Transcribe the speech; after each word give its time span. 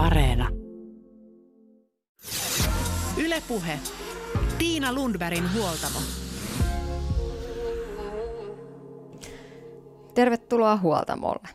Areena. 0.00 0.48
Ylepuhe. 3.16 3.78
Tiina 4.58 4.92
Lundbergin 4.92 5.54
huoltamo. 5.54 5.98
Tervetuloa 10.14 10.76
huoltamolle. 10.76 11.48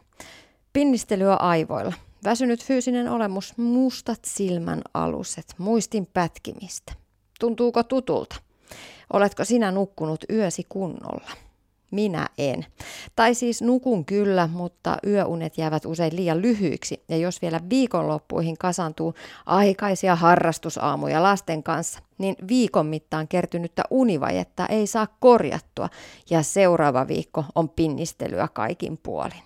Pinnistelyä 0.73 1.35
aivoilla. 1.35 1.93
Väsynyt 2.23 2.63
fyysinen 2.63 3.09
olemus, 3.09 3.57
mustat 3.57 4.19
silmän 4.25 4.81
aluset, 4.93 5.55
muistin 5.57 6.05
pätkimistä. 6.13 6.93
Tuntuuko 7.39 7.83
tutulta? 7.83 8.35
Oletko 9.13 9.45
sinä 9.45 9.71
nukkunut 9.71 10.25
yösi 10.29 10.65
kunnolla? 10.69 11.44
Minä 11.95 12.29
en. 12.37 12.65
Tai 13.15 13.35
siis 13.35 13.61
nukun 13.61 14.05
kyllä, 14.05 14.49
mutta 14.53 14.97
yöunet 15.07 15.57
jäävät 15.57 15.85
usein 15.85 16.15
liian 16.15 16.41
lyhyiksi. 16.41 17.03
Ja 17.09 17.17
jos 17.17 17.41
vielä 17.41 17.59
viikonloppuihin 17.69 18.57
kasantuu 18.57 19.13
aikaisia 19.45 20.15
harrastusaamuja 20.15 21.23
lasten 21.23 21.63
kanssa, 21.63 21.99
niin 22.17 22.35
viikon 22.47 22.85
mittaan 22.85 23.27
kertynyttä 23.27 23.83
univajetta 23.89 24.65
ei 24.65 24.87
saa 24.87 25.07
korjattua 25.19 25.89
ja 26.29 26.43
seuraava 26.43 27.07
viikko 27.07 27.45
on 27.55 27.69
pinnistelyä 27.69 28.47
kaikin 28.53 28.97
puolin. 29.03 29.43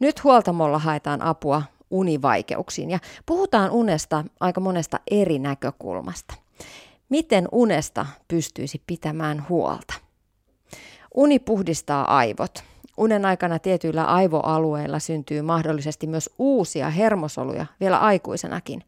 Nyt 0.00 0.24
huoltamolla 0.24 0.78
haetaan 0.78 1.22
apua 1.22 1.62
univaikeuksiin 1.90 2.90
ja 2.90 2.98
puhutaan 3.26 3.70
unesta 3.70 4.24
aika 4.40 4.60
monesta 4.60 5.00
eri 5.10 5.38
näkökulmasta. 5.38 6.34
Miten 7.08 7.48
unesta 7.52 8.06
pystyisi 8.28 8.82
pitämään 8.86 9.46
huolta? 9.48 10.05
Uni 11.16 11.38
puhdistaa 11.38 12.16
aivot. 12.16 12.64
Unen 12.96 13.24
aikana 13.24 13.58
tietyillä 13.58 14.04
aivoalueilla 14.04 14.98
syntyy 14.98 15.42
mahdollisesti 15.42 16.06
myös 16.06 16.30
uusia 16.38 16.90
hermosoluja 16.90 17.66
vielä 17.80 17.98
aikuisenakin. 17.98 18.82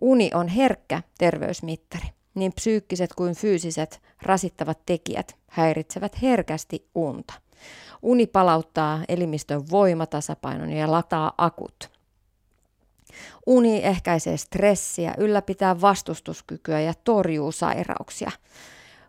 Uni 0.00 0.30
on 0.34 0.48
herkkä 0.48 1.02
terveysmittari. 1.18 2.06
Niin 2.34 2.52
psyykkiset 2.52 3.14
kuin 3.14 3.34
fyysiset 3.34 4.00
rasittavat 4.22 4.78
tekijät 4.86 5.36
häiritsevät 5.46 6.22
herkästi 6.22 6.88
unta. 6.94 7.34
Uni 8.02 8.26
palauttaa 8.26 9.00
elimistön 9.08 9.70
voimatasapainon 9.70 10.70
ja 10.72 10.90
lataa 10.90 11.32
akut. 11.38 11.90
Uni 13.46 13.84
ehkäisee 13.84 14.36
stressiä, 14.36 15.14
ylläpitää 15.18 15.80
vastustuskykyä 15.80 16.80
ja 16.80 16.94
torjuu 17.04 17.52
sairauksia. 17.52 18.30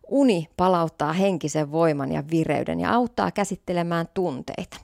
Uni 0.08 0.48
palauttaa 0.58 1.14
henkisen 1.14 1.72
voiman 1.72 2.12
ja 2.12 2.24
vireyden 2.32 2.80
ja 2.80 2.94
auttaa 2.94 3.32
käsittelemään 3.32 4.08
tunteita. 4.14 4.78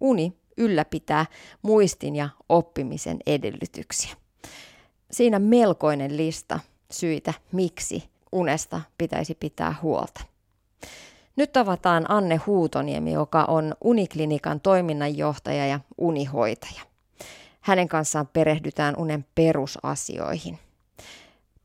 Uni 0.00 0.36
ylläpitää 0.56 1.26
muistin 1.62 2.16
ja 2.16 2.28
oppimisen 2.48 3.18
edellytyksiä. 3.26 4.16
Siinä 5.10 5.38
melkoinen 5.38 6.16
lista 6.16 6.60
syitä, 6.90 7.34
miksi 7.52 8.10
unesta 8.32 8.80
pitäisi 8.98 9.34
pitää 9.34 9.74
huolta. 9.82 10.24
Nyt 11.36 11.52
tavataan 11.52 12.10
Anne 12.10 12.36
Huutoniemi, 12.36 13.12
joka 13.12 13.44
on 13.44 13.74
Uniklinikan 13.84 14.60
toiminnanjohtaja 14.60 15.66
ja 15.66 15.80
unihoitaja. 15.98 16.80
Hänen 17.60 17.88
kanssaan 17.88 18.28
perehdytään 18.32 18.96
unen 18.96 19.24
perusasioihin– 19.34 20.58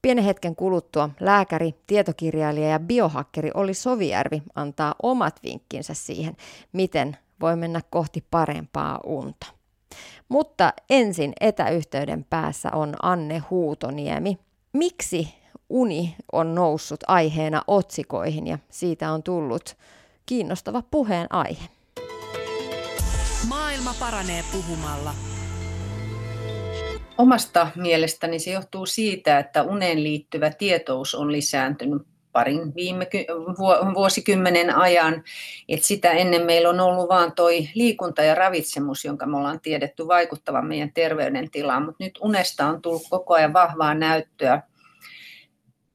Pienen 0.08 0.26
hetken 0.26 0.56
kuluttua 0.56 1.10
lääkäri, 1.20 1.76
tietokirjailija 1.88 2.70
ja 2.70 2.80
biohakkeri 2.80 3.52
oli 3.54 3.74
Sovijärvi 3.74 4.42
antaa 4.56 4.96
omat 5.04 5.40
vinkkinsä 5.44 5.94
siihen, 5.94 6.38
miten 6.74 7.18
voi 7.42 7.56
mennä 7.56 7.82
kohti 7.90 8.24
parempaa 8.32 9.00
unta. 9.06 9.48
Mutta 10.30 10.74
ensin 10.90 11.34
etäyhteyden 11.42 12.26
päässä 12.30 12.70
on 12.74 12.96
Anne 13.02 13.44
Huutoniemi. 13.50 14.38
Miksi 14.74 15.34
uni 15.70 16.16
on 16.32 16.56
noussut 16.56 17.04
aiheena 17.08 17.62
otsikoihin 17.68 18.48
ja 18.48 18.60
siitä 18.70 19.12
on 19.12 19.24
tullut 19.24 19.78
kiinnostava 20.26 20.84
puheen 20.92 21.28
aihe? 21.30 21.66
Maailma 23.48 23.94
paranee 24.00 24.44
puhumalla 24.52 25.14
Omasta 27.18 27.68
mielestäni 27.76 28.40
se 28.40 28.52
johtuu 28.52 28.86
siitä, 28.86 29.40
että 29.40 29.64
uneen 29.64 30.04
liittyvä 30.04 30.50
tietous 30.50 31.16
on 31.16 31.32
lisääntynyt 31.32 32.02
parin 32.32 32.76
viime 32.76 33.08
vuosikymmenen 33.94 34.76
ajan. 34.76 35.24
Et 35.70 35.84
sitä 35.84 36.12
ennen 36.12 36.46
meillä 36.46 36.70
on 36.70 36.80
ollut 36.80 37.10
vain 37.10 37.32
toi 37.32 37.70
liikunta 37.76 38.24
ja 38.24 38.36
ravitsemus, 38.36 39.06
jonka 39.06 39.26
me 39.26 39.38
ollaan 39.38 39.60
tiedetty 39.60 40.08
vaikuttavan 40.08 40.66
meidän 40.66 40.92
terveydentilaan, 40.94 41.86
mutta 41.86 42.04
nyt 42.04 42.20
unesta 42.22 42.66
on 42.66 42.82
tullut 42.82 43.04
koko 43.10 43.34
ajan 43.34 43.54
vahvaa 43.54 43.94
näyttöä 43.94 44.62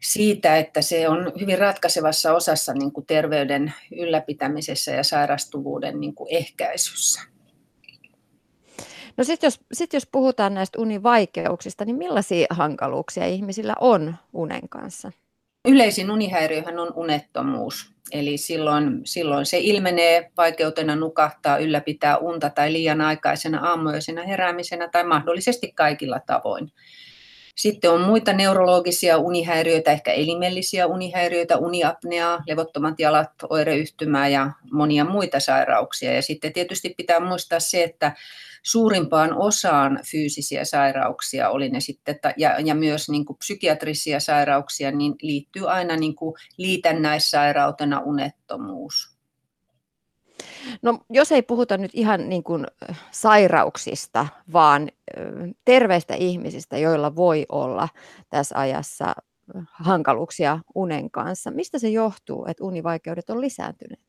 siitä, 0.02 0.58
että 0.58 0.82
se 0.82 1.08
on 1.08 1.32
hyvin 1.40 1.58
ratkaisevassa 1.58 2.34
osassa 2.34 2.74
niin 2.74 2.92
kuin 2.92 3.06
terveyden 3.06 3.74
ylläpitämisessä 3.96 4.90
ja 4.90 5.04
sairastuvuuden 5.04 6.00
niin 6.00 6.14
kuin 6.14 6.28
ehkäisyssä. 6.30 7.31
No 9.16 9.24
sitten 9.24 9.46
jos, 9.46 9.60
sit 9.72 9.92
jos 9.92 10.08
puhutaan 10.12 10.54
näistä 10.54 10.80
univaikeuksista, 10.80 11.84
niin 11.84 11.96
millaisia 11.96 12.46
hankaluuksia 12.50 13.26
ihmisillä 13.26 13.74
on 13.80 14.14
unen 14.32 14.68
kanssa? 14.68 15.12
Yleisin 15.68 16.10
unihäiriöhän 16.10 16.78
on 16.78 16.92
unettomuus. 16.94 17.92
Eli 18.12 18.36
silloin, 18.36 19.00
silloin 19.04 19.46
se 19.46 19.58
ilmenee 19.58 20.30
vaikeutena 20.36 20.96
nukahtaa, 20.96 21.58
ylläpitää 21.58 22.16
unta 22.16 22.50
tai 22.50 22.72
liian 22.72 23.00
aikaisena 23.00 23.68
aamuisena 23.68 24.22
heräämisenä 24.22 24.88
tai 24.88 25.04
mahdollisesti 25.04 25.72
kaikilla 25.72 26.20
tavoin. 26.26 26.72
Sitten 27.56 27.90
on 27.90 28.00
muita 28.00 28.32
neurologisia 28.32 29.18
unihäiriöitä, 29.18 29.92
ehkä 29.92 30.12
elimellisiä 30.12 30.86
unihäiriöitä, 30.86 31.56
uniapneaa, 31.56 32.42
levottomat 32.46 33.00
jalat, 33.00 33.30
oireyhtymää 33.50 34.28
ja 34.28 34.50
monia 34.72 35.04
muita 35.04 35.40
sairauksia. 35.40 36.12
Ja 36.12 36.22
sitten 36.22 36.52
tietysti 36.52 36.94
pitää 36.96 37.20
muistaa 37.20 37.60
se, 37.60 37.82
että 37.82 38.12
suurimpaan 38.62 39.32
osaan 39.38 40.00
fyysisiä 40.10 40.64
sairauksia, 40.64 41.50
oli 41.50 41.68
ne 41.68 41.80
sitten, 41.80 42.18
ja, 42.36 42.60
ja 42.60 42.74
myös 42.74 43.08
niin 43.08 43.24
kuin 43.24 43.38
psykiatrisia 43.38 44.20
sairauksia, 44.20 44.90
niin 44.90 45.14
liittyy 45.22 45.70
aina 45.70 45.96
niin 45.96 46.14
kuin 46.14 46.34
liitännäissairautena 46.56 48.00
unettomuus. 48.00 49.12
No, 50.82 50.98
jos 51.10 51.32
ei 51.32 51.42
puhuta 51.42 51.76
nyt 51.76 51.90
ihan 51.94 52.28
niin 52.28 52.42
kuin 52.42 52.66
sairauksista, 53.10 54.26
vaan 54.52 54.88
terveistä 55.64 56.14
ihmisistä, 56.14 56.78
joilla 56.78 57.16
voi 57.16 57.46
olla 57.48 57.88
tässä 58.30 58.58
ajassa 58.58 59.14
hankaluuksia 59.72 60.58
unen 60.74 61.10
kanssa. 61.10 61.50
Mistä 61.50 61.78
se 61.78 61.88
johtuu, 61.88 62.46
että 62.48 62.64
univaikeudet 62.64 63.30
on 63.30 63.40
lisääntyneet? 63.40 64.00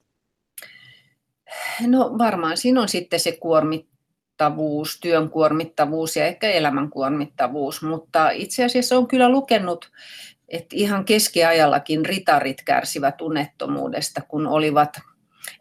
No 1.88 2.16
varmaan 2.18 2.58
siinä 2.58 2.82
on 2.82 2.90
sitten 2.90 3.20
se 3.20 3.32
kuormit, 3.32 3.93
kuormittavuus, 4.44 5.00
työn 5.00 5.30
kuormittavuus 5.30 6.16
ja 6.16 6.26
ehkä 6.26 6.52
elämän 6.52 6.90
kuormittavuus, 6.90 7.82
mutta 7.82 8.30
itse 8.30 8.66
asiassa 8.66 8.98
on 8.98 9.08
kyllä 9.08 9.30
lukenut, 9.30 9.92
että 10.50 10.76
ihan 10.76 11.06
keskiajallakin 11.06 12.06
ritarit 12.06 12.62
kärsivät 12.66 13.22
unettomuudesta, 13.22 14.22
kun 14.28 14.48
olivat 14.48 15.00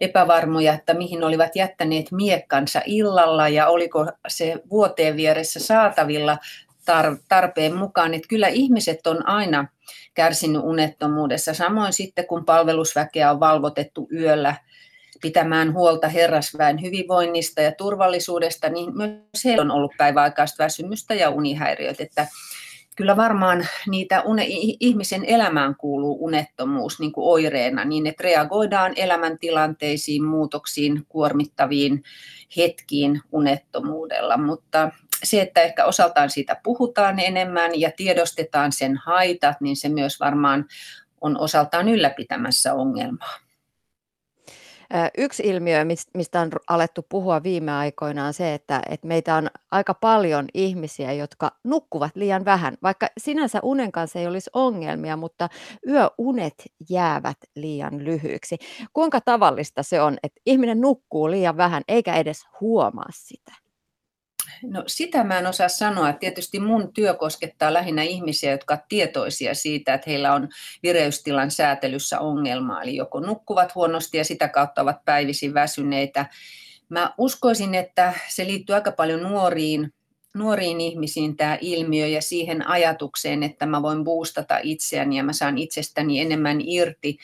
epävarmoja, 0.00 0.74
että 0.74 0.94
mihin 0.94 1.24
olivat 1.24 1.56
jättäneet 1.56 2.12
miekkansa 2.12 2.80
illalla 2.86 3.48
ja 3.48 3.66
oliko 3.66 4.06
se 4.28 4.62
vuoteen 4.70 5.16
vieressä 5.16 5.60
saatavilla 5.60 6.38
tarpeen 7.28 7.74
mukaan. 7.74 8.14
Että 8.14 8.28
kyllä 8.28 8.48
ihmiset 8.48 9.06
on 9.06 9.28
aina 9.28 9.66
kärsinyt 10.14 10.62
unettomuudessa, 10.64 11.54
samoin 11.54 11.92
sitten 11.92 12.26
kun 12.26 12.44
palvelusväkeä 12.44 13.30
on 13.30 13.40
valvotettu 13.40 14.08
yöllä– 14.12 14.54
pitämään 15.22 15.72
huolta 15.72 16.08
herrasväen 16.08 16.82
hyvinvoinnista 16.82 17.60
ja 17.60 17.72
turvallisuudesta, 17.72 18.68
niin 18.68 18.96
myös 18.96 19.44
heillä 19.44 19.62
on 19.62 19.70
ollut 19.70 19.92
päiväaikaista 19.98 20.64
väsymystä 20.64 21.14
ja 21.14 21.30
unihäiriöt. 21.30 22.00
Että 22.00 22.26
kyllä 22.96 23.16
varmaan 23.16 23.66
niitä 23.88 24.22
une, 24.22 24.46
ihmisen 24.80 25.24
elämään 25.24 25.76
kuuluu 25.76 26.24
unettomuus 26.24 27.00
niin 27.00 27.12
kuin 27.12 27.28
oireena, 27.28 27.84
niin 27.84 28.06
että 28.06 28.24
reagoidaan 28.24 28.92
elämäntilanteisiin, 28.96 30.24
muutoksiin, 30.24 31.06
kuormittaviin 31.08 32.02
hetkiin 32.56 33.20
unettomuudella. 33.32 34.36
Mutta 34.36 34.90
se, 35.24 35.40
että 35.40 35.60
ehkä 35.60 35.84
osaltaan 35.84 36.30
siitä 36.30 36.56
puhutaan 36.62 37.18
enemmän 37.18 37.80
ja 37.80 37.90
tiedostetaan 37.96 38.72
sen 38.72 38.96
haitat, 38.96 39.60
niin 39.60 39.76
se 39.76 39.88
myös 39.88 40.20
varmaan 40.20 40.64
on 41.20 41.40
osaltaan 41.40 41.88
ylläpitämässä 41.88 42.74
ongelmaa. 42.74 43.41
Yksi 45.18 45.42
ilmiö, 45.46 45.84
mistä 46.14 46.40
on 46.40 46.50
alettu 46.68 47.06
puhua 47.08 47.42
viime 47.42 47.72
aikoina, 47.72 48.26
on 48.26 48.34
se, 48.34 48.54
että, 48.54 48.82
että 48.88 49.06
meitä 49.06 49.34
on 49.34 49.48
aika 49.70 49.94
paljon 49.94 50.46
ihmisiä, 50.54 51.12
jotka 51.12 51.50
nukkuvat 51.64 52.16
liian 52.16 52.44
vähän. 52.44 52.74
Vaikka 52.82 53.06
sinänsä 53.18 53.60
unen 53.62 53.92
kanssa 53.92 54.18
ei 54.18 54.26
olisi 54.26 54.50
ongelmia, 54.52 55.16
mutta 55.16 55.48
yöunet 55.88 56.54
jäävät 56.90 57.38
liian 57.56 58.04
lyhyiksi. 58.04 58.56
Kuinka 58.92 59.20
tavallista 59.20 59.82
se 59.82 60.02
on, 60.02 60.16
että 60.22 60.40
ihminen 60.46 60.80
nukkuu 60.80 61.30
liian 61.30 61.56
vähän 61.56 61.82
eikä 61.88 62.16
edes 62.16 62.42
huomaa 62.60 63.08
sitä? 63.12 63.61
No 64.62 64.84
sitä 64.86 65.24
mä 65.24 65.38
en 65.38 65.46
osaa 65.46 65.68
sanoa. 65.68 66.12
Tietysti 66.12 66.60
mun 66.60 66.92
työ 66.92 67.14
koskettaa 67.14 67.72
lähinnä 67.72 68.02
ihmisiä, 68.02 68.50
jotka 68.50 68.74
ovat 68.74 68.88
tietoisia 68.88 69.54
siitä, 69.54 69.94
että 69.94 70.10
heillä 70.10 70.34
on 70.34 70.48
vireystilan 70.82 71.50
säätelyssä 71.50 72.20
ongelmaa. 72.20 72.82
Eli 72.82 72.96
joko 72.96 73.20
nukkuvat 73.20 73.74
huonosti 73.74 74.18
ja 74.18 74.24
sitä 74.24 74.48
kautta 74.48 74.82
ovat 74.82 75.04
päivisin 75.04 75.54
väsyneitä. 75.54 76.26
Mä 76.88 77.14
uskoisin, 77.18 77.74
että 77.74 78.14
se 78.28 78.46
liittyy 78.46 78.74
aika 78.74 78.92
paljon 78.92 79.22
nuoriin, 79.22 79.92
nuoriin 80.34 80.80
ihmisiin 80.80 81.36
tämä 81.36 81.58
ilmiö 81.60 82.06
ja 82.06 82.22
siihen 82.22 82.68
ajatukseen, 82.68 83.42
että 83.42 83.66
mä 83.66 83.82
voin 83.82 84.04
boostata 84.04 84.58
itseäni 84.62 85.16
ja 85.16 85.24
mä 85.24 85.32
saan 85.32 85.58
itsestäni 85.58 86.20
enemmän 86.20 86.60
irti 86.60 87.18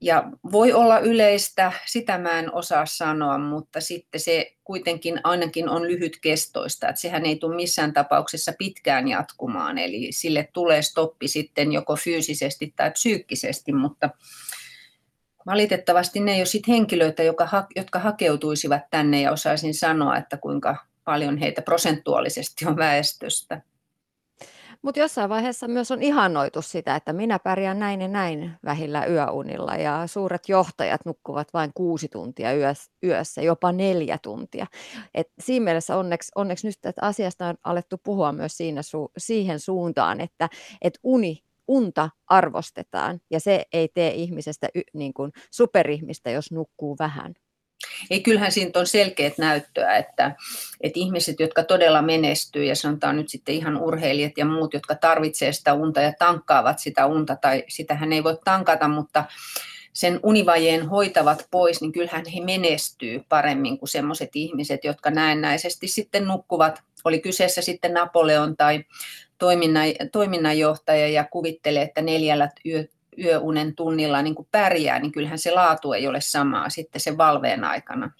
ja 0.00 0.24
voi 0.52 0.72
olla 0.72 0.98
yleistä, 0.98 1.72
sitä 1.86 2.18
mä 2.18 2.38
en 2.38 2.54
osaa 2.54 2.86
sanoa, 2.86 3.38
mutta 3.38 3.80
sitten 3.80 4.20
se 4.20 4.52
kuitenkin 4.64 5.20
ainakin 5.24 5.68
on 5.68 5.82
lyhytkestoista, 5.82 6.88
että 6.88 7.00
sehän 7.00 7.26
ei 7.26 7.36
tule 7.36 7.56
missään 7.56 7.92
tapauksessa 7.92 8.52
pitkään 8.58 9.08
jatkumaan, 9.08 9.78
eli 9.78 10.08
sille 10.10 10.48
tulee 10.52 10.82
stoppi 10.82 11.28
sitten 11.28 11.72
joko 11.72 11.96
fyysisesti 11.96 12.72
tai 12.76 12.90
psyykkisesti, 12.90 13.72
mutta 13.72 14.10
valitettavasti 15.46 16.20
ne 16.20 16.32
ei 16.32 16.40
ole 16.40 16.46
sit 16.46 16.68
henkilöitä, 16.68 17.22
jotka 17.76 17.98
hakeutuisivat 17.98 18.82
tänne 18.90 19.20
ja 19.20 19.32
osaisin 19.32 19.74
sanoa, 19.74 20.16
että 20.16 20.36
kuinka 20.36 20.76
paljon 21.04 21.38
heitä 21.38 21.62
prosentuaalisesti 21.62 22.66
on 22.66 22.76
väestöstä. 22.76 23.62
Mutta 24.82 25.00
jossain 25.00 25.28
vaiheessa 25.28 25.68
myös 25.68 25.90
on 25.90 26.02
ihannoitu 26.02 26.62
sitä, 26.62 26.96
että 26.96 27.12
minä 27.12 27.38
pärjään 27.38 27.78
näin 27.78 28.00
ja 28.00 28.08
näin 28.08 28.52
vähillä 28.64 29.06
yöunilla 29.06 29.76
ja 29.76 30.06
suuret 30.06 30.48
johtajat 30.48 31.00
nukkuvat 31.04 31.48
vain 31.54 31.70
kuusi 31.74 32.08
tuntia 32.08 32.48
yössä, 33.04 33.42
jopa 33.42 33.72
neljä 33.72 34.18
tuntia. 34.22 34.66
Et 35.14 35.28
siinä 35.40 35.64
mielessä 35.64 35.96
onneksi, 35.96 36.32
onneksi 36.34 36.66
nyt 36.66 36.76
että 36.84 37.06
asiasta 37.06 37.46
on 37.46 37.54
alettu 37.64 37.96
puhua 38.02 38.32
myös 38.32 38.56
siinä 38.56 38.82
su, 38.82 39.10
siihen 39.18 39.60
suuntaan, 39.60 40.20
että 40.20 40.48
et 40.82 40.98
uni 41.02 41.42
unta 41.68 42.10
arvostetaan 42.26 43.20
ja 43.30 43.40
se 43.40 43.64
ei 43.72 43.88
tee 43.88 44.14
ihmisestä 44.14 44.68
y, 44.74 44.80
niin 44.94 45.14
kuin 45.14 45.32
superihmistä, 45.50 46.30
jos 46.30 46.52
nukkuu 46.52 46.96
vähän. 46.98 47.34
Ei, 48.10 48.20
kyllähän 48.20 48.52
siitä 48.52 48.78
on 48.78 48.86
selkeät 48.86 49.38
näyttöä, 49.38 49.96
että, 49.96 50.36
että 50.80 51.00
ihmiset, 51.00 51.40
jotka 51.40 51.64
todella 51.64 52.02
menestyy 52.02 52.64
ja 52.64 52.76
sanotaan 52.76 53.16
nyt 53.16 53.28
sitten 53.28 53.54
ihan 53.54 53.76
urheilijat 53.76 54.32
ja 54.36 54.44
muut, 54.44 54.74
jotka 54.74 54.94
tarvitsevat 54.94 55.54
sitä 55.54 55.74
unta 55.74 56.00
ja 56.00 56.12
tankkaavat 56.18 56.78
sitä 56.78 57.06
unta, 57.06 57.36
tai 57.36 57.64
sitähän 57.68 58.12
ei 58.12 58.24
voi 58.24 58.38
tankata, 58.44 58.88
mutta 58.88 59.24
sen 59.92 60.20
univajeen 60.22 60.88
hoitavat 60.88 61.46
pois, 61.50 61.80
niin 61.80 61.92
kyllähän 61.92 62.24
he 62.34 62.40
menestyy 62.44 63.24
paremmin 63.28 63.78
kuin 63.78 63.88
sellaiset 63.88 64.30
ihmiset, 64.34 64.84
jotka 64.84 65.10
näennäisesti 65.10 65.88
sitten 65.88 66.24
nukkuvat, 66.24 66.82
oli 67.04 67.20
kyseessä 67.20 67.62
sitten 67.62 67.94
Napoleon 67.94 68.56
tai 68.56 68.84
toiminnan, 69.38 69.86
toiminnanjohtaja 70.12 71.08
ja 71.08 71.24
kuvittelee, 71.24 71.82
että 71.82 72.02
neljällä 72.02 72.50
yöunen 73.24 73.74
tunnilla 73.74 74.22
niin 74.22 74.34
kuin 74.34 74.48
pärjää, 74.50 74.98
niin 74.98 75.12
kyllähän 75.12 75.38
se 75.38 75.50
laatu 75.50 75.92
ei 75.92 76.06
ole 76.06 76.20
samaa 76.20 76.68
sitten 76.68 77.00
sen 77.00 77.18
valveen 77.18 77.64
aikana. 77.64 78.10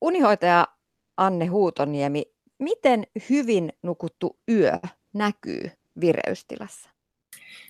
Unihoitaja 0.00 0.68
Anne 1.16 1.46
Huutoniemi, 1.46 2.24
miten 2.58 3.04
hyvin 3.30 3.72
nukuttu 3.82 4.38
yö 4.50 4.78
näkyy 5.12 5.70
vireystilassa? 6.00 6.90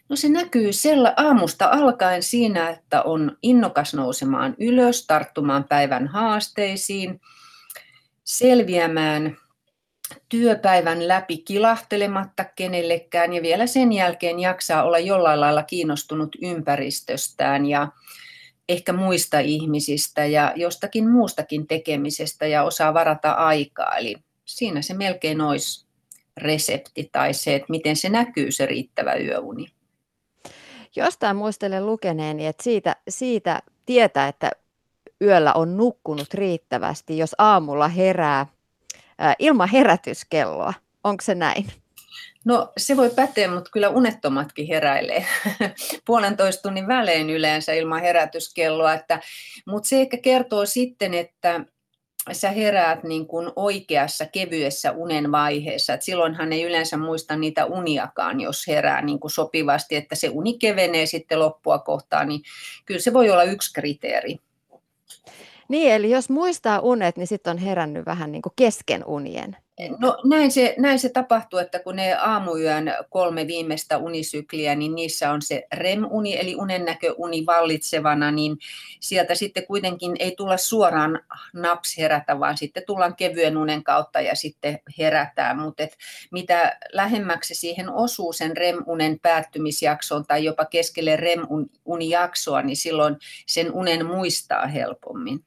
No 0.09 0.17
se 0.17 0.29
näkyy 0.29 0.73
sella 0.73 1.15
aamusta 1.17 1.69
alkaen 1.73 2.23
siinä, 2.23 2.71
että 2.71 3.03
on 3.03 3.39
innokas 3.43 3.95
nousemaan 3.95 4.55
ylös, 4.59 5.07
tarttumaan 5.07 5.65
päivän 5.65 6.07
haasteisiin, 6.07 7.21
selviämään 8.25 9.37
työpäivän 10.29 11.09
läpi 11.09 11.39
kilahtelematta 11.39 12.45
kenellekään 12.45 13.33
ja 13.33 13.43
vielä 13.43 13.67
sen 13.67 13.93
jälkeen 13.93 14.41
jaksaa 14.41 14.85
olla 14.85 14.99
jollain 14.99 15.41
lailla 15.41 15.63
kiinnostunut 15.63 16.37
ympäristöstään 16.43 17.67
ja 17.67 17.89
ehkä 18.69 18.93
muista 18.93 19.39
ihmisistä 19.39 20.25
ja 20.25 20.53
jostakin 20.57 21.11
muustakin 21.11 21.67
tekemisestä 21.67 22.47
ja 22.47 22.63
osaa 22.63 22.95
varata 22.95 23.33
aikaa. 23.33 23.97
Eli 23.97 24.17
siinä 24.45 24.83
se 24.83 24.95
melkein 24.95 25.41
olisi 25.41 25.87
resepti 26.37 27.09
tai 27.13 27.35
se, 27.35 27.55
että 27.55 27.67
miten 27.71 27.97
se 27.97 28.09
näkyy 28.09 28.53
se 28.53 28.67
riittävä 28.67 29.15
yöuni. 29.15 29.67
Jostain 30.97 31.37
muistelen 31.37 31.87
lukeneeni, 31.87 32.47
että 32.47 32.63
siitä, 32.63 32.97
siitä 33.09 33.63
tietää, 33.87 34.29
että 34.29 34.51
yöllä 35.23 35.53
on 35.53 35.77
nukkunut 35.77 36.35
riittävästi, 36.35 37.19
jos 37.19 37.35
aamulla 37.39 37.89
herää 37.89 38.47
ilman 39.39 39.69
herätyskelloa. 39.69 40.75
Onko 41.05 41.23
se 41.23 41.35
näin? 41.35 41.67
No 42.45 42.73
se 42.77 42.97
voi 42.97 43.11
päteä, 43.11 43.49
mutta 43.49 43.71
kyllä 43.71 43.89
unettomatkin 43.89 44.67
heräilee 44.67 45.27
puolentoista 46.07 46.63
tunnin 46.63 46.87
välein 46.87 47.31
yleensä 47.31 47.73
ilman 47.73 48.01
herätyskelloa. 48.01 48.95
Että, 48.95 49.21
mutta 49.67 49.89
se 49.89 50.01
ehkä 50.01 50.17
kertoo 50.17 50.67
sitten, 50.67 51.15
että 51.15 51.65
sä 52.33 52.51
heräät 52.51 53.03
niin 53.03 53.27
kuin 53.27 53.53
oikeassa 53.57 54.27
kevyessä 54.27 54.93
unen 54.93 55.33
vaiheessa. 55.33 55.95
Et 55.95 56.03
silloinhan 56.03 56.53
ei 56.53 56.63
yleensä 56.63 56.97
muista 56.97 57.37
niitä 57.37 57.65
uniakaan, 57.65 58.41
jos 58.41 58.67
herää 58.69 59.03
niin 59.03 59.21
kuin 59.21 59.31
sopivasti, 59.31 59.97
että 59.97 60.15
se 60.15 60.29
uni 60.29 60.59
kevenee 60.59 61.07
sitten 61.07 61.39
loppua 61.39 61.79
kohtaan, 61.79 62.29
niin 62.29 62.41
kyllä 62.87 63.01
se 63.01 63.13
voi 63.13 63.31
olla 63.31 63.45
yksi 63.45 63.73
kriteeri. 63.73 64.39
Niin, 65.69 65.93
eli 65.93 66.11
jos 66.11 66.31
muistaa 66.31 66.81
unet, 66.81 67.17
niin 67.17 67.27
sitten 67.27 67.51
on 67.51 67.59
herännyt 67.59 68.07
vähän 68.07 68.33
niin 68.33 68.43
kuin 68.43 68.53
kesken 68.57 69.05
unien. 69.07 69.57
No 69.99 70.19
näin 70.25 70.53
se, 70.53 70.75
näin 70.79 70.99
se 70.99 71.09
tapahtuu, 71.09 71.59
että 71.59 71.79
kun 71.79 71.97
ne 71.97 72.15
aamuyön 72.15 72.95
kolme 73.11 73.47
viimeistä 73.47 73.99
unisykliä, 73.99 74.75
niin 74.75 74.95
niissä 74.95 75.31
on 75.31 75.43
se 75.43 75.67
REM-uni, 75.73 76.39
eli 76.41 76.57
unennäköuni 76.57 77.47
vallitsevana, 77.47 78.31
niin 78.31 78.57
sieltä 79.01 79.35
sitten 79.35 79.67
kuitenkin 79.67 80.17
ei 80.19 80.35
tulla 80.37 80.57
suoraan 80.57 81.21
naps 81.53 81.99
herätä, 81.99 82.41
vaan 82.41 82.57
sitten 82.57 82.83
tullaan 82.87 83.17
kevyen 83.17 83.57
unen 83.57 83.85
kautta 83.85 84.21
ja 84.21 84.35
sitten 84.35 84.79
herätään. 84.99 85.59
Mutta 85.59 85.87
mitä 86.33 86.79
lähemmäksi 86.93 87.55
siihen 87.55 87.91
osuu 87.91 88.33
sen 88.33 88.57
REM-unen 88.57 89.21
päättymisjaksoon 89.23 90.25
tai 90.27 90.45
jopa 90.45 90.65
keskelle 90.65 91.17
REM-unijaksoa, 91.17 92.63
niin 92.63 92.77
silloin 92.77 93.17
sen 93.47 93.73
unen 93.73 94.07
muistaa 94.07 94.67
helpommin. 94.67 95.45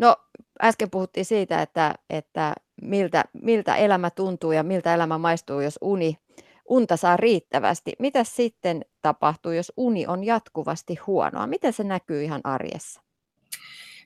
No 0.00 0.16
äsken 0.62 0.90
puhuttiin 0.90 1.24
siitä, 1.24 1.62
että, 1.62 1.94
että 2.10 2.54
miltä, 2.82 3.24
miltä 3.32 3.76
elämä 3.76 4.10
tuntuu 4.10 4.52
ja 4.52 4.62
miltä 4.62 4.94
elämä 4.94 5.18
maistuu, 5.18 5.60
jos 5.60 5.78
uni, 5.80 6.18
unta 6.68 6.96
saa 6.96 7.16
riittävästi. 7.16 7.92
Mitä 7.98 8.24
sitten 8.24 8.84
tapahtuu, 9.02 9.52
jos 9.52 9.72
uni 9.76 10.06
on 10.06 10.24
jatkuvasti 10.24 10.98
huonoa? 11.06 11.46
Miten 11.46 11.72
se 11.72 11.84
näkyy 11.84 12.24
ihan 12.24 12.40
arjessa? 12.44 13.00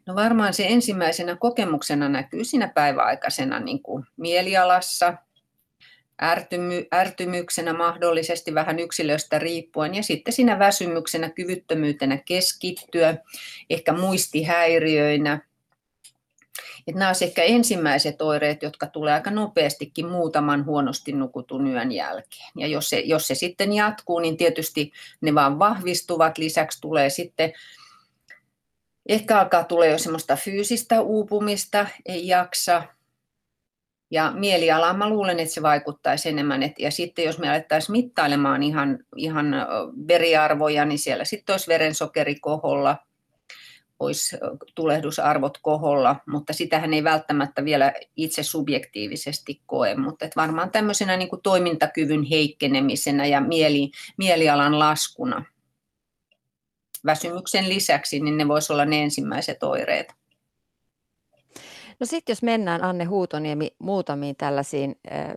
No 0.07 0.15
varmaan 0.15 0.55
se 0.55 0.67
ensimmäisenä 0.67 1.37
kokemuksena 1.37 2.09
näkyy 2.09 2.45
siinä 2.45 2.69
päiväaikaisena 2.75 3.61
niin 3.61 3.83
kuin 3.83 4.05
mielialassa, 4.17 5.15
ärtymy, 6.23 6.87
ärtymyksenä 6.95 7.73
mahdollisesti 7.73 8.55
vähän 8.55 8.79
yksilöstä 8.79 9.39
riippuen 9.39 9.95
ja 9.95 10.03
sitten 10.03 10.33
siinä 10.33 10.59
väsymyksenä, 10.59 11.31
kyvyttömyytenä 11.31 12.17
keskittyä, 12.17 13.17
ehkä 13.71 13.93
muistihäiriöinä, 13.93 15.41
että 16.87 16.99
nämä 16.99 17.09
olisivat 17.09 17.29
ehkä 17.29 17.43
ensimmäiset 17.43 18.23
oireet, 18.23 18.63
jotka 18.63 18.87
tulee 18.87 19.13
aika 19.13 19.31
nopeastikin 19.31 20.07
muutaman 20.07 20.65
huonosti 20.65 21.13
nukutun 21.13 21.67
yön 21.67 21.93
jälkeen. 21.93 22.51
Ja 22.59 22.67
jos 22.67 22.89
se, 22.89 23.01
jos 23.01 23.27
se 23.27 23.35
sitten 23.35 23.73
jatkuu, 23.73 24.19
niin 24.19 24.37
tietysti 24.37 24.93
ne 25.21 25.35
vaan 25.35 25.59
vahvistuvat. 25.59 26.39
Lisäksi 26.39 26.81
tulee 26.81 27.11
sitten, 27.11 27.53
ehkä 29.09 29.41
alkaa 29.41 29.65
tulla 29.65 29.87
jo 29.87 29.99
semmoista 29.99 30.37
fyysistä 30.37 31.01
uupumista, 31.01 31.87
ei 32.07 32.29
jaksa. 32.29 32.83
Ja 34.11 34.33
mielialaan 34.35 34.99
mä 34.99 35.09
luulen, 35.09 35.41
että 35.41 35.55
se 35.55 35.63
vaikuttaisi 35.63 36.29
enemmän. 36.29 36.63
Et, 36.63 36.79
ja 36.79 36.91
sitten 36.91 37.25
jos 37.25 37.39
me 37.39 37.49
alettaisiin 37.49 37.93
mittailemaan 37.93 38.63
ihan, 38.63 38.99
ihan 39.17 39.47
veriarvoja, 40.09 40.85
niin 40.85 40.99
siellä 40.99 41.25
sitten 41.25 41.53
olisi 41.53 41.69
verensokeri 41.69 42.35
koholla– 42.35 42.97
olisi 44.05 44.37
tulehdusarvot 44.75 45.59
koholla, 45.63 46.17
mutta 46.27 46.53
sitähän 46.53 46.95
ei 46.95 47.05
välttämättä 47.05 47.65
vielä 47.65 47.93
itse 48.17 48.43
subjektiivisesti 48.43 49.61
koe, 49.67 49.95
mutta 49.95 50.25
että 50.25 50.41
varmaan 50.41 50.71
tämmöisenä 50.71 51.17
niin 51.17 51.29
kuin 51.29 51.43
toimintakyvyn 51.43 52.23
heikkenemisenä 52.23 53.27
ja 53.27 53.41
mieli, 53.41 53.91
mielialan 54.17 54.79
laskuna. 54.79 55.45
Väsymyksen 57.07 57.69
lisäksi 57.69 58.21
niin 58.21 58.37
ne 58.37 58.49
voisivat 58.49 58.75
olla 58.75 58.85
ne 58.85 59.03
ensimmäiset 59.03 59.63
oireet. 59.63 60.13
No 62.01 62.07
sitten 62.07 62.33
jos 62.33 62.43
mennään 62.43 62.85
Anne 62.85 63.05
Huutoniemi 63.05 63.71
muutamiin 63.79 64.37
tällaisiin 64.37 64.97
äh, 65.13 65.33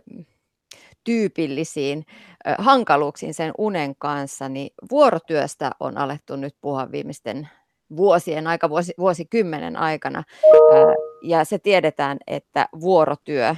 tyypillisiin 1.04 2.04
äh, 2.48 2.54
hankaluuksiin 2.58 3.34
sen 3.34 3.52
unen 3.58 3.96
kanssa, 3.96 4.48
niin 4.48 4.70
vuorotyöstä 4.90 5.70
on 5.80 5.98
alettu 5.98 6.36
nyt 6.36 6.54
puhua 6.60 6.92
viimeisten 6.92 7.48
vuosien 7.96 8.46
aika, 8.46 8.70
vuosi, 8.70 8.94
vuosikymmenen 8.98 9.76
aikana. 9.76 10.24
ja 11.22 11.44
se 11.44 11.58
tiedetään, 11.58 12.18
että 12.26 12.68
vuorotyö 12.80 13.56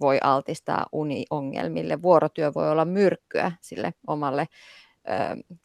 voi 0.00 0.18
altistaa 0.22 0.86
uniongelmille. 0.92 2.02
Vuorotyö 2.02 2.52
voi 2.54 2.70
olla 2.70 2.84
myrkkyä 2.84 3.52
sille 3.60 3.94
omalle, 4.06 4.48
ö, 5.08 5.56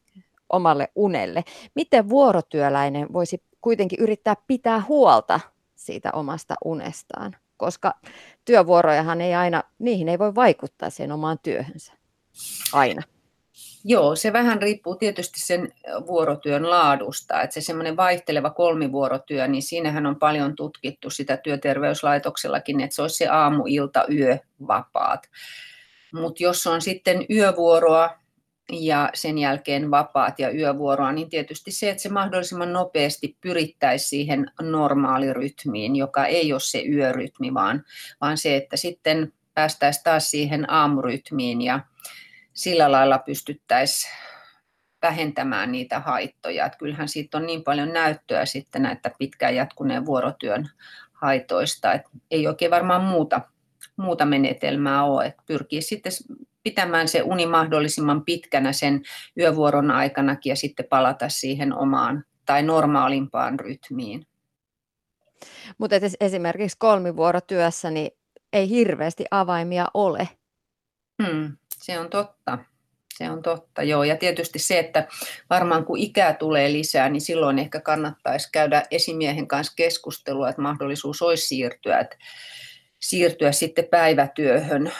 omalle 0.49 0.87
unelle. 0.95 1.43
Miten 1.75 2.09
vuorotyöläinen 2.09 3.13
voisi 3.13 3.43
kuitenkin 3.61 3.99
yrittää 3.99 4.35
pitää 4.47 4.83
huolta 4.87 5.39
siitä 5.75 6.09
omasta 6.13 6.55
unestaan? 6.65 7.35
Koska 7.57 7.93
työvuorojahan 8.45 9.21
ei 9.21 9.35
aina, 9.35 9.63
niihin 9.79 10.09
ei 10.09 10.19
voi 10.19 10.35
vaikuttaa 10.35 10.89
siihen 10.89 11.11
omaan 11.11 11.39
työhönsä 11.43 11.93
aina. 12.73 13.01
Joo, 13.89 14.15
se 14.15 14.33
vähän 14.33 14.61
riippuu 14.61 14.95
tietysti 14.95 15.39
sen 15.39 15.73
vuorotyön 16.07 16.69
laadusta. 16.69 17.41
Että 17.41 17.53
se 17.53 17.61
semmoinen 17.61 17.97
vaihteleva 17.97 18.49
kolmivuorotyö, 18.49 19.47
niin 19.47 19.63
siinähän 19.63 20.05
on 20.05 20.15
paljon 20.15 20.55
tutkittu 20.55 21.09
sitä 21.09 21.37
työterveyslaitoksellakin, 21.37 22.81
että 22.81 22.95
se 22.95 23.01
olisi 23.01 23.17
se 23.17 23.27
aamu, 23.27 23.63
ilta, 23.67 24.05
yö 24.11 24.37
vapaat. 24.67 25.29
Mutta 26.13 26.43
jos 26.43 26.67
on 26.67 26.81
sitten 26.81 27.25
yövuoroa 27.29 28.09
ja 28.71 29.09
sen 29.13 29.37
jälkeen 29.37 29.91
vapaat 29.91 30.39
ja 30.39 30.51
yövuoroa, 30.51 31.11
niin 31.11 31.29
tietysti 31.29 31.71
se, 31.71 31.89
että 31.89 32.03
se 32.03 32.09
mahdollisimman 32.09 32.73
nopeasti 32.73 33.37
pyrittäisi 33.41 34.07
siihen 34.07 34.51
normaalirytmiin, 34.61 35.95
joka 35.95 36.25
ei 36.25 36.53
ole 36.53 36.59
se 36.59 36.83
yörytmi, 36.83 37.53
vaan, 37.53 37.83
vaan 38.21 38.37
se, 38.37 38.55
että 38.55 38.77
sitten 38.77 39.33
päästäisiin 39.53 40.03
taas 40.03 40.31
siihen 40.31 40.71
aamurytmiin 40.71 41.61
ja 41.61 41.79
sillä 42.57 42.91
lailla 42.91 43.19
pystyttäisiin 43.19 44.13
vähentämään 45.01 45.71
niitä 45.71 45.99
haittoja. 45.99 46.65
Että 46.65 46.77
kyllähän 46.77 47.07
siitä 47.07 47.37
on 47.37 47.45
niin 47.45 47.63
paljon 47.63 47.93
näyttöä 47.93 48.45
sitten 48.45 48.81
näitä 48.81 49.11
pitkään 49.19 49.55
jatkuneen 49.55 50.05
vuorotyön 50.05 50.69
haitoista, 51.13 51.93
että 51.93 52.09
ei 52.31 52.47
oikein 52.47 52.71
varmaan 52.71 53.03
muuta, 53.03 53.41
muuta 53.97 54.25
menetelmää 54.25 55.03
ole. 55.03 55.25
Että 55.25 55.43
pyrkii 55.47 55.81
sitten 55.81 56.11
pitämään 56.63 57.07
se 57.07 57.21
uni 57.21 57.45
mahdollisimman 57.45 58.25
pitkänä 58.25 58.73
sen 58.73 59.01
yövuoron 59.39 59.91
aikanakin 59.91 60.49
ja 60.49 60.55
sitten 60.55 60.85
palata 60.89 61.29
siihen 61.29 61.73
omaan 61.73 62.23
tai 62.45 62.63
normaalimpaan 62.63 63.59
rytmiin. 63.59 64.27
Mutta 65.77 65.95
esimerkiksi 66.19 66.77
kolmivuorotyössä 66.79 67.91
niin 67.91 68.11
ei 68.53 68.69
hirveästi 68.69 69.25
avaimia 69.31 69.85
ole. 69.93 70.29
Hmm. 71.23 71.57
Se 71.81 71.99
on 71.99 72.09
totta. 72.09 72.57
Se 73.17 73.29
on 73.29 73.41
totta, 73.41 73.83
joo. 73.83 74.03
Ja 74.03 74.17
tietysti 74.17 74.59
se, 74.59 74.79
että 74.79 75.07
varmaan 75.49 75.85
kun 75.85 75.97
ikää 75.97 76.33
tulee 76.33 76.71
lisää, 76.71 77.09
niin 77.09 77.21
silloin 77.21 77.59
ehkä 77.59 77.81
kannattaisi 77.81 78.49
käydä 78.51 78.83
esimiehen 78.91 79.47
kanssa 79.47 79.73
keskustelua, 79.75 80.49
että 80.49 80.61
mahdollisuus 80.61 81.21
olisi 81.21 81.47
siirtyä, 81.47 81.99
että 81.99 82.17
siirtyä 82.99 83.51
sitten 83.51 83.85
päivätyöhön 83.85 84.91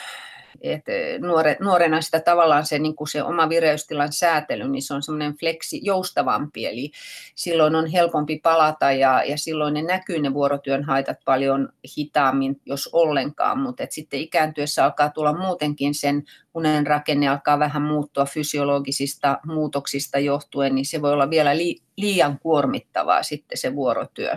et 0.60 0.88
eh, 0.88 1.18
nuore, 1.20 1.56
nuorena 1.60 2.00
sitä 2.00 2.20
tavallaan 2.20 2.66
se, 2.66 2.78
niin 2.78 2.96
kuin 2.96 3.08
se 3.08 3.22
oma 3.22 3.48
vireystilan 3.48 4.12
säätely, 4.12 4.68
niin 4.68 4.82
se 4.82 4.94
on 4.94 5.02
semmoinen 5.02 5.34
fleksi, 5.34 5.80
joustavampi, 5.84 6.66
eli 6.66 6.90
silloin 7.34 7.74
on 7.74 7.86
helpompi 7.86 8.40
palata 8.42 8.92
ja, 8.92 9.24
ja 9.24 9.38
silloin 9.38 9.74
ne 9.74 9.82
näkyy 9.82 10.18
ne 10.18 10.34
vuorotyön 10.34 10.84
haitat 10.84 11.18
paljon 11.24 11.68
hitaammin, 11.98 12.60
jos 12.66 12.88
ollenkaan, 12.92 13.58
mutta 13.58 13.82
et 13.82 13.92
sitten 13.92 14.20
ikääntyessä 14.20 14.84
alkaa 14.84 15.10
tulla 15.10 15.38
muutenkin 15.38 15.94
sen 15.94 16.24
unen 16.54 16.86
rakenne 16.86 17.28
alkaa 17.28 17.58
vähän 17.58 17.82
muuttua 17.82 18.24
fysiologisista 18.24 19.38
muutoksista 19.46 20.18
johtuen, 20.18 20.74
niin 20.74 20.86
se 20.86 21.02
voi 21.02 21.12
olla 21.12 21.30
vielä 21.30 21.56
li, 21.56 21.76
liian 21.96 22.38
kuormittavaa 22.38 23.22
sitten 23.22 23.58
se 23.58 23.74
vuorotyö. 23.74 24.36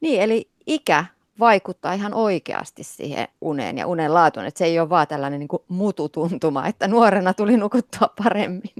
Niin, 0.00 0.22
eli 0.22 0.50
ikä 0.66 1.04
vaikuttaa 1.40 1.92
ihan 1.92 2.14
oikeasti 2.14 2.84
siihen 2.84 3.28
uneen 3.40 3.78
ja 3.78 3.86
unen 3.86 4.14
laatuun, 4.14 4.46
että 4.46 4.58
se 4.58 4.64
ei 4.64 4.80
ole 4.80 4.90
vaan 4.90 5.06
tällainen 5.06 5.40
niin 5.40 5.48
mututuntuma, 5.68 6.66
että 6.66 6.88
nuorena 6.88 7.34
tuli 7.34 7.56
nukuttua 7.56 8.08
paremmin. 8.22 8.72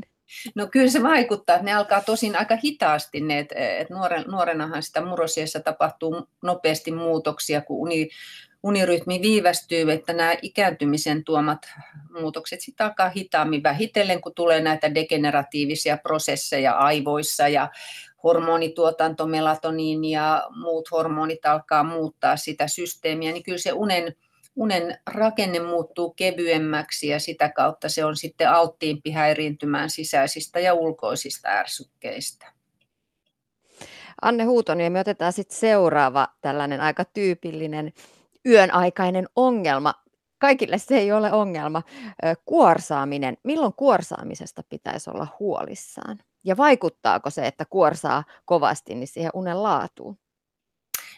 No 0.54 0.66
kyllä 0.66 0.90
se 0.90 1.02
vaikuttaa, 1.02 1.56
että 1.56 1.64
ne 1.64 1.74
alkaa 1.74 2.00
tosin 2.00 2.38
aika 2.38 2.56
hitaasti, 2.64 3.20
ne, 3.20 3.38
että, 3.38 3.54
että 3.54 3.94
nuoren, 3.94 4.24
nuorenahan 4.26 4.82
sitä 4.82 5.04
murrosiassa 5.04 5.60
tapahtuu 5.60 6.28
nopeasti 6.42 6.92
muutoksia, 6.92 7.60
kun 7.60 7.78
uni, 7.78 8.08
unirytmi 8.62 9.22
viivästyy, 9.22 9.92
että 9.92 10.12
nämä 10.12 10.34
ikääntymisen 10.42 11.24
tuomat 11.24 11.58
muutokset 12.20 12.60
sitten 12.60 12.86
alkaa 12.86 13.08
hitaammin 13.08 13.62
vähitellen, 13.62 14.20
kun 14.20 14.34
tulee 14.34 14.60
näitä 14.60 14.94
degeneratiivisia 14.94 15.96
prosesseja 15.96 16.72
aivoissa 16.72 17.48
ja 17.48 17.68
hormonituotanto, 18.24 19.26
melatoniin 19.26 20.04
ja 20.04 20.48
muut 20.62 20.90
hormonit 20.90 21.46
alkaa 21.46 21.84
muuttaa 21.84 22.36
sitä 22.36 22.68
systeemiä, 22.68 23.32
niin 23.32 23.42
kyllä 23.42 23.58
se 23.58 23.72
unen, 23.72 24.16
unen 24.56 24.98
rakenne 25.06 25.60
muuttuu 25.60 26.10
kevyemmäksi 26.10 27.08
ja 27.08 27.20
sitä 27.20 27.48
kautta 27.48 27.88
se 27.88 28.04
on 28.04 28.16
sitten 28.16 28.50
alttiimpi 28.50 29.10
häiriintymään 29.10 29.90
sisäisistä 29.90 30.60
ja 30.60 30.74
ulkoisista 30.74 31.48
ärsykkeistä. 31.48 32.52
Anne 34.22 34.44
Huutoniemi, 34.44 34.98
otetaan 34.98 35.32
sitten 35.32 35.58
seuraava 35.58 36.28
tällainen 36.40 36.80
aika 36.80 37.04
tyypillinen 37.04 37.92
yön 38.46 38.74
aikainen 38.74 39.28
ongelma. 39.36 39.94
Kaikille 40.38 40.78
se 40.78 40.98
ei 40.98 41.12
ole 41.12 41.32
ongelma. 41.32 41.82
Kuorsaaminen. 42.44 43.36
Milloin 43.42 43.72
kuorsaamisesta 43.72 44.62
pitäisi 44.68 45.10
olla 45.10 45.26
huolissaan? 45.38 46.18
Ja 46.48 46.56
vaikuttaako 46.56 47.30
se, 47.30 47.46
että 47.46 47.64
kuorsaa 47.64 48.24
kovasti, 48.44 48.94
niin 48.94 49.08
siihen 49.08 49.30
unen 49.34 49.62
laatuun? 49.62 50.18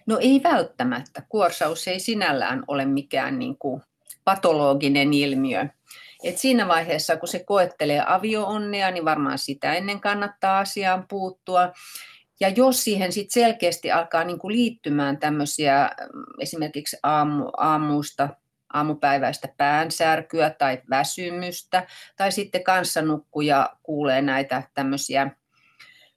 No 0.06 0.18
ei 0.18 0.40
välttämättä. 0.42 1.22
Kuorsaus 1.28 1.88
ei 1.88 2.00
sinällään 2.00 2.64
ole 2.68 2.84
mikään 2.84 3.38
niin 3.38 3.58
kuin 3.58 3.82
patologinen 4.24 5.14
ilmiö. 5.14 5.66
Et 6.24 6.38
siinä 6.38 6.68
vaiheessa, 6.68 7.16
kun 7.16 7.28
se 7.28 7.44
koettelee 7.44 8.04
avioonnea, 8.06 8.90
niin 8.90 9.04
varmaan 9.04 9.38
sitä 9.38 9.74
ennen 9.74 10.00
kannattaa 10.00 10.58
asiaan 10.58 11.06
puuttua. 11.08 11.72
Ja 12.40 12.48
jos 12.48 12.84
siihen 12.84 13.12
sit 13.12 13.30
selkeästi 13.30 13.92
alkaa 13.92 14.24
niin 14.24 14.38
kuin 14.38 14.52
liittymään 14.52 15.18
tämmöisiä 15.18 15.90
esimerkiksi 16.40 16.96
aamu, 17.02 17.50
aamuista 17.56 18.28
aamupäiväistä 18.72 19.48
päänsärkyä 19.56 20.50
tai 20.50 20.82
väsymystä, 20.90 21.86
tai 22.16 22.32
sitten 22.32 22.64
kanssanukkuja 22.64 23.76
kuulee 23.82 24.22
näitä 24.22 24.62
tämmöisiä 24.74 25.30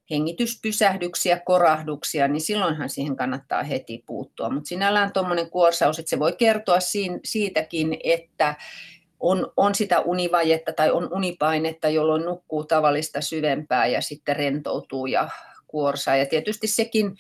hengityspysähdyksiä, 0.10 1.40
korahduksia, 1.40 2.28
niin 2.28 2.42
silloinhan 2.42 2.90
siihen 2.90 3.16
kannattaa 3.16 3.64
heti 3.64 4.04
puuttua. 4.06 4.50
Mutta 4.50 4.68
sinällään 4.68 5.14
tuommoinen 5.14 5.50
kuorsaus, 5.50 6.00
että 6.00 6.10
se 6.10 6.20
voi 6.20 6.34
kertoa 6.34 6.78
siitäkin, 7.24 7.98
että 8.04 8.56
on, 9.20 9.52
on 9.58 9.76
sitä 9.76 10.00
univajetta 10.00 10.74
tai 10.74 10.92
on 10.92 11.14
unipainetta, 11.14 11.90
jolloin 11.90 12.26
nukkuu 12.26 12.64
tavallista 12.64 13.22
syvempää 13.22 13.88
ja 13.88 14.02
sitten 14.02 14.36
rentoutuu 14.36 15.06
ja 15.06 15.30
kuorsaa. 15.68 16.16
Ja 16.16 16.26
tietysti 16.26 16.68
sekin 16.68 17.18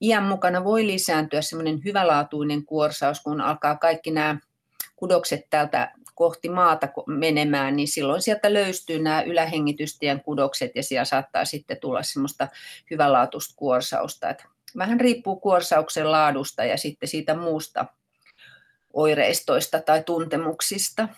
iän 0.00 0.22
mukana 0.22 0.64
voi 0.64 0.86
lisääntyä 0.86 1.42
semmoinen 1.42 1.80
hyvälaatuinen 1.84 2.64
kuorsaus, 2.64 3.20
kun 3.20 3.40
alkaa 3.40 3.76
kaikki 3.76 4.10
nämä 4.10 4.38
kudokset 4.98 5.46
täältä 5.50 5.92
kohti 6.14 6.48
maata 6.48 6.88
menemään, 7.06 7.76
niin 7.76 7.88
silloin 7.88 8.22
sieltä 8.22 8.54
löystyy 8.54 8.98
nämä 8.98 9.22
ylähengitystien 9.22 10.20
kudokset 10.20 10.70
ja 10.74 10.82
siellä 10.82 11.04
saattaa 11.04 11.44
sitten 11.44 11.76
tulla 11.80 12.02
semmoista 12.02 12.48
hyvänlaatuista 12.90 13.54
kuorsausta. 13.56 14.30
Että 14.30 14.44
vähän 14.78 15.00
riippuu 15.00 15.40
kuorsauksen 15.40 16.12
laadusta 16.12 16.64
ja 16.64 16.76
sitten 16.76 17.08
siitä 17.08 17.34
muusta 17.34 17.84
oireistoista 18.92 19.80
tai 19.80 20.02
tuntemuksista. 20.02 21.08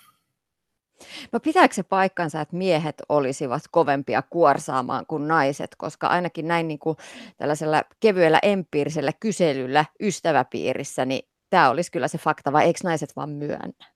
No 1.32 1.40
pitääkö 1.40 1.75
se 1.75 1.82
paikkansa, 1.82 2.40
että 2.40 2.56
miehet 2.56 3.02
olisivat 3.08 3.62
kovempia 3.70 4.22
kuorsaamaan 4.22 5.06
kuin 5.06 5.28
naiset, 5.28 5.70
koska 5.78 6.06
ainakin 6.06 6.49
näin 6.49 6.68
niin 6.68 6.78
kuin 6.78 6.96
tällaisella 7.37 7.82
kevyellä 8.00 8.38
empiirisellä 8.42 9.12
kyselyllä 9.20 9.84
ystäväpiirissä, 10.00 11.04
niin 11.04 11.29
tämä 11.50 11.71
olisi 11.71 11.90
kyllä 11.90 12.09
se 12.09 12.19
fakta, 12.19 12.52
vai 12.52 12.64
eikö 12.64 12.80
naiset 12.85 13.16
vaan 13.16 13.30
myönnä? 13.30 13.87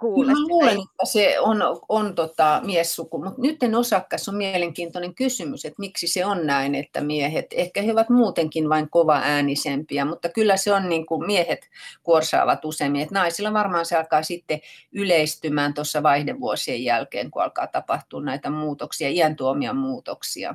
Kuule 0.00 0.32
Mä 0.32 0.38
luulen, 0.38 0.76
että 0.76 1.04
se 1.04 1.40
on, 1.40 1.58
on 1.88 2.14
tota, 2.14 2.60
miessuku, 2.64 3.24
mutta 3.24 3.42
nyt 3.42 3.62
en 3.62 3.74
osakka, 3.74 4.18
se 4.18 4.30
on 4.30 4.36
mielenkiintoinen 4.36 5.14
kysymys, 5.14 5.64
että 5.64 5.80
miksi 5.80 6.06
se 6.06 6.26
on 6.26 6.46
näin, 6.46 6.74
että 6.74 7.00
miehet, 7.00 7.46
ehkä 7.50 7.82
he 7.82 7.92
ovat 7.92 8.10
muutenkin 8.10 8.68
vain 8.68 8.90
kova 8.90 9.20
äänisempiä, 9.24 10.04
mutta 10.04 10.28
kyllä 10.28 10.56
se 10.56 10.72
on 10.72 10.88
niin 10.88 11.06
kuin 11.06 11.26
miehet 11.26 11.70
kuorsaavat 12.02 12.64
useimmin, 12.64 13.02
että 13.02 13.14
naisilla 13.14 13.52
varmaan 13.52 13.86
se 13.86 13.96
alkaa 13.96 14.22
sitten 14.22 14.60
yleistymään 14.92 15.74
tuossa 15.74 16.02
vaihdevuosien 16.02 16.84
jälkeen, 16.84 17.30
kun 17.30 17.42
alkaa 17.42 17.66
tapahtua 17.66 18.22
näitä 18.22 18.50
muutoksia, 18.50 19.08
iän 19.08 19.36
tuomia 19.36 19.72
muutoksia. 19.72 20.54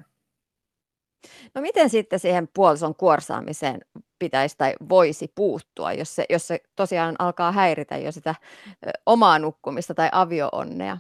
No 1.55 1.61
miten 1.61 1.89
sitten 1.89 2.19
siihen 2.19 2.49
puolison 2.53 2.95
kuorsaamiseen 2.95 3.81
pitäisi 4.19 4.55
tai 4.57 4.73
voisi 4.89 5.31
puuttua, 5.35 5.93
jos 5.93 6.15
se, 6.15 6.25
jos 6.29 6.47
se 6.47 6.59
tosiaan 6.75 7.15
alkaa 7.19 7.51
häiritä 7.51 7.97
jo 7.97 8.11
sitä 8.11 8.35
omaa 9.05 9.39
nukkumista 9.39 9.93
tai 9.93 10.09
avioonnea? 10.11 10.97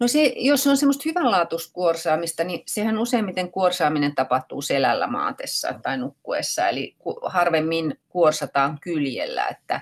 No 0.00 0.08
se, 0.08 0.32
jos 0.36 0.66
on 0.66 0.76
semmoista 0.76 1.02
hyvänlaatuista 1.06 1.72
kuorsaamista, 1.72 2.44
niin 2.44 2.62
sehän 2.66 2.98
useimmiten 2.98 3.50
kuorsaaminen 3.50 4.14
tapahtuu 4.14 4.62
selällä 4.62 5.06
maatessa 5.06 5.74
tai 5.82 5.98
nukkuessa, 5.98 6.68
eli 6.68 6.96
harvemmin 7.22 7.98
kuorsataan 8.08 8.78
kyljellä, 8.80 9.48
että 9.48 9.80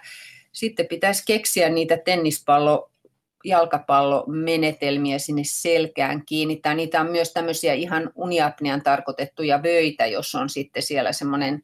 sitten 0.53 0.87
pitäisi 0.87 1.23
keksiä 1.27 1.69
niitä 1.69 1.97
tennispallo 1.97 2.91
jalkapallomenetelmiä 3.45 5.19
sinne 5.19 5.43
selkään 5.45 6.23
kiinnittää. 6.27 6.75
Niitä 6.75 7.01
on 7.01 7.11
myös 7.11 7.33
tämmöisiä 7.33 7.73
ihan 7.73 8.11
uniapnean 8.15 8.83
tarkoitettuja 8.83 9.63
vöitä, 9.63 10.07
jos 10.07 10.35
on 10.35 10.49
sitten 10.49 10.83
siellä 10.83 11.13
semmoinen 11.13 11.61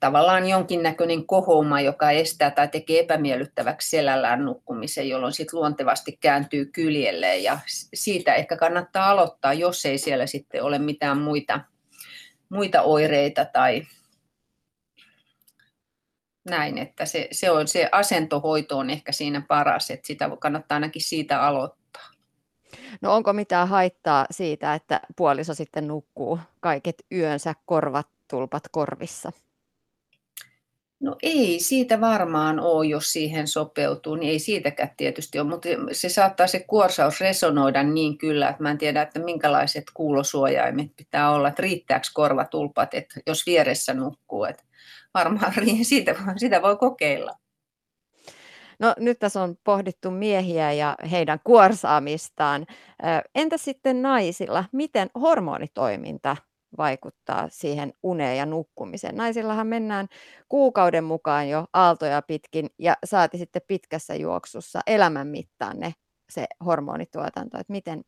tavallaan 0.00 0.48
jonkinnäköinen 0.48 1.26
kohouma, 1.26 1.80
joka 1.80 2.10
estää 2.10 2.50
tai 2.50 2.68
tekee 2.68 3.00
epämiellyttäväksi 3.00 3.90
selällään 3.90 4.44
nukkumisen, 4.44 5.08
jolloin 5.08 5.32
sitten 5.32 5.58
luontevasti 5.58 6.18
kääntyy 6.20 6.64
kyljelle 6.66 7.36
ja 7.36 7.58
siitä 7.94 8.34
ehkä 8.34 8.56
kannattaa 8.56 9.10
aloittaa, 9.10 9.54
jos 9.54 9.86
ei 9.86 9.98
siellä 9.98 10.26
sitten 10.26 10.62
ole 10.62 10.78
mitään 10.78 11.18
muita, 11.18 11.60
muita 12.48 12.82
oireita 12.82 13.44
tai 13.44 13.82
näin, 16.44 16.78
että 16.78 17.06
se, 17.06 17.28
se, 17.32 17.50
on, 17.50 17.68
se 17.68 17.88
asentohoito 17.92 18.78
on 18.78 18.90
ehkä 18.90 19.12
siinä 19.12 19.42
paras, 19.48 19.90
että 19.90 20.06
sitä 20.06 20.30
kannattaa 20.38 20.76
ainakin 20.76 21.02
siitä 21.02 21.42
aloittaa. 21.42 21.82
No 23.00 23.14
onko 23.14 23.32
mitään 23.32 23.68
haittaa 23.68 24.26
siitä, 24.30 24.74
että 24.74 25.00
puoliso 25.16 25.54
sitten 25.54 25.88
nukkuu 25.88 26.38
kaiket 26.60 27.04
yönsä 27.12 27.54
korvat 27.66 28.06
tulpat 28.30 28.62
korvissa? 28.70 29.32
No 31.00 31.16
ei 31.22 31.60
siitä 31.60 32.00
varmaan 32.00 32.60
ole, 32.60 32.86
jos 32.86 33.12
siihen 33.12 33.48
sopeutuu, 33.48 34.14
niin 34.14 34.30
ei 34.30 34.38
siitäkään 34.38 34.90
tietysti 34.96 35.38
ole, 35.38 35.48
mutta 35.48 35.68
se 35.92 36.08
saattaa 36.08 36.46
se 36.46 36.60
kuorsaus 36.60 37.20
resonoida 37.20 37.82
niin 37.82 38.18
kyllä, 38.18 38.48
että 38.48 38.62
mä 38.62 38.70
en 38.70 38.78
tiedä, 38.78 39.02
että 39.02 39.20
minkälaiset 39.20 39.84
kuulosuojaimet 39.94 40.96
pitää 40.96 41.30
olla, 41.30 41.48
että 41.48 41.62
riittääkö 41.62 42.06
korvatulpat, 42.14 42.94
että 42.94 43.20
jos 43.26 43.46
vieressä 43.46 43.94
nukkuu, 43.94 44.44
että 44.44 44.62
varmaan 45.14 45.52
siitä, 45.82 46.14
sitä 46.36 46.62
voi 46.62 46.76
kokeilla. 46.76 47.32
No 48.78 48.94
nyt 48.98 49.18
tässä 49.18 49.42
on 49.42 49.56
pohdittu 49.64 50.10
miehiä 50.10 50.72
ja 50.72 50.96
heidän 51.10 51.40
kuorsaamistaan. 51.44 52.66
Entä 53.34 53.56
sitten 53.56 54.02
naisilla? 54.02 54.64
Miten 54.72 55.10
hormonitoiminta 55.20 56.36
vaikuttaa 56.78 57.48
siihen 57.50 57.92
uneen 58.02 58.38
ja 58.38 58.46
nukkumiseen. 58.46 59.16
Naisillahan 59.16 59.66
mennään 59.66 60.08
kuukauden 60.48 61.04
mukaan 61.04 61.48
jo 61.48 61.64
aaltoja 61.72 62.22
pitkin 62.22 62.70
ja 62.78 62.96
saati 63.04 63.38
sitten 63.38 63.62
pitkässä 63.66 64.14
juoksussa 64.14 64.80
elämän 64.86 65.26
mittaan 65.26 65.80
ne, 65.80 65.92
se 66.30 66.46
hormonituotanto, 66.64 67.58
että 67.58 67.72
miten, 67.72 68.02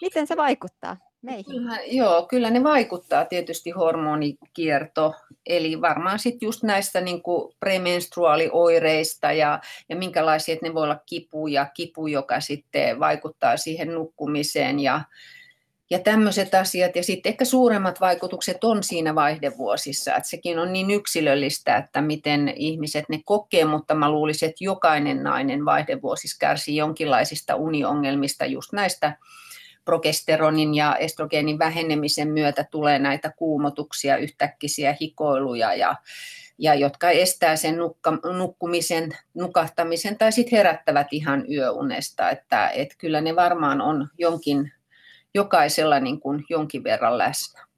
miten 0.00 0.26
se 0.26 0.36
vaikuttaa 0.36 0.96
meihin? 1.22 1.44
Kyllä, 1.44 1.78
joo, 1.86 2.26
kyllä 2.26 2.50
ne 2.50 2.62
vaikuttaa 2.62 3.24
tietysti 3.24 3.70
hormonikierto, 3.70 5.14
eli 5.46 5.80
varmaan 5.80 6.18
sitten 6.18 6.46
just 6.46 6.62
näistä 6.62 7.00
niin 7.00 7.22
premenstruaalioireista 7.60 9.32
ja, 9.32 9.60
ja 9.88 9.96
minkälaisia, 9.96 10.52
että 10.52 10.66
ne 10.66 10.74
voi 10.74 10.82
olla 10.82 11.00
kipu 11.06 11.46
ja 11.46 11.66
kipu, 11.74 12.06
joka 12.06 12.40
sitten 12.40 13.00
vaikuttaa 13.00 13.56
siihen 13.56 13.94
nukkumiseen 13.94 14.80
ja, 14.80 15.00
ja 15.90 15.98
tämmöiset 15.98 16.54
asiat. 16.54 16.96
Ja 16.96 17.02
sitten 17.02 17.30
ehkä 17.30 17.44
suuremmat 17.44 18.00
vaikutukset 18.00 18.64
on 18.64 18.82
siinä 18.82 19.14
vaihdevuosissa, 19.14 20.14
että 20.14 20.28
sekin 20.28 20.58
on 20.58 20.72
niin 20.72 20.90
yksilöllistä, 20.90 21.76
että 21.76 22.00
miten 22.00 22.52
ihmiset 22.56 23.04
ne 23.08 23.20
kokee, 23.24 23.64
mutta 23.64 23.94
mä 23.94 24.10
luulisin, 24.10 24.48
että 24.48 24.64
jokainen 24.64 25.22
nainen 25.22 25.64
vaihdevuosissa 25.64 26.36
kärsii 26.40 26.76
jonkinlaisista 26.76 27.54
uniongelmista 27.54 28.46
just 28.46 28.72
näistä 28.72 29.16
progesteronin 29.84 30.74
ja 30.74 30.96
estrogeenin 30.96 31.58
vähenemisen 31.58 32.28
myötä 32.28 32.64
tulee 32.70 32.98
näitä 32.98 33.32
kuumotuksia, 33.36 34.16
yhtäkkisiä 34.16 34.96
hikoiluja 35.00 35.74
ja, 35.74 35.96
ja 36.58 36.74
jotka 36.74 37.10
estää 37.10 37.56
sen 37.56 37.76
nukka, 37.76 38.18
nukkumisen, 38.36 39.16
nukahtamisen 39.34 40.18
tai 40.18 40.32
sitten 40.32 40.56
herättävät 40.56 41.06
ihan 41.10 41.44
yöunesta, 41.52 42.30
että 42.30 42.68
et 42.68 42.88
kyllä 42.98 43.20
ne 43.20 43.36
varmaan 43.36 43.80
on 43.80 44.08
jonkin 44.18 44.72
jokaisella 45.34 46.00
niin 46.00 46.20
kuin 46.20 46.44
jonkin 46.50 46.84
verran 46.84 47.18
läsnä. 47.18 47.69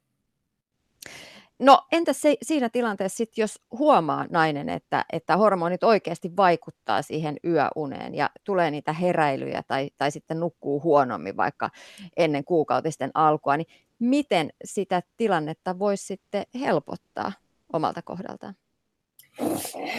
No 1.63 1.83
entä 1.93 2.13
se, 2.13 2.37
siinä 2.43 2.69
tilanteessa 2.69 3.17
sit, 3.17 3.39
jos 3.39 3.61
huomaa 3.79 4.27
nainen, 4.31 4.69
että, 4.69 5.05
että 5.13 5.37
hormonit 5.37 5.85
oikeasti 5.85 6.37
vaikuttaa 6.37 7.03
siihen 7.03 7.37
yöuneen 7.45 8.15
ja 8.15 8.31
tulee 8.45 8.71
niitä 8.71 8.93
heräilyjä 8.93 9.63
tai, 9.69 9.91
tai 9.99 10.11
sitten 10.11 10.41
nukkuu 10.41 10.83
huonommin 10.83 11.37
vaikka 11.37 11.71
ennen 12.17 12.45
kuukautisten 12.45 13.11
alkua, 13.15 13.57
niin 13.57 13.67
miten 13.99 14.51
sitä 14.65 15.03
tilannetta 15.17 15.79
voisi 15.79 16.07
sitten 16.07 16.47
helpottaa 16.61 17.33
omalta 17.73 18.03
kohdaltaan? 18.03 18.55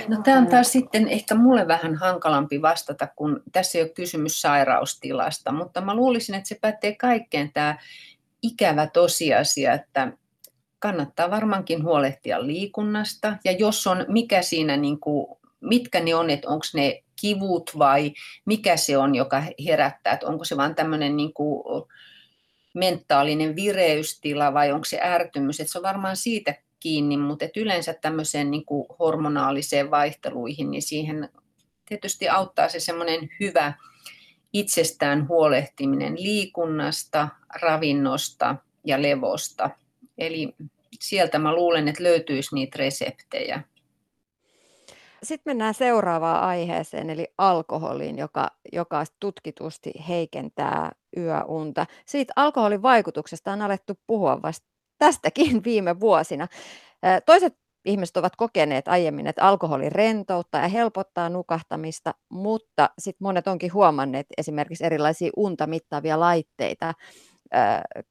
No 0.08 0.22
tämä 0.24 0.38
on 0.38 0.48
taas 0.48 0.72
sitten 0.72 1.08
ehkä 1.08 1.36
mulle 1.36 1.68
vähän 1.68 1.96
hankalampi 1.96 2.62
vastata, 2.62 3.08
kun 3.16 3.44
tässä 3.52 3.78
ei 3.78 3.84
ole 3.84 3.90
kysymys 3.90 4.42
sairaustilasta, 4.42 5.52
mutta 5.52 5.82
mä 5.82 5.96
luulisin, 5.96 6.36
että 6.36 6.48
se 6.48 6.58
pätee 6.62 6.96
kaikkeen 6.96 7.52
tämä 7.54 7.78
ikävä 8.42 8.88
tosiasia, 8.88 9.74
että 9.74 10.12
kannattaa 10.84 11.32
varmaankin 11.32 11.84
huolehtia 11.84 12.48
liikunnasta 12.48 13.38
ja 13.46 13.52
jos 13.52 13.88
on, 13.88 14.06
mikä 14.08 14.42
siinä, 14.42 14.78
niin 14.78 15.00
kuin, 15.00 15.38
mitkä 15.62 16.00
ne 16.00 16.16
on, 16.16 16.30
että 16.30 16.50
onko 16.50 16.66
ne 16.74 17.04
kivut 17.22 17.72
vai 17.78 18.14
mikä 18.46 18.78
se 18.78 18.98
on, 18.98 19.16
joka 19.16 19.44
herättää, 19.66 20.14
että 20.14 20.28
onko 20.28 20.46
se 20.46 20.58
vain 20.58 20.76
tämmöinen 20.76 21.18
niin 21.18 21.34
kuin, 21.34 21.84
mentaalinen 22.74 23.56
vireystila 23.56 24.54
vai 24.54 24.72
onko 24.72 24.86
se 24.86 25.00
ärtymys, 25.04 25.60
että 25.60 25.72
se 25.72 25.80
on 25.80 25.84
varmaan 25.84 26.18
siitä 26.18 26.56
kiinni, 26.80 27.18
mutta 27.18 27.46
et 27.46 27.58
yleensä 27.58 27.94
tämmöiseen 27.94 28.52
niin 28.52 28.66
kuin 28.66 28.86
hormonaaliseen 29.00 29.92
vaihteluihin, 29.92 30.72
niin 30.72 30.82
siihen 30.82 31.30
tietysti 31.86 32.30
auttaa 32.30 32.70
se 32.70 32.80
semmoinen 32.80 33.30
hyvä 33.40 33.74
itsestään 34.54 35.28
huolehtiminen 35.28 36.24
liikunnasta, 36.24 37.28
ravinnosta 37.62 38.56
ja 38.86 39.02
levosta. 39.02 39.70
Eli 40.26 40.56
sieltä 41.00 41.40
mä 41.40 41.56
luulen, 41.56 41.88
että 41.88 42.04
löytyisi 42.04 42.56
niitä 42.56 42.78
reseptejä. 42.80 43.62
Sitten 45.24 45.52
mennään 45.52 45.74
seuraavaan 45.74 46.44
aiheeseen, 46.44 47.10
eli 47.10 47.28
alkoholiin, 47.38 48.18
joka, 48.18 48.48
joka 48.74 49.04
tutkitusti 49.20 49.94
heikentää 50.08 50.92
yöunta. 51.18 51.86
Siitä 52.06 52.34
alkoholin 52.36 52.82
vaikutuksesta 52.82 53.52
on 53.52 53.62
alettu 53.62 53.94
puhua 54.08 54.42
vasta 54.42 54.68
tästäkin 54.98 55.64
viime 55.66 56.00
vuosina. 56.00 56.48
Toiset 57.26 57.54
ihmiset 57.86 58.18
ovat 58.18 58.36
kokeneet 58.36 58.88
aiemmin, 58.88 59.28
että 59.28 59.44
alkoholi 59.44 59.90
rentouttaa 59.90 60.62
ja 60.62 60.68
helpottaa 60.68 61.30
nukahtamista, 61.30 62.14
mutta 62.30 62.90
sitten 63.00 63.26
monet 63.26 63.48
onkin 63.48 63.74
huomanneet 63.74 64.28
esimerkiksi 64.38 64.86
erilaisia 64.86 65.32
unta 65.38 65.68
mittaavia 65.68 66.20
laitteita 66.20 66.94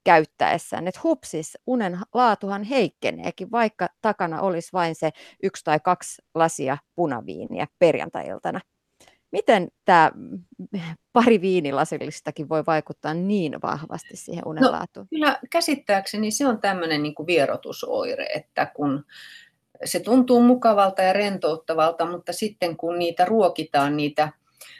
käyttäessään, 0.04 0.88
että 0.88 1.00
hupsis, 1.04 1.58
unen 1.66 1.98
laatuhan 2.14 2.62
heikkeneekin, 2.62 3.50
vaikka 3.50 3.88
takana 4.00 4.40
olisi 4.40 4.68
vain 4.72 4.94
se 4.94 5.10
yksi 5.42 5.64
tai 5.64 5.80
kaksi 5.80 6.22
lasia 6.34 6.78
punaviiniä 6.94 7.66
perjantai-iltana. 7.78 8.60
Miten 9.32 9.68
tämä 9.84 10.10
pari 11.12 11.40
viinilasillistakin 11.40 12.48
voi 12.48 12.62
vaikuttaa 12.66 13.14
niin 13.14 13.62
vahvasti 13.62 14.16
siihen 14.16 14.42
unenlaatuun? 14.46 15.06
No, 15.10 15.18
kyllä 15.18 15.38
käsittääkseni 15.50 16.30
se 16.30 16.46
on 16.46 16.60
tämmöinen 16.60 17.02
niin 17.02 17.14
kuin 17.14 17.26
vierotusoire, 17.26 18.26
että 18.34 18.66
kun 18.66 19.04
se 19.84 20.00
tuntuu 20.00 20.42
mukavalta 20.42 21.02
ja 21.02 21.12
rentouttavalta, 21.12 22.06
mutta 22.06 22.32
sitten 22.32 22.76
kun 22.76 22.98
niitä 22.98 23.24
ruokitaan, 23.24 23.96
niitä 23.96 24.32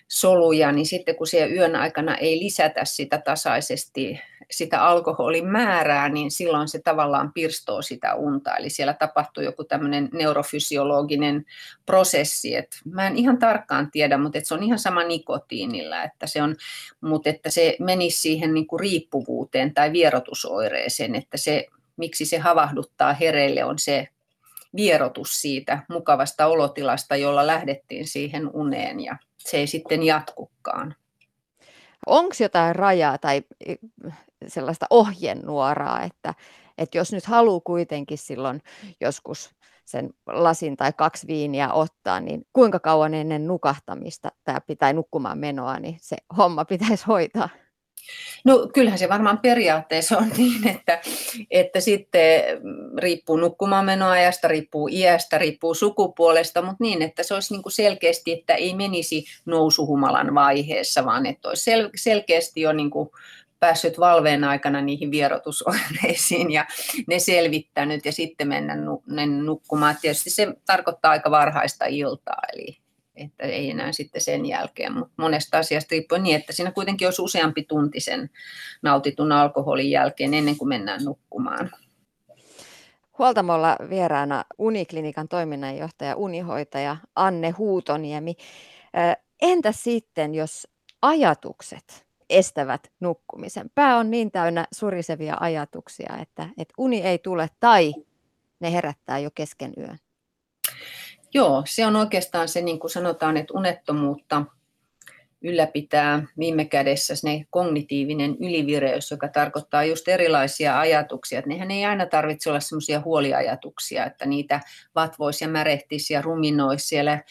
soluja, 0.08 0.72
niin 0.72 0.86
sitten 0.86 1.16
kun 1.16 1.26
siellä 1.26 1.54
yön 1.54 1.76
aikana 1.76 2.16
ei 2.16 2.38
lisätä 2.38 2.84
sitä 2.84 3.18
tasaisesti, 3.18 4.20
sitä 4.50 4.84
alkoholin 4.84 5.46
määrää, 5.46 6.08
niin 6.08 6.30
silloin 6.30 6.68
se 6.68 6.80
tavallaan 6.84 7.32
pirstoo 7.32 7.82
sitä 7.82 8.14
unta. 8.14 8.56
Eli 8.56 8.70
siellä 8.70 8.94
tapahtuu 8.94 9.42
joku 9.42 9.64
tämmöinen 9.64 10.08
neurofysiologinen 10.12 11.44
prosessi. 11.86 12.54
Et 12.54 12.80
mä 12.84 13.06
en 13.06 13.16
ihan 13.16 13.38
tarkkaan 13.38 13.90
tiedä, 13.90 14.18
mutta 14.18 14.38
et 14.38 14.46
se 14.46 14.54
on 14.54 14.62
ihan 14.62 14.78
sama 14.78 15.04
nikotiinilla, 15.04 16.02
että 16.02 16.26
se, 16.26 16.42
on, 16.42 16.56
mutta 17.00 17.30
että 17.30 17.50
se 17.50 17.76
menisi 17.80 18.20
siihen 18.20 18.54
niin 18.54 18.66
kuin 18.66 18.80
riippuvuuteen 18.80 19.74
tai 19.74 19.92
vierotusoireeseen, 19.92 21.14
että 21.14 21.36
se, 21.36 21.66
miksi 21.96 22.24
se 22.24 22.38
havahduttaa 22.38 23.12
hereille 23.12 23.64
on 23.64 23.78
se 23.78 24.08
vierotus 24.76 25.40
siitä 25.40 25.82
mukavasta 25.88 26.46
olotilasta, 26.46 27.16
jolla 27.16 27.46
lähdettiin 27.46 28.08
siihen 28.08 28.50
uneen 28.54 29.00
ja 29.00 29.16
se 29.38 29.56
ei 29.56 29.66
sitten 29.66 30.02
jatkukaan. 30.02 30.94
Onko 32.06 32.34
jotain 32.40 32.76
rajaa 32.76 33.18
tai 33.18 33.42
sellaista 34.48 34.86
ohjenuoraa, 34.90 36.02
että, 36.02 36.34
että 36.78 36.98
jos 36.98 37.12
nyt 37.12 37.24
haluaa 37.24 37.60
kuitenkin 37.60 38.18
silloin 38.18 38.62
joskus 39.00 39.50
sen 39.84 40.10
lasin 40.26 40.76
tai 40.76 40.92
kaksi 40.92 41.26
viiniä 41.26 41.72
ottaa, 41.72 42.20
niin 42.20 42.46
kuinka 42.52 42.78
kauan 42.78 43.14
ennen 43.14 43.46
nukahtamista 43.46 44.32
tämä 44.44 44.60
pitää 44.60 44.92
nukkumaan 44.92 45.38
menoa, 45.38 45.78
niin 45.78 45.96
se 46.00 46.16
homma 46.36 46.64
pitäisi 46.64 47.04
hoitaa? 47.06 47.48
No 48.44 48.68
kyllähän 48.74 48.98
se 48.98 49.08
varmaan 49.08 49.38
periaatteessa 49.38 50.18
on 50.18 50.30
niin, 50.36 50.68
että, 50.68 51.00
että 51.50 51.80
sitten 51.80 52.42
riippuu 52.98 53.36
nukkumaanmenoajasta, 53.36 54.48
riippuu 54.48 54.88
iästä, 54.92 55.38
riippuu 55.38 55.74
sukupuolesta, 55.74 56.62
mutta 56.62 56.84
niin, 56.84 57.02
että 57.02 57.22
se 57.22 57.34
olisi 57.34 57.54
niin 57.54 57.62
kuin 57.62 57.72
selkeästi, 57.72 58.32
että 58.32 58.54
ei 58.54 58.74
menisi 58.74 59.24
nousuhumalan 59.44 60.34
vaiheessa, 60.34 61.04
vaan 61.04 61.26
että 61.26 61.48
olisi 61.48 61.70
sel- 61.70 61.90
selkeästi 61.96 62.60
jo 62.60 62.72
niin 62.72 62.90
kuin 62.90 63.10
päässyt 63.60 63.98
valveen 63.98 64.44
aikana 64.44 64.80
niihin 64.80 65.10
vierotusoireisiin 65.10 66.50
ja 66.50 66.66
ne 67.06 67.18
selvittänyt 67.18 68.04
ja 68.04 68.12
sitten 68.12 68.48
mennä 68.48 68.76
nukkumaan. 69.42 69.96
Tietysti 70.00 70.30
se 70.30 70.48
tarkoittaa 70.66 71.10
aika 71.10 71.30
varhaista 71.30 71.84
iltaa, 71.84 72.42
eli 72.52 72.76
että 73.16 73.44
ei 73.44 73.70
enää 73.70 73.92
sitten 73.92 74.20
sen 74.20 74.46
jälkeen, 74.46 74.92
mutta 74.92 75.14
monesta 75.16 75.58
asiasta 75.58 75.88
riippuen 75.90 76.22
niin, 76.22 76.36
että 76.36 76.52
siinä 76.52 76.70
kuitenkin 76.70 77.06
olisi 77.06 77.22
useampi 77.22 77.62
tunti 77.62 78.00
sen 78.00 78.30
nautitun 78.82 79.32
alkoholin 79.32 79.90
jälkeen 79.90 80.34
ennen 80.34 80.56
kuin 80.56 80.68
mennään 80.68 81.04
nukkumaan. 81.04 81.70
Huoltamolla 83.18 83.76
vieraana 83.90 84.44
Uniklinikan 84.58 85.28
toiminnanjohtaja, 85.28 86.16
unihoitaja 86.16 86.96
Anne 87.16 87.50
Huutoniemi. 87.50 88.34
Entä 89.42 89.72
sitten, 89.72 90.34
jos 90.34 90.68
ajatukset 91.02 92.06
estävät 92.30 92.92
nukkumisen? 93.00 93.70
Pää 93.74 93.96
on 93.96 94.10
niin 94.10 94.30
täynnä 94.30 94.66
surisevia 94.72 95.36
ajatuksia, 95.40 96.16
että, 96.22 96.42
että 96.58 96.74
uni 96.78 97.02
ei 97.02 97.18
tule 97.18 97.48
tai 97.60 97.94
ne 98.60 98.72
herättää 98.72 99.18
jo 99.18 99.30
kesken 99.34 99.72
yön. 99.78 99.98
Joo, 101.34 101.62
se 101.66 101.86
on 101.86 101.96
oikeastaan 101.96 102.48
se, 102.48 102.60
niin 102.60 102.78
kuin 102.78 102.90
sanotaan, 102.90 103.36
että 103.36 103.54
unettomuutta 103.54 104.44
ylläpitää 105.42 106.22
viime 106.38 106.64
kädessä 106.64 107.16
se 107.16 107.44
kognitiivinen 107.50 108.36
ylivireys, 108.40 109.10
joka 109.10 109.28
tarkoittaa 109.28 109.84
just 109.84 110.08
erilaisia 110.08 110.80
ajatuksia. 110.80 111.38
Että 111.38 111.48
nehän 111.48 111.70
ei 111.70 111.84
aina 111.84 112.06
tarvitse 112.06 112.50
olla 112.50 112.60
semmoisia 112.60 113.00
huoliajatuksia, 113.00 114.06
että 114.06 114.26
niitä 114.26 114.60
vatvoisi 114.94 115.44
ja 115.44 115.48
märehtisi 115.48 116.14
ja 116.14 116.22
ruminoisi 116.22 116.86
siellä 116.86 117.22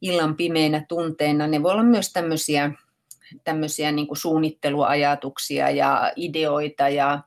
illan 0.00 0.36
pimeinä 0.36 0.84
tunteina. 0.88 1.46
Ne 1.46 1.62
voi 1.62 1.72
olla 1.72 1.82
myös 1.82 2.12
tämmöisiä, 2.12 2.70
tämmöisiä 3.44 3.92
niin 3.92 4.06
kuin 4.06 4.18
suunnitteluajatuksia 4.18 5.70
ja 5.70 6.12
ideoita 6.16 6.88
ja 6.88 7.20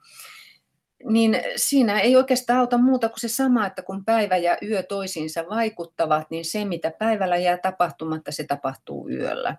niin 1.10 1.42
siinä 1.56 2.00
ei 2.00 2.16
oikeastaan 2.16 2.60
auta 2.60 2.78
muuta 2.78 3.10
kuin 3.10 3.20
se 3.20 3.28
sama, 3.28 3.68
että 3.68 3.82
kun 3.82 4.06
päivä 4.06 4.38
ja 4.38 4.58
yö 4.64 4.84
toisiinsa 4.84 5.44
vaikuttavat, 5.50 6.30
niin 6.30 6.46
se 6.46 6.66
mitä 6.66 6.92
päivällä 6.92 7.38
jää 7.38 7.58
tapahtumatta, 7.58 8.32
se 8.32 8.44
tapahtuu 8.44 9.10
yöllä. 9.10 9.56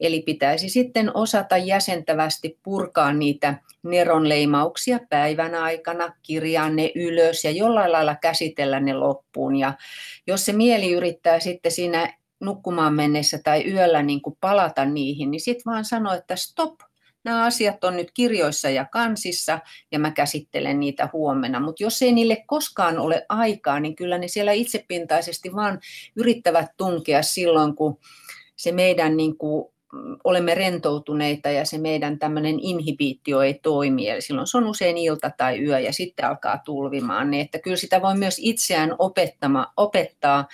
Eli 0.00 0.22
pitäisi 0.22 0.68
sitten 0.68 1.16
osata 1.16 1.56
jäsentävästi 1.56 2.58
purkaa 2.62 3.12
niitä 3.12 3.54
neronleimauksia 3.82 4.98
päivän 5.10 5.54
aikana, 5.54 6.12
kirjaa 6.22 6.70
ne 6.70 6.92
ylös 6.94 7.44
ja 7.44 7.50
jollain 7.50 7.92
lailla 7.92 8.16
käsitellä 8.16 8.80
ne 8.80 8.94
loppuun. 8.94 9.56
Ja 9.56 9.74
jos 10.26 10.44
se 10.44 10.52
mieli 10.52 10.92
yrittää 10.92 11.40
sitten 11.40 11.72
siinä 11.72 12.14
nukkumaan 12.40 12.94
mennessä 12.94 13.38
tai 13.44 13.64
yöllä 13.72 14.02
niin 14.02 14.22
kuin 14.22 14.36
palata 14.40 14.84
niihin, 14.84 15.30
niin 15.30 15.40
sitten 15.40 15.72
vaan 15.72 15.84
sanoo, 15.84 16.14
että 16.14 16.36
stop, 16.36 16.80
nämä 17.24 17.44
asiat 17.44 17.84
on 17.84 17.96
nyt 17.96 18.10
kirjoissa 18.14 18.70
ja 18.70 18.84
kansissa 18.84 19.58
ja 19.92 19.98
mä 19.98 20.10
käsittelen 20.10 20.80
niitä 20.80 21.08
huomenna. 21.12 21.60
Mutta 21.60 21.82
jos 21.82 22.02
ei 22.02 22.12
niille 22.12 22.44
koskaan 22.46 22.98
ole 22.98 23.26
aikaa, 23.28 23.80
niin 23.80 23.96
kyllä 23.96 24.18
ne 24.18 24.28
siellä 24.28 24.52
itsepintaisesti 24.52 25.54
vaan 25.54 25.80
yrittävät 26.16 26.66
tunkea 26.76 27.22
silloin, 27.22 27.74
kun 27.76 27.98
se 28.56 28.72
meidän 28.72 29.16
niin 29.16 29.38
kuin, 29.38 29.72
olemme 30.24 30.54
rentoutuneita 30.54 31.50
ja 31.50 31.64
se 31.64 31.78
meidän 31.78 32.18
tämmöinen 32.18 32.60
inhibiitio 32.60 33.42
ei 33.42 33.54
toimi. 33.54 34.08
Eli 34.08 34.20
silloin 34.20 34.46
se 34.46 34.56
on 34.56 34.66
usein 34.66 34.98
ilta 34.98 35.30
tai 35.36 35.64
yö 35.64 35.78
ja 35.78 35.92
sitten 35.92 36.24
alkaa 36.24 36.58
tulvimaan. 36.64 37.30
Niin 37.30 37.44
että 37.44 37.58
kyllä 37.58 37.76
sitä 37.76 38.02
voi 38.02 38.16
myös 38.16 38.36
itseään 38.38 38.94
opettama, 38.98 39.72
opettaa 39.76 40.48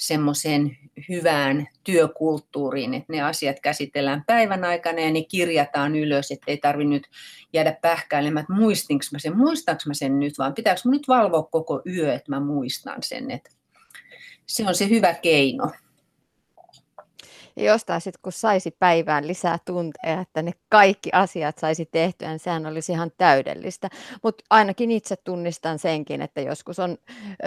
semmoiseen 0.00 0.78
hyvään 1.08 1.68
työkulttuuriin, 1.84 2.94
että 2.94 3.12
ne 3.12 3.22
asiat 3.22 3.60
käsitellään 3.60 4.24
päivän 4.26 4.64
aikana 4.64 5.00
ja 5.00 5.10
ne 5.10 5.22
kirjataan 5.22 5.96
ylös, 5.96 6.30
ettei 6.30 6.56
tarvitse 6.58 6.88
nyt 6.88 7.06
jäädä 7.52 7.76
pähkäilemään, 7.82 8.42
että 8.42 8.52
muistinko 8.52 9.04
mä 9.12 9.18
sen, 9.18 9.36
muistanko 9.36 9.82
mä 9.86 9.94
sen 9.94 10.20
nyt, 10.20 10.38
vaan 10.38 10.54
pitääkö 10.54 10.80
mä 10.84 10.90
nyt 10.90 11.08
valvoa 11.08 11.42
koko 11.42 11.82
yö, 11.86 12.14
että 12.14 12.30
mä 12.30 12.40
muistan 12.40 13.02
sen. 13.02 13.30
Että 13.30 13.50
se 14.46 14.64
on 14.66 14.74
se 14.74 14.88
hyvä 14.88 15.14
keino. 15.14 15.70
Ja 17.56 17.64
jostain 17.64 18.00
sitten, 18.00 18.20
kun 18.22 18.32
saisi 18.32 18.70
päivään 18.70 19.26
lisää 19.26 19.58
tunteja, 19.64 20.20
että 20.20 20.42
ne 20.42 20.52
kaikki 20.68 21.10
asiat 21.12 21.58
saisi 21.58 21.88
tehtyä, 21.92 22.28
niin 22.28 22.38
sehän 22.38 22.66
olisi 22.66 22.92
ihan 22.92 23.10
täydellistä. 23.18 23.88
Mutta 24.22 24.44
ainakin 24.50 24.90
itse 24.90 25.16
tunnistan 25.16 25.78
senkin, 25.78 26.22
että 26.22 26.40
joskus 26.40 26.78
on 26.78 26.98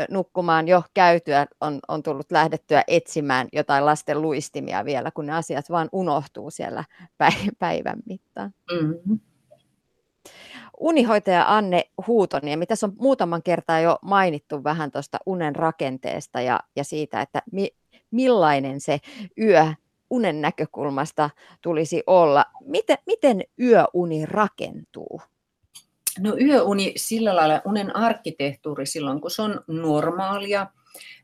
nukkumaan 0.09 0.67
jo 0.67 0.83
käytyä, 0.93 1.47
on, 1.61 1.79
on 1.87 2.03
tullut 2.03 2.31
lähdettyä 2.31 2.83
etsimään 2.87 3.47
jotain 3.53 3.85
lasten 3.85 4.21
luistimia 4.21 4.85
vielä, 4.85 5.11
kun 5.11 5.25
ne 5.25 5.33
asiat 5.33 5.69
vaan 5.69 5.89
unohtuu 5.91 6.51
siellä 6.51 6.83
päivän 7.59 7.99
mittaan. 8.05 8.53
Mm-hmm. 8.71 9.19
Unihoitaja 10.79 11.55
Anne 11.55 11.83
Huutoniemi, 12.07 12.65
tässä 12.65 12.87
on 12.87 12.93
muutaman 12.99 13.43
kertaa 13.43 13.79
jo 13.79 13.99
mainittu 14.01 14.63
vähän 14.63 14.91
tuosta 14.91 15.17
unen 15.25 15.55
rakenteesta 15.55 16.41
ja, 16.41 16.59
ja 16.75 16.83
siitä, 16.83 17.21
että 17.21 17.41
mi, 17.51 17.69
millainen 18.11 18.81
se 18.81 18.99
yö 19.41 19.73
unen 20.13 20.41
näkökulmasta 20.41 21.30
tulisi 21.62 22.04
olla. 22.08 22.45
Miten, 22.65 22.97
miten 23.06 23.41
yöuni 23.60 24.26
rakentuu? 24.26 25.21
No 26.19 26.38
yöuni 26.41 26.93
sillä 26.95 27.36
lailla, 27.36 27.62
unen 27.65 27.95
arkkitehtuuri 27.95 28.86
silloin 28.86 29.21
kun 29.21 29.32
se 29.32 29.41
on 29.41 29.62
normaalia, 29.67 30.67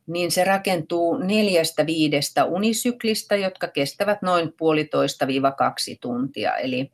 niin 0.07 0.31
se 0.31 0.43
rakentuu 0.43 1.17
neljästä 1.17 1.85
viidestä 1.85 2.45
unisyklistä, 2.45 3.35
jotka 3.35 3.67
kestävät 3.67 4.21
noin 4.21 4.53
puolitoista 4.57 5.27
viiva 5.27 5.51
kaksi 5.51 5.97
tuntia. 6.01 6.57
Eli 6.57 6.91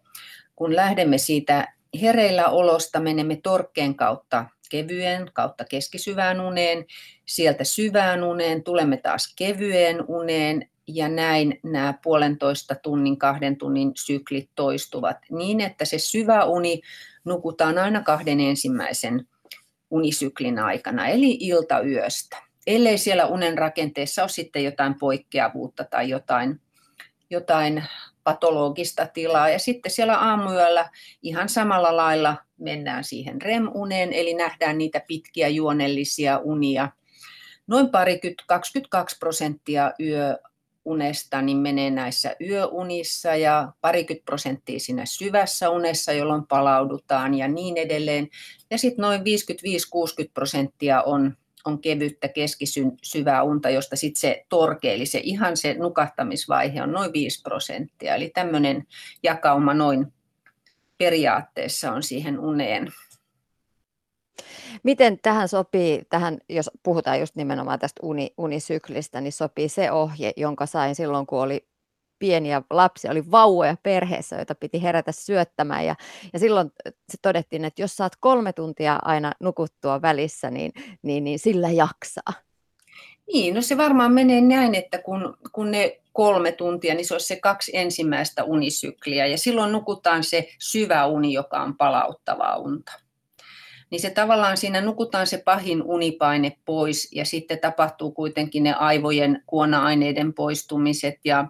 kun 0.55 0.75
lähdemme 0.75 1.17
siitä 1.17 1.73
hereillä 2.01 2.45
olosta, 2.47 2.99
menemme 2.99 3.39
torkkeen 3.43 3.95
kautta 3.95 4.45
kevyen 4.69 5.29
kautta 5.33 5.65
keskisyvään 5.65 6.41
uneen, 6.41 6.85
sieltä 7.25 7.63
syvään 7.63 8.23
uneen, 8.23 8.63
tulemme 8.63 8.97
taas 8.97 9.33
kevyen 9.37 10.03
uneen 10.07 10.69
ja 10.87 11.09
näin 11.09 11.59
nämä 11.63 11.93
puolentoista 12.03 12.75
tunnin, 12.75 13.17
kahden 13.17 13.57
tunnin 13.57 13.91
syklit 13.95 14.49
toistuvat 14.55 15.17
niin, 15.29 15.61
että 15.61 15.85
se 15.85 15.99
syvä 15.99 16.45
uni 16.45 16.81
nukutaan 17.25 17.77
aina 17.77 18.01
kahden 18.01 18.39
ensimmäisen 18.39 19.27
unisyklin 19.89 20.59
aikana, 20.59 21.07
eli 21.07 21.37
iltayöstä. 21.39 22.37
Ellei 22.67 22.97
siellä 22.97 23.25
unen 23.25 23.57
rakenteessa 23.57 24.21
ole 24.21 24.29
sitten 24.29 24.63
jotain 24.63 24.99
poikkeavuutta 24.99 25.83
tai 25.83 26.09
jotain, 26.09 26.61
jotain 27.29 27.83
patologista 28.23 29.07
tilaa. 29.07 29.49
Ja 29.49 29.59
sitten 29.59 29.91
siellä 29.91 30.17
aamuyöllä 30.17 30.89
ihan 31.21 31.49
samalla 31.49 31.97
lailla 31.97 32.37
mennään 32.57 33.03
siihen 33.03 33.41
REM-uneen, 33.41 34.13
eli 34.13 34.33
nähdään 34.33 34.77
niitä 34.77 35.01
pitkiä 35.07 35.47
juonellisia 35.47 36.37
unia. 36.37 36.89
Noin 37.67 37.89
parikymmentä, 37.89 38.43
22 38.47 39.17
prosenttia 39.19 39.91
yö 39.99 40.37
unesta 40.85 41.41
niin 41.41 41.57
menee 41.57 41.89
näissä 41.89 42.35
yöunissa 42.41 43.35
ja 43.35 43.73
parikymmentä 43.81 44.25
prosenttia 44.25 44.79
siinä 44.79 45.05
syvässä 45.05 45.69
unessa, 45.69 46.13
jolloin 46.13 46.47
palaudutaan 46.47 47.33
ja 47.33 47.47
niin 47.47 47.77
edelleen. 47.77 48.27
Ja 48.71 48.77
sitten 48.77 49.01
noin 49.01 49.21
55-60 49.21 49.23
prosenttia 50.33 51.01
on, 51.01 51.37
on 51.65 51.81
kevyttä 51.81 52.27
keskisyvää 52.27 53.43
unta, 53.43 53.69
josta 53.69 53.95
sitten 53.95 54.19
se 54.19 54.45
torke, 54.49 54.93
eli 54.93 55.05
se 55.05 55.19
ihan 55.23 55.57
se 55.57 55.73
nukahtamisvaihe 55.73 56.83
on 56.83 56.91
noin 56.91 57.13
5 57.13 57.41
prosenttia. 57.41 58.15
Eli 58.15 58.29
tämmöinen 58.29 58.83
jakauma 59.23 59.73
noin 59.73 60.13
periaatteessa 60.97 61.91
on 61.91 62.03
siihen 62.03 62.39
uneen. 62.39 62.93
Miten 64.83 65.19
tähän 65.21 65.47
sopii, 65.47 66.01
tähän, 66.09 66.37
jos 66.49 66.71
puhutaan 66.83 67.19
just 67.19 67.35
nimenomaan 67.35 67.79
tästä 67.79 67.99
uni, 68.03 68.33
unisyklistä, 68.37 69.21
niin 69.21 69.33
sopii 69.33 69.69
se 69.69 69.91
ohje, 69.91 70.31
jonka 70.37 70.65
sain 70.65 70.95
silloin, 70.95 71.25
kun 71.25 71.41
oli 71.41 71.67
pieniä 72.19 72.61
lapsia, 72.69 73.11
oli 73.11 73.31
vauvoja 73.31 73.77
perheessä, 73.83 74.35
joita 74.35 74.55
piti 74.55 74.81
herätä 74.81 75.11
syöttämään. 75.11 75.85
Ja, 75.85 75.95
ja 76.33 76.39
silloin 76.39 76.71
se 76.85 77.17
todettiin, 77.21 77.65
että 77.65 77.81
jos 77.81 77.97
saat 77.97 78.15
kolme 78.19 78.53
tuntia 78.53 78.99
aina 79.01 79.31
nukuttua 79.39 80.01
välissä, 80.01 80.49
niin, 80.49 80.71
niin, 81.01 81.23
niin 81.23 81.39
sillä 81.39 81.69
jaksaa. 81.69 82.33
Niin, 83.33 83.55
no 83.55 83.61
se 83.61 83.77
varmaan 83.77 84.11
menee 84.11 84.41
näin, 84.41 84.75
että 84.75 84.97
kun, 84.97 85.37
kun 85.51 85.71
ne 85.71 85.99
kolme 86.13 86.51
tuntia, 86.51 86.95
niin 86.95 87.05
se 87.05 87.13
olisi 87.13 87.27
se 87.27 87.35
kaksi 87.35 87.71
ensimmäistä 87.77 88.43
unisykliä. 88.43 89.25
Ja 89.25 89.37
silloin 89.37 89.71
nukutaan 89.71 90.23
se 90.23 90.47
syvä 90.59 91.05
uni, 91.05 91.33
joka 91.33 91.61
on 91.61 91.77
palauttavaa 91.77 92.57
unta. 92.57 92.91
Niin 93.89 94.01
se 94.01 94.09
tavallaan 94.09 94.57
siinä 94.57 94.81
nukutaan 94.81 95.27
se 95.27 95.37
pahin 95.37 95.83
unipaine 95.83 96.57
pois 96.65 97.09
ja 97.11 97.25
sitten 97.25 97.59
tapahtuu 97.59 98.11
kuitenkin 98.11 98.63
ne 98.63 98.73
aivojen 98.73 99.43
kuona-aineiden 99.45 100.33
poistumiset 100.33 101.19
ja 101.23 101.47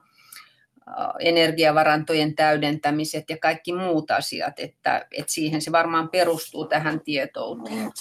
energiavarantojen 1.20 2.36
täydentämiset 2.36 3.24
ja 3.30 3.38
kaikki 3.38 3.74
muut 3.74 4.12
asiat, 4.12 4.60
että, 4.60 5.08
että 5.12 5.34
siihen 5.34 5.62
se 5.62 5.72
varmaan 5.72 6.10
perustuu 6.10 6.66
tähän 6.66 7.02
tietouteen. 7.02 7.92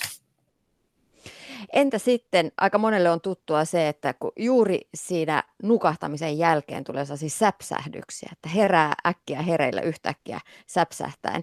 Entä 1.72 1.98
sitten, 1.98 2.52
aika 2.56 2.78
monelle 2.78 3.10
on 3.10 3.20
tuttua 3.20 3.64
se, 3.64 3.88
että 3.88 4.14
kun 4.14 4.32
juuri 4.38 4.80
siinä 4.94 5.42
nukahtamisen 5.62 6.38
jälkeen 6.38 6.84
tulee 6.84 7.04
sellaisia 7.04 7.28
säpsähdyksiä, 7.28 8.28
että 8.32 8.48
herää 8.48 8.92
äkkiä 9.06 9.42
hereillä 9.42 9.80
yhtäkkiä 9.80 10.40
säpsähtäen. 10.66 11.42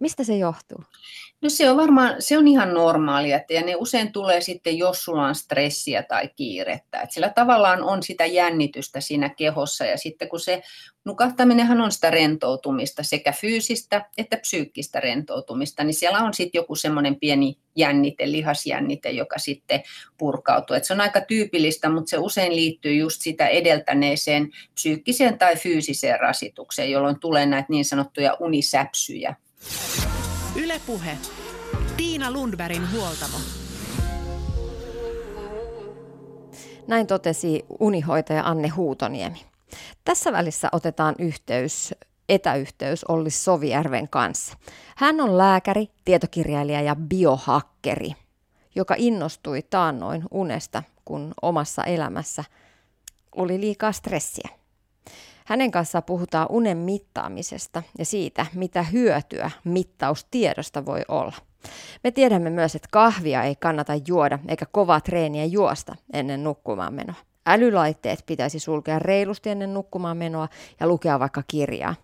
Mistä 0.00 0.24
se 0.24 0.36
johtuu? 0.36 0.84
No 1.42 1.48
se 1.48 1.70
on 1.70 1.76
varmaan, 1.76 2.14
se 2.18 2.38
on 2.38 2.48
ihan 2.48 2.74
normaalia, 2.74 3.36
että 3.36 3.54
ja 3.54 3.62
ne 3.62 3.76
usein 3.76 4.12
tulee 4.12 4.40
sitten, 4.40 4.78
jos 4.78 5.04
sulla 5.04 5.26
on 5.26 5.34
stressiä 5.34 6.02
tai 6.02 6.28
kiirettä. 6.36 7.00
Että 7.00 7.14
sillä 7.14 7.28
tavallaan 7.28 7.82
on 7.82 8.02
sitä 8.02 8.26
jännitystä 8.26 9.00
siinä 9.00 9.28
kehossa 9.28 9.84
ja 9.84 9.98
sitten 9.98 10.28
kun 10.28 10.40
se 10.40 10.62
nukahtaminenhan 11.04 11.80
on 11.80 11.92
sitä 11.92 12.10
rentoutumista, 12.10 13.02
sekä 13.02 13.32
fyysistä 13.32 14.04
että 14.18 14.36
psyykkistä 14.36 15.00
rentoutumista, 15.00 15.84
niin 15.84 15.94
siellä 15.94 16.18
on 16.18 16.34
sitten 16.34 16.58
joku 16.58 16.74
semmoinen 16.74 17.16
pieni 17.16 17.58
jännite, 17.76 18.32
lihasjännite, 18.32 19.10
joka 19.10 19.38
sitten 19.38 19.82
purkautuu. 20.18 20.76
Et 20.76 20.84
se 20.84 20.92
on 20.92 21.00
aika 21.00 21.20
tyypillistä, 21.20 21.88
mutta 21.88 22.10
se 22.10 22.18
usein 22.18 22.56
liittyy 22.56 22.94
just 22.94 23.20
sitä 23.20 23.46
edeltäneeseen 23.46 24.50
psyykkiseen 24.74 25.38
tai 25.38 25.56
fyysiseen 25.56 26.20
rasitukseen, 26.20 26.90
jolloin 26.90 27.20
tulee 27.20 27.46
näitä 27.46 27.66
niin 27.68 27.84
sanottuja 27.84 28.36
unisäpsyjä. 28.40 29.36
Ylepuhe. 30.56 31.18
Tiina 31.96 32.32
Lundbergin 32.32 32.92
huoltamo. 32.92 33.36
Näin 36.86 37.06
totesi 37.06 37.64
unihoitaja 37.80 38.42
Anne 38.42 38.68
Huutoniemi. 38.68 39.51
Tässä 40.04 40.32
välissä 40.32 40.68
otetaan 40.72 41.14
yhteys, 41.18 41.94
etäyhteys 42.28 43.04
Olli 43.04 43.30
Sovijärven 43.30 44.08
kanssa. 44.08 44.56
Hän 44.96 45.20
on 45.20 45.38
lääkäri, 45.38 45.88
tietokirjailija 46.04 46.80
ja 46.80 46.96
biohakkeri, 46.96 48.12
joka 48.74 48.94
innostui 48.98 49.62
taannoin 49.62 50.22
unesta, 50.30 50.82
kun 51.04 51.34
omassa 51.42 51.84
elämässä 51.84 52.44
oli 53.36 53.60
liikaa 53.60 53.92
stressiä. 53.92 54.48
Hänen 55.44 55.70
kanssaan 55.70 56.04
puhutaan 56.04 56.46
unen 56.50 56.78
mittaamisesta 56.78 57.82
ja 57.98 58.04
siitä, 58.04 58.46
mitä 58.54 58.82
hyötyä 58.82 59.50
mittaustiedosta 59.64 60.86
voi 60.86 61.00
olla. 61.08 61.36
Me 62.04 62.10
tiedämme 62.10 62.50
myös, 62.50 62.74
että 62.74 62.88
kahvia 62.92 63.42
ei 63.42 63.56
kannata 63.56 63.92
juoda 64.06 64.38
eikä 64.48 64.66
kovaa 64.72 65.00
treeniä 65.00 65.44
juosta 65.44 65.96
ennen 66.12 66.44
nukkumaan 66.44 66.94
menoa. 66.94 67.16
Älylaitteet 67.46 68.22
pitäisi 68.26 68.58
sulkea 68.58 68.98
reilusti 68.98 69.50
ennen 69.50 69.74
nukkumaan 69.74 70.16
menoa 70.16 70.48
ja 70.80 70.86
lukea 70.86 71.20
vaikka 71.20 71.42
kirjaa. 71.46 71.94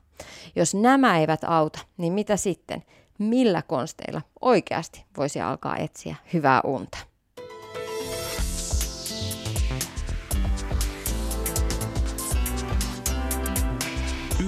Jos 0.57 0.75
nämä 0.75 1.19
eivät 1.19 1.45
auta, 1.45 1.79
niin 1.97 2.13
mitä 2.13 2.37
sitten? 2.37 2.83
Millä 3.19 3.63
konsteilla 3.63 4.23
oikeasti 4.41 5.05
voisi 5.17 5.41
alkaa 5.41 5.77
etsiä 5.77 6.17
hyvää 6.33 6.61
unta? 6.65 6.99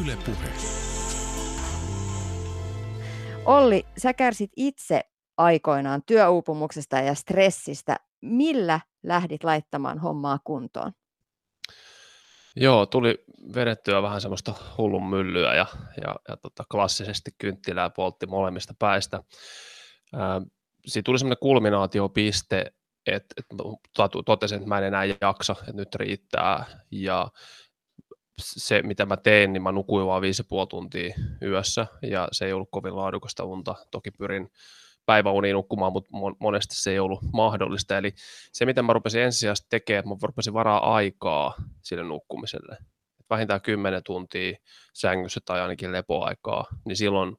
Yle 0.00 0.16
puhe. 0.26 0.50
Olli, 3.44 3.86
sä 3.98 4.14
kärsit 4.14 4.50
itse 4.56 5.00
aikoinaan 5.36 6.02
työuupumuksesta 6.06 6.96
ja 6.96 7.14
stressistä. 7.14 7.96
Millä 8.20 8.80
lähdit 9.02 9.44
laittamaan 9.44 9.98
hommaa 9.98 10.38
kuntoon? 10.44 10.92
Joo, 12.56 12.86
tuli 12.86 13.24
vedettyä 13.54 14.02
vähän 14.02 14.20
semmoista 14.20 14.54
hullun 14.78 15.06
myllyä 15.06 15.54
ja, 15.54 15.66
ja, 16.04 16.16
ja 16.28 16.36
tota, 16.36 16.64
klassisesti 16.70 17.30
kynttilää 17.38 17.90
poltti 17.90 18.26
molemmista 18.26 18.74
päistä. 18.78 19.22
Ää, 20.14 20.40
siitä 20.86 21.06
tuli 21.06 21.18
semmoinen 21.18 21.40
kulminaatiopiste, 21.40 22.72
että, 23.06 23.34
että 23.36 23.54
totesin, 24.24 24.56
että 24.56 24.68
mä 24.68 24.78
en 24.78 24.84
enää 24.84 25.04
jaksa, 25.20 25.56
että 25.60 25.72
nyt 25.72 25.94
riittää. 25.94 26.64
Ja 26.90 27.28
se, 28.40 28.82
mitä 28.82 29.06
mä 29.06 29.16
teen, 29.16 29.52
niin 29.52 29.62
mä 29.62 29.72
nukuin 29.72 30.06
vaan 30.06 30.22
viisi 30.22 30.42
tuntia 30.68 31.14
yössä 31.42 31.86
ja 32.02 32.28
se 32.32 32.46
ei 32.46 32.52
ollut 32.52 32.68
kovin 32.70 32.96
laadukasta 32.96 33.44
unta. 33.44 33.74
Toki 33.90 34.10
pyrin 34.10 34.50
päiväuniin 35.10 35.54
nukkumaan, 35.54 35.92
mutta 35.92 36.10
monesti 36.40 36.74
se 36.74 36.90
ei 36.90 36.98
ollut 36.98 37.20
mahdollista. 37.32 37.98
Eli 37.98 38.12
se, 38.52 38.66
mitä 38.66 38.82
mä 38.82 38.92
rupesin 38.92 39.22
ensisijaisesti 39.22 39.66
tekemään, 39.70 39.98
että 39.98 40.08
mä 40.08 40.16
rupesin 40.22 40.54
varaa 40.54 40.94
aikaa 40.94 41.54
sille 41.82 42.04
nukkumiselle. 42.04 42.76
Vähintään 43.30 43.60
10 43.60 44.02
tuntia 44.02 44.56
sängyssä 44.94 45.40
tai 45.44 45.60
ainakin 45.60 45.92
lepoaikaa, 45.92 46.66
niin 46.86 46.96
silloin 46.96 47.36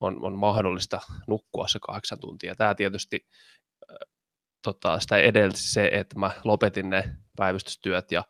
on, 0.00 0.24
on 0.24 0.38
mahdollista 0.38 1.00
nukkua 1.26 1.68
se 1.68 1.78
kahdeksan 1.82 2.20
tuntia. 2.20 2.54
Tämä 2.54 2.74
tietysti 2.74 3.26
tota, 4.62 5.00
sitä 5.00 5.16
edelsi 5.16 5.72
se, 5.72 5.90
että 5.92 6.18
mä 6.18 6.30
lopetin 6.44 6.90
ne 6.90 7.04
päivystystyöt 7.36 8.12
ja 8.12 8.24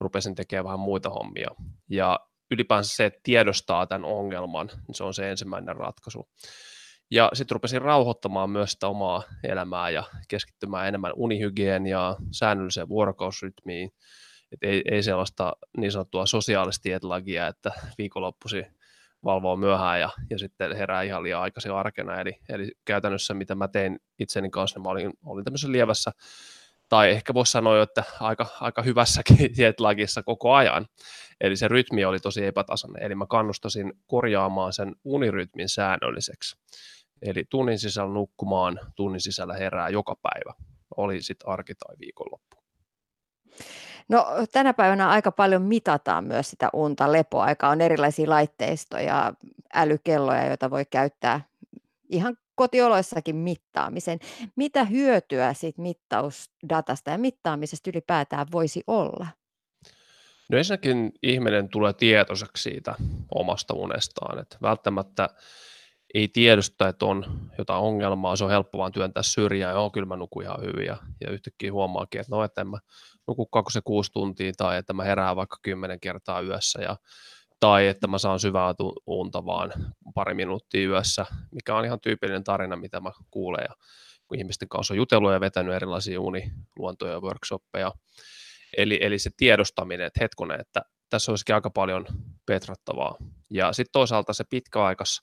rupesin 0.00 0.34
tekemään 0.34 0.64
vähän 0.64 0.80
muita 0.80 1.10
hommia. 1.10 1.50
Ja 1.90 2.20
ylipäänsä 2.50 2.96
se, 2.96 3.06
että 3.06 3.20
tiedostaa 3.22 3.86
tämän 3.86 4.04
ongelman, 4.04 4.66
niin 4.66 4.94
se 4.94 5.04
on 5.04 5.14
se 5.14 5.30
ensimmäinen 5.30 5.76
ratkaisu. 5.76 6.28
Ja 7.12 7.30
sitten 7.32 7.54
rupesin 7.54 7.82
rauhoittamaan 7.82 8.50
myös 8.50 8.72
sitä 8.72 8.88
omaa 8.88 9.22
elämää 9.44 9.90
ja 9.90 10.04
keskittymään 10.28 10.88
enemmän 10.88 11.12
unihygieniaa, 11.16 12.16
säännölliseen 12.30 12.88
vuorokausrytmiin. 12.88 13.90
Et 14.52 14.58
ei, 14.62 14.82
ei 14.90 15.02
sellaista 15.02 15.56
niin 15.76 15.92
sanottua 15.92 16.26
sosiaalista 16.26 16.88
että 17.48 17.72
viikonloppusi 17.98 18.66
valvoo 19.24 19.56
myöhään 19.56 20.00
ja, 20.00 20.10
ja 20.30 20.38
sitten 20.38 20.76
herää 20.76 21.02
ihan 21.02 21.22
liian 21.22 21.40
aikaisin 21.40 21.72
arkena. 21.72 22.20
Eli, 22.20 22.38
eli 22.48 22.70
käytännössä 22.84 23.34
mitä 23.34 23.54
mä 23.54 23.68
tein 23.68 23.98
itseni 24.18 24.50
kanssa, 24.50 24.78
niin 24.78 24.82
mä 24.82 24.90
olin, 24.90 25.12
olin 25.24 25.44
tämmöisessä 25.44 25.72
lievässä, 25.72 26.12
tai 26.88 27.10
ehkä 27.10 27.34
voisi 27.34 27.52
sanoa, 27.52 27.82
että 27.82 28.04
aika, 28.20 28.46
aika 28.60 28.82
hyvässäkin 28.82 29.50
jetlagissa 29.58 30.22
koko 30.22 30.54
ajan. 30.54 30.86
Eli 31.40 31.56
se 31.56 31.68
rytmi 31.68 32.04
oli 32.04 32.20
tosi 32.20 32.46
epätasainen, 32.46 33.02
eli 33.02 33.14
mä 33.14 33.26
kannustasin 33.26 33.92
korjaamaan 34.06 34.72
sen 34.72 34.94
unirytmin 35.04 35.68
säännölliseksi. 35.68 36.56
Eli 37.22 37.44
tunnin 37.50 37.78
sisällä 37.78 38.12
nukkumaan, 38.12 38.80
tunnin 38.96 39.20
sisällä 39.20 39.54
herää 39.54 39.88
joka 39.88 40.16
päivä, 40.22 40.54
oli 40.96 41.22
sitten 41.22 41.48
arki 41.48 41.74
tai 41.74 41.96
viikonloppu. 42.00 42.56
No 44.08 44.26
tänä 44.52 44.74
päivänä 44.74 45.08
aika 45.08 45.32
paljon 45.32 45.62
mitataan 45.62 46.24
myös 46.24 46.50
sitä 46.50 46.68
unta, 46.72 47.12
lepoaikaa, 47.12 47.70
on 47.70 47.80
erilaisia 47.80 48.30
laitteistoja, 48.30 49.32
älykelloja, 49.74 50.46
joita 50.46 50.70
voi 50.70 50.84
käyttää 50.90 51.40
ihan 52.08 52.36
kotioloissakin 52.54 53.36
mittaamisen. 53.36 54.18
Mitä 54.56 54.84
hyötyä 54.84 55.54
siitä 55.54 55.82
mittausdatasta 55.82 57.10
ja 57.10 57.18
mittaamisesta 57.18 57.90
ylipäätään 57.90 58.46
voisi 58.52 58.82
olla? 58.86 59.26
No 60.50 60.58
ensinnäkin 60.58 61.12
ihminen 61.22 61.68
tulee 61.68 61.92
tietoiseksi 61.92 62.62
siitä 62.62 62.94
omasta 63.34 63.74
unestaan, 63.74 64.38
että 64.38 64.56
välttämättä 64.62 65.28
ei 66.14 66.28
tiedosta, 66.28 66.88
että 66.88 67.06
on 67.06 67.50
jotain 67.58 67.82
ongelmaa, 67.82 68.36
se 68.36 68.44
on 68.44 68.50
helppo 68.50 68.78
vaan 68.78 68.92
työntää 68.92 69.22
syrjään, 69.22 69.74
joo, 69.74 69.90
kyllä 69.90 70.06
mä 70.06 70.16
nukun 70.16 70.42
ihan 70.42 70.60
hyvin, 70.60 70.86
ja, 70.86 70.96
ja 71.20 71.30
yhtäkkiä 71.30 71.72
huomaakin, 71.72 72.20
että 72.20 72.36
no, 72.36 72.44
että 72.44 72.60
en 72.60 72.68
mä 72.68 72.78
nuku 73.26 73.48
se 73.72 73.80
kuusi 73.84 74.12
tuntia, 74.12 74.52
tai 74.56 74.78
että 74.78 74.92
mä 74.92 75.04
herään 75.04 75.36
vaikka 75.36 75.56
kymmenen 75.62 76.00
kertaa 76.00 76.40
yössä, 76.40 76.82
ja, 76.82 76.96
tai 77.60 77.86
että 77.86 78.06
mä 78.06 78.18
saan 78.18 78.40
syvää 78.40 78.74
unta 79.06 79.44
vaan 79.44 79.72
pari 80.14 80.34
minuuttia 80.34 80.88
yössä, 80.88 81.26
mikä 81.52 81.74
on 81.74 81.84
ihan 81.84 82.00
tyypillinen 82.00 82.44
tarina, 82.44 82.76
mitä 82.76 83.00
mä 83.00 83.10
kuulen, 83.30 83.64
ja 83.68 83.74
kun 84.28 84.38
ihmisten 84.38 84.68
kanssa 84.68 84.94
on 84.94 84.98
jutellut 84.98 85.32
ja 85.32 85.40
vetänyt 85.40 85.74
erilaisia 85.74 86.20
uniluontoja 86.20 87.12
ja 87.12 87.20
workshoppeja, 87.20 87.92
eli, 88.76 88.98
eli 89.02 89.18
se 89.18 89.30
tiedostaminen, 89.36 90.06
että 90.06 90.20
hetkonen, 90.22 90.60
että 90.60 90.82
tässä 91.10 91.32
olisikin 91.32 91.54
aika 91.54 91.70
paljon 91.70 92.06
petrattavaa, 92.46 93.16
ja 93.50 93.72
sitten 93.72 93.92
toisaalta 93.92 94.32
se 94.32 94.44
pitkäaikas 94.50 95.20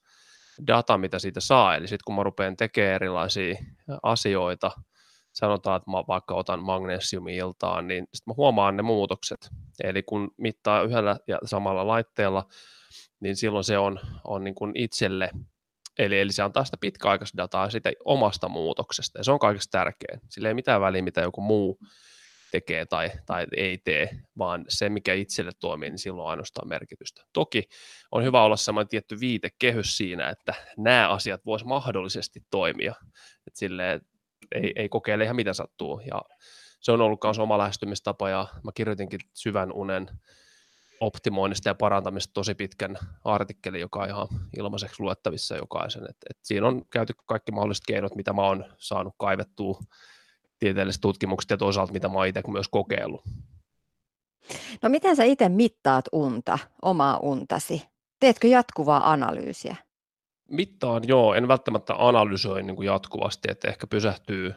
data, 0.68 0.98
mitä 0.98 1.20
siitä 1.20 1.40
saa. 1.40 1.76
Eli 1.76 1.88
sitten 1.88 2.04
kun 2.06 2.16
mä 2.16 2.24
rupean 2.24 2.58
tekemään 2.58 2.96
erilaisia 2.96 3.56
asioita, 4.04 4.72
sanotaan, 5.34 5.78
että 5.78 5.92
mä 5.92 6.04
vaikka 6.08 6.36
otan 6.36 6.64
magnesiumi-iltaan, 6.64 7.88
niin 7.88 8.08
sitten 8.14 8.32
mä 8.32 8.34
huomaan 8.38 8.78
ne 8.78 8.84
muutokset. 8.84 9.50
Eli 9.84 10.04
kun 10.04 10.32
mittaa 10.38 10.82
yhdellä 10.82 11.18
ja 11.28 11.38
samalla 11.46 11.88
laitteella, 11.88 12.46
niin 13.20 13.36
silloin 13.36 13.64
se 13.64 13.78
on, 13.78 14.00
on 14.24 14.44
niin 14.44 14.56
kuin 14.56 14.72
itselle, 14.76 15.30
eli, 15.98 16.20
eli 16.20 16.32
se 16.32 16.44
antaa 16.44 16.66
sitä 16.66 16.78
pitkäaikaisdataa 16.82 17.70
siitä 17.70 17.92
omasta 18.06 18.50
muutoksesta, 18.50 19.20
ja 19.20 19.24
se 19.24 19.32
on 19.32 19.40
kaikista 19.40 19.72
tärkein. 19.72 20.22
Sillä 20.30 20.48
ei 20.48 20.54
mitään 20.54 20.82
väliä, 20.82 21.02
mitä 21.02 21.22
joku 21.22 21.42
muu 21.42 21.80
tekee 22.52 22.86
tai, 22.86 23.12
tai 23.26 23.46
ei 23.58 23.78
tee, 23.78 24.10
vaan 24.38 24.66
se, 24.68 24.90
mikä 24.90 25.14
itselle 25.14 25.52
toimii, 25.60 25.90
niin 25.90 26.00
silloin 26.00 26.30
ainoastaan 26.30 26.68
merkitystä. 26.68 27.22
Toki 27.34 27.64
on 28.12 28.24
hyvä 28.24 28.44
olla 28.44 28.58
sellainen 28.58 28.90
tietty 28.90 29.20
viitekehys 29.20 29.98
siinä, 29.98 30.30
että 30.30 30.54
nämä 30.78 31.10
asiat 31.10 31.46
vois 31.46 31.66
mahdollisesti 31.66 32.40
toimia. 32.52 32.94
Et 33.48 33.56
silleen, 33.56 34.02
ei, 34.56 34.74
ei 34.76 34.90
kokeile 34.90 35.24
ihan 35.24 35.36
mitä 35.36 35.54
sattuu. 35.54 36.00
Ja 36.00 36.22
se 36.80 36.92
on 36.92 37.02
ollut 37.02 37.20
myös 37.24 37.40
oma 37.40 37.58
lähestymistapa, 37.58 38.30
ja 38.30 38.48
mä 38.64 38.72
kirjoitinkin 38.76 39.20
syvän 39.34 39.72
unen 39.74 40.10
optimoinnista 41.00 41.70
ja 41.70 41.76
parantamista 41.76 42.34
tosi 42.34 42.56
pitkän 42.56 42.98
artikkeli, 43.24 43.80
joka 43.80 44.00
on 44.00 44.08
ihan 44.08 44.28
ilmaiseksi 44.58 45.04
luettavissa 45.04 45.56
jokaisen. 45.56 46.04
Et, 46.04 46.18
et 46.30 46.38
siinä 46.42 46.68
on 46.68 46.86
käyty 46.90 47.14
kaikki 47.26 47.52
mahdolliset 47.52 47.84
keinot, 47.88 48.16
mitä 48.16 48.34
mä 48.34 48.42
oon 48.42 48.66
saanut 48.78 49.14
kaivettua 49.18 49.80
tieteelliset 50.60 51.02
tutkimukset 51.02 51.50
ja 51.50 51.58
toisaalta 51.58 51.94
mitä 51.94 52.08
mä 52.08 52.14
oon 52.14 52.28
itse 52.28 52.42
myös 52.48 52.68
kokeillut. 52.68 53.22
No 54.82 54.90
miten 54.90 55.16
sä 55.16 55.24
itse 55.24 55.50
mittaat 55.50 56.06
unta, 56.12 56.60
omaa 56.82 57.18
untasi? 57.18 57.84
Teetkö 58.20 58.48
jatkuvaa 58.48 59.12
analyysiä? 59.12 59.76
Mittaan 60.52 61.08
joo, 61.08 61.34
en 61.34 61.48
välttämättä 61.48 61.94
analysoi 61.98 62.64
niin 62.64 62.76
kuin 62.76 62.86
jatkuvasti, 62.86 63.52
että 63.52 63.68
ehkä 63.68 63.88
pysähtyy, 63.88 64.54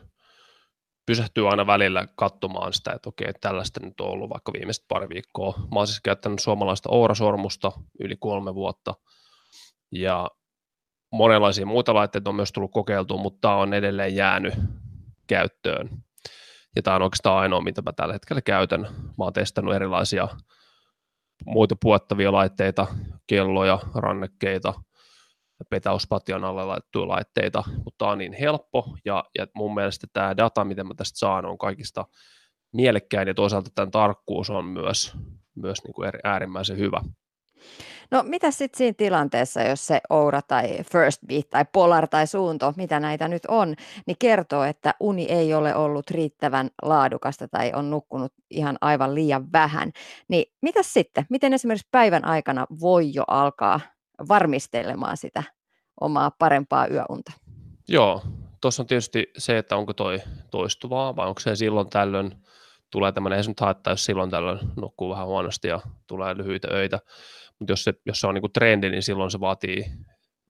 pysähtyy 1.06 1.50
aina 1.50 1.66
välillä 1.66 2.06
katsomaan 2.16 2.72
sitä, 2.72 2.92
että 2.92 3.08
okei, 3.08 3.32
tällaista 3.40 3.80
nyt 3.80 4.00
on 4.00 4.08
ollut 4.08 4.30
vaikka 4.30 4.52
viimeiset 4.52 4.84
pari 4.88 5.08
viikkoa. 5.08 5.54
Mä 5.58 5.80
oon 5.80 5.86
siis 5.86 6.00
käyttänyt 6.00 6.38
suomalaista 6.38 6.88
Oura-sormusta 6.90 7.72
yli 8.00 8.16
kolme 8.16 8.54
vuotta 8.54 8.94
ja 9.92 10.30
monenlaisia 11.12 11.66
muita 11.66 11.94
laitteita 11.94 12.30
on 12.30 12.36
myös 12.36 12.52
tullut 12.52 12.72
kokeiltua, 12.72 13.22
mutta 13.22 13.38
tämä 13.40 13.56
on 13.56 13.74
edelleen 13.74 14.16
jäänyt 14.16 14.54
käyttöön. 15.32 15.88
Ja 16.76 16.82
tämä 16.82 16.96
on 16.96 17.02
oikeastaan 17.02 17.38
ainoa, 17.38 17.60
mitä 17.60 17.82
mä 17.82 17.92
tällä 17.92 18.12
hetkellä 18.12 18.42
käytän. 18.42 18.80
Mä 19.18 19.24
oon 19.24 19.32
testannut 19.32 19.74
erilaisia 19.74 20.28
muita 21.46 21.76
puettavia 21.82 22.32
laitteita, 22.32 22.86
kelloja, 23.26 23.78
rannekkeita, 23.94 24.74
petauspation 25.70 26.44
alle 26.44 26.64
laittuja 26.64 27.08
laitteita, 27.08 27.64
mutta 27.84 27.98
tämä 27.98 28.10
on 28.10 28.18
niin 28.18 28.32
helppo 28.32 28.96
ja, 29.04 29.24
ja 29.38 29.46
mun 29.54 29.74
mielestä 29.74 30.06
tämä 30.12 30.36
data, 30.36 30.64
mitä 30.64 30.84
mä 30.84 30.94
tästä 30.94 31.18
saan, 31.18 31.46
on 31.46 31.58
kaikista 31.58 32.04
mielekkäin 32.72 33.28
ja 33.28 33.34
toisaalta 33.34 33.70
tämän 33.74 33.90
tarkkuus 33.90 34.50
on 34.50 34.64
myös, 34.64 35.12
myös 35.54 35.84
niin 35.84 35.94
kuin 35.94 36.12
äärimmäisen 36.24 36.78
hyvä. 36.78 37.00
No 38.10 38.22
mitä 38.26 38.50
sitten 38.50 38.78
siinä 38.78 38.94
tilanteessa, 38.98 39.62
jos 39.62 39.86
se 39.86 40.00
Oura 40.10 40.42
tai 40.42 40.78
First 40.92 41.20
Beat 41.26 41.50
tai 41.50 41.64
Polar 41.72 42.08
tai 42.08 42.26
Suunto, 42.26 42.72
mitä 42.76 43.00
näitä 43.00 43.28
nyt 43.28 43.42
on, 43.48 43.74
niin 44.06 44.16
kertoo, 44.18 44.64
että 44.64 44.94
uni 45.00 45.24
ei 45.24 45.54
ole 45.54 45.74
ollut 45.74 46.10
riittävän 46.10 46.70
laadukasta 46.82 47.48
tai 47.48 47.72
on 47.74 47.90
nukkunut 47.90 48.32
ihan 48.50 48.78
aivan 48.80 49.14
liian 49.14 49.52
vähän. 49.52 49.92
Niin 50.28 50.52
mitä 50.62 50.82
sitten? 50.82 51.26
Miten 51.30 51.52
esimerkiksi 51.52 51.88
päivän 51.90 52.24
aikana 52.24 52.66
voi 52.80 53.14
jo 53.14 53.24
alkaa 53.28 53.80
varmistelemaan 54.28 55.16
sitä 55.16 55.42
omaa 56.00 56.30
parempaa 56.38 56.86
yöunta? 56.86 57.32
Joo, 57.88 58.22
tuossa 58.60 58.82
on 58.82 58.86
tietysti 58.86 59.30
se, 59.38 59.58
että 59.58 59.76
onko 59.76 59.92
toi 59.92 60.18
toistuvaa 60.50 61.16
vai 61.16 61.28
onko 61.28 61.40
se 61.40 61.56
silloin 61.56 61.88
tällöin 61.88 62.34
tulee 62.92 63.12
tämmöinen, 63.12 63.36
ei 63.36 63.44
se 63.44 63.50
nyt 63.50 63.60
haittaa, 63.60 63.92
jos 63.92 64.04
silloin 64.04 64.30
tällöin 64.30 64.58
nukkuu 64.76 65.10
vähän 65.10 65.26
huonosti 65.26 65.68
ja 65.68 65.80
tulee 66.06 66.36
lyhyitä 66.36 66.68
öitä, 66.72 67.00
mutta 67.58 67.72
jos 67.72 67.84
se, 67.84 67.94
jos 68.06 68.20
se 68.20 68.26
on 68.26 68.34
niin 68.34 68.42
kuin 68.42 68.52
trendi, 68.52 68.90
niin 68.90 69.02
silloin 69.02 69.30
se 69.30 69.40
vaatii 69.40 69.84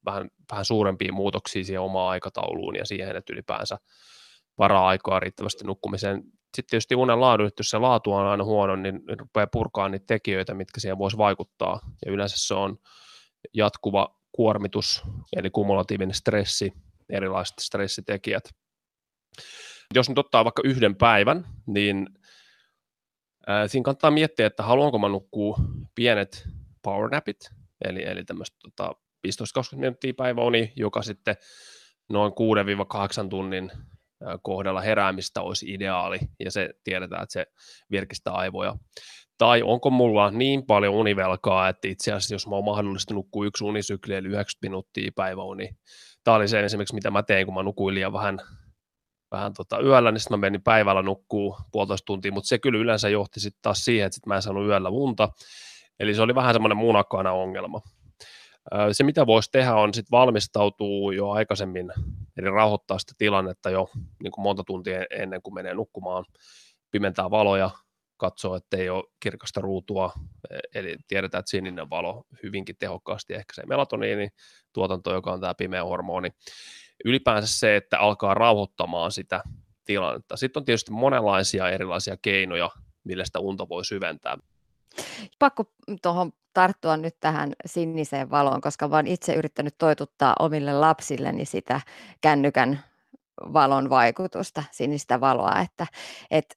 vähän, 0.05 0.31
vähän 0.51 0.65
suurempia 0.65 1.13
muutoksia 1.13 1.65
siihen 1.65 1.81
omaan 1.81 2.11
aikatauluun 2.11 2.77
ja 2.77 2.87
siihen, 2.87 3.17
että 3.17 3.33
ylipäänsä 3.33 3.79
varaa 4.59 4.89
aikaa 4.89 5.21
riittävästi 5.21 5.65
nukkumiseen. 5.65 6.23
Sitten 6.57 6.71
tietysti 6.71 6.95
unen 6.95 7.21
laadu, 7.21 7.43
jos 7.43 7.71
se 7.71 7.79
laatu 7.79 8.13
on 8.13 8.27
aina 8.27 8.45
huono, 8.45 8.77
niin 8.77 9.01
rupeaa 9.19 9.47
purkaa 9.47 9.89
niitä 9.89 10.05
tekijöitä, 10.07 10.55
mitkä 10.55 10.81
siihen 10.81 10.99
voisi 10.99 11.19
vaikuttaa. 11.19 11.81
Ja 12.07 12.13
yleensä 12.13 12.37
se 12.39 12.55
on 12.55 12.77
jatkuva 13.55 14.17
kuormitus, 14.33 15.03
eli 15.37 15.51
kumulatiivinen 15.51 16.15
stressi, 16.15 16.73
erilaiset 17.11 17.59
stressitekijät. 17.61 18.45
Jos 19.95 20.09
nyt 20.09 20.19
ottaa 20.19 20.45
vaikka 20.45 20.63
yhden 20.65 20.97
päivän, 20.97 21.47
niin 21.67 22.07
siinä 23.67 23.85
kannattaa 23.85 24.11
miettiä, 24.11 24.47
että 24.47 24.63
haluanko 24.63 24.99
mä 24.99 25.09
nukkua 25.09 25.57
pienet 25.95 26.49
powernapit, 26.83 27.51
eli, 27.85 28.05
eli 28.05 28.25
tämmöistä 28.25 28.57
tota, 28.63 28.93
15-20 29.75 29.77
minuuttia 29.77 30.15
päiväuni, 30.17 30.73
joka 30.77 31.03
sitten 31.03 31.37
noin 32.09 32.33
6-8 33.25 33.29
tunnin 33.29 33.71
kohdalla 34.43 34.81
heräämistä 34.81 35.43
olisi 35.43 35.73
ideaali, 35.75 36.19
ja 36.45 36.51
se 36.51 36.71
tiedetään, 36.85 37.23
että 37.23 37.33
se 37.33 37.47
virkistää 37.91 38.33
aivoja. 38.33 38.75
Tai 39.39 39.63
onko 39.63 39.91
mulla 39.91 40.31
niin 40.31 40.67
paljon 40.67 40.95
univelkaa, 40.95 41.69
että 41.69 41.89
itse 41.89 42.13
asiassa 42.13 42.35
jos 42.35 42.47
mä 42.47 42.55
oon 42.55 42.65
mahdollista 42.65 43.15
nukkua 43.15 43.47
yksi 43.47 43.65
unisykli, 43.65 44.15
eli 44.15 44.29
90 44.29 44.57
minuuttia 44.63 45.13
päiväuni, 45.17 45.71
tämä 46.25 46.37
oli 46.37 46.49
se 46.49 46.65
esimerkiksi, 46.65 46.95
mitä 46.95 47.11
mä 47.11 47.23
tein, 47.23 47.47
kun 47.47 47.55
mä 47.55 47.63
nukuin 47.63 47.95
liian 47.95 48.13
vähän, 48.13 48.39
vähän 49.33 49.55
tota 49.55 49.81
yöllä, 49.81 50.13
niin 50.13 50.21
sitten 50.21 50.39
mä 50.39 50.41
menin 50.41 50.63
päivällä 50.63 51.03
nukkuu 51.03 51.57
puolitoista 51.73 52.07
tuntia, 52.07 52.33
mutta 52.33 52.49
se 52.49 52.59
kyllä 52.59 52.79
yleensä 52.79 53.09
johti 53.09 53.41
sitten 53.41 53.63
taas 53.63 53.85
siihen, 53.85 54.07
että 54.07 54.15
sit 54.15 54.27
mä 54.27 54.37
en 54.37 54.43
saanut 54.43 54.67
yöllä 54.67 54.89
unta, 54.89 55.29
Eli 56.03 56.15
se 56.15 56.23
oli 56.23 56.35
vähän 56.35 56.55
semmoinen 56.55 56.77
munakkaana 56.77 57.33
ongelma. 57.33 57.81
Se, 58.93 59.05
mitä 59.05 59.27
voisi 59.27 59.51
tehdä, 59.51 59.75
on 59.75 59.95
sitten 59.95 60.11
valmistautua 60.11 61.15
jo 61.15 61.31
aikaisemmin, 61.31 61.93
eli 62.37 62.51
rauhoittaa 62.51 62.99
sitä 62.99 63.13
tilannetta 63.19 63.71
jo 63.71 63.89
niin 64.23 64.33
kuin 64.33 64.43
monta 64.43 64.65
tuntia 64.65 65.05
ennen 65.11 65.43
kuin 65.43 65.55
menee 65.55 65.75
nukkumaan, 65.75 66.25
pimentää 66.91 67.31
valoja, 67.31 67.71
katsoo, 68.17 68.57
että 68.57 68.77
ei 68.77 68.91
ole 68.91 69.05
kirkasta 69.21 69.61
ruutua, 69.61 70.13
e, 70.51 70.59
eli 70.75 70.97
tiedetään, 71.09 71.41
että 71.41 71.51
sininen 71.51 71.91
valo 71.91 72.25
hyvinkin 72.43 72.77
tehokkaasti 72.79 73.35
ehkä 73.35 73.55
se 73.55 73.67
melatoniini 73.67 74.29
tuotanto, 74.73 75.15
joka 75.15 75.33
on 75.33 75.41
tämä 75.41 75.55
pimeä 75.55 75.85
hormoni. 75.85 76.31
Ylipäänsä 77.05 77.59
se, 77.59 77.77
että 77.77 77.99
alkaa 77.99 78.35
rauhoittamaan 78.35 79.13
sitä 79.13 79.43
tilannetta. 79.85 80.37
Sitten 80.37 80.61
on 80.61 80.65
tietysti 80.65 80.91
monenlaisia 80.91 81.71
erilaisia 81.71 82.17
keinoja, 82.17 82.71
millä 83.05 83.25
sitä 83.25 83.39
unta 83.39 83.69
voi 83.69 83.85
syventää. 83.85 84.39
Pakko 85.39 85.65
tuohon 86.03 86.33
tarttua 86.55 86.97
nyt 86.97 87.17
tähän 87.21 87.53
siniseen 87.67 88.31
valoon, 88.31 88.61
koska 88.61 88.87
olen 88.87 89.07
itse 89.07 89.35
yrittänyt 89.35 89.75
toituttaa 89.79 90.37
omille 90.39 90.73
lapsilleni 90.73 91.45
sitä 91.45 91.81
kännykän 92.21 92.85
valon 93.53 93.91
vaikutusta, 93.91 94.63
sinistä 94.71 95.21
valoa, 95.21 95.61
että, 95.61 95.87
että 96.31 96.55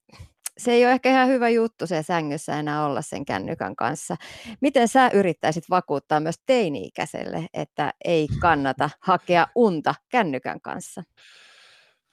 se 0.57 0.71
ei 0.71 0.85
ole 0.85 0.93
ehkä 0.93 1.09
ihan 1.09 1.27
hyvä 1.27 1.49
juttu 1.49 1.87
se 1.87 2.03
sängyssä 2.03 2.59
enää 2.59 2.85
olla 2.85 3.01
sen 3.01 3.25
kännykän 3.25 3.75
kanssa. 3.75 4.15
Miten 4.61 4.87
sä 4.87 5.09
yrittäisit 5.13 5.63
vakuuttaa 5.69 6.19
myös 6.19 6.35
teini-ikäiselle, 6.45 7.47
että 7.53 7.93
ei 8.05 8.27
kannata 8.41 8.89
hakea 8.99 9.47
unta 9.55 9.95
kännykän 10.09 10.61
kanssa? 10.61 11.03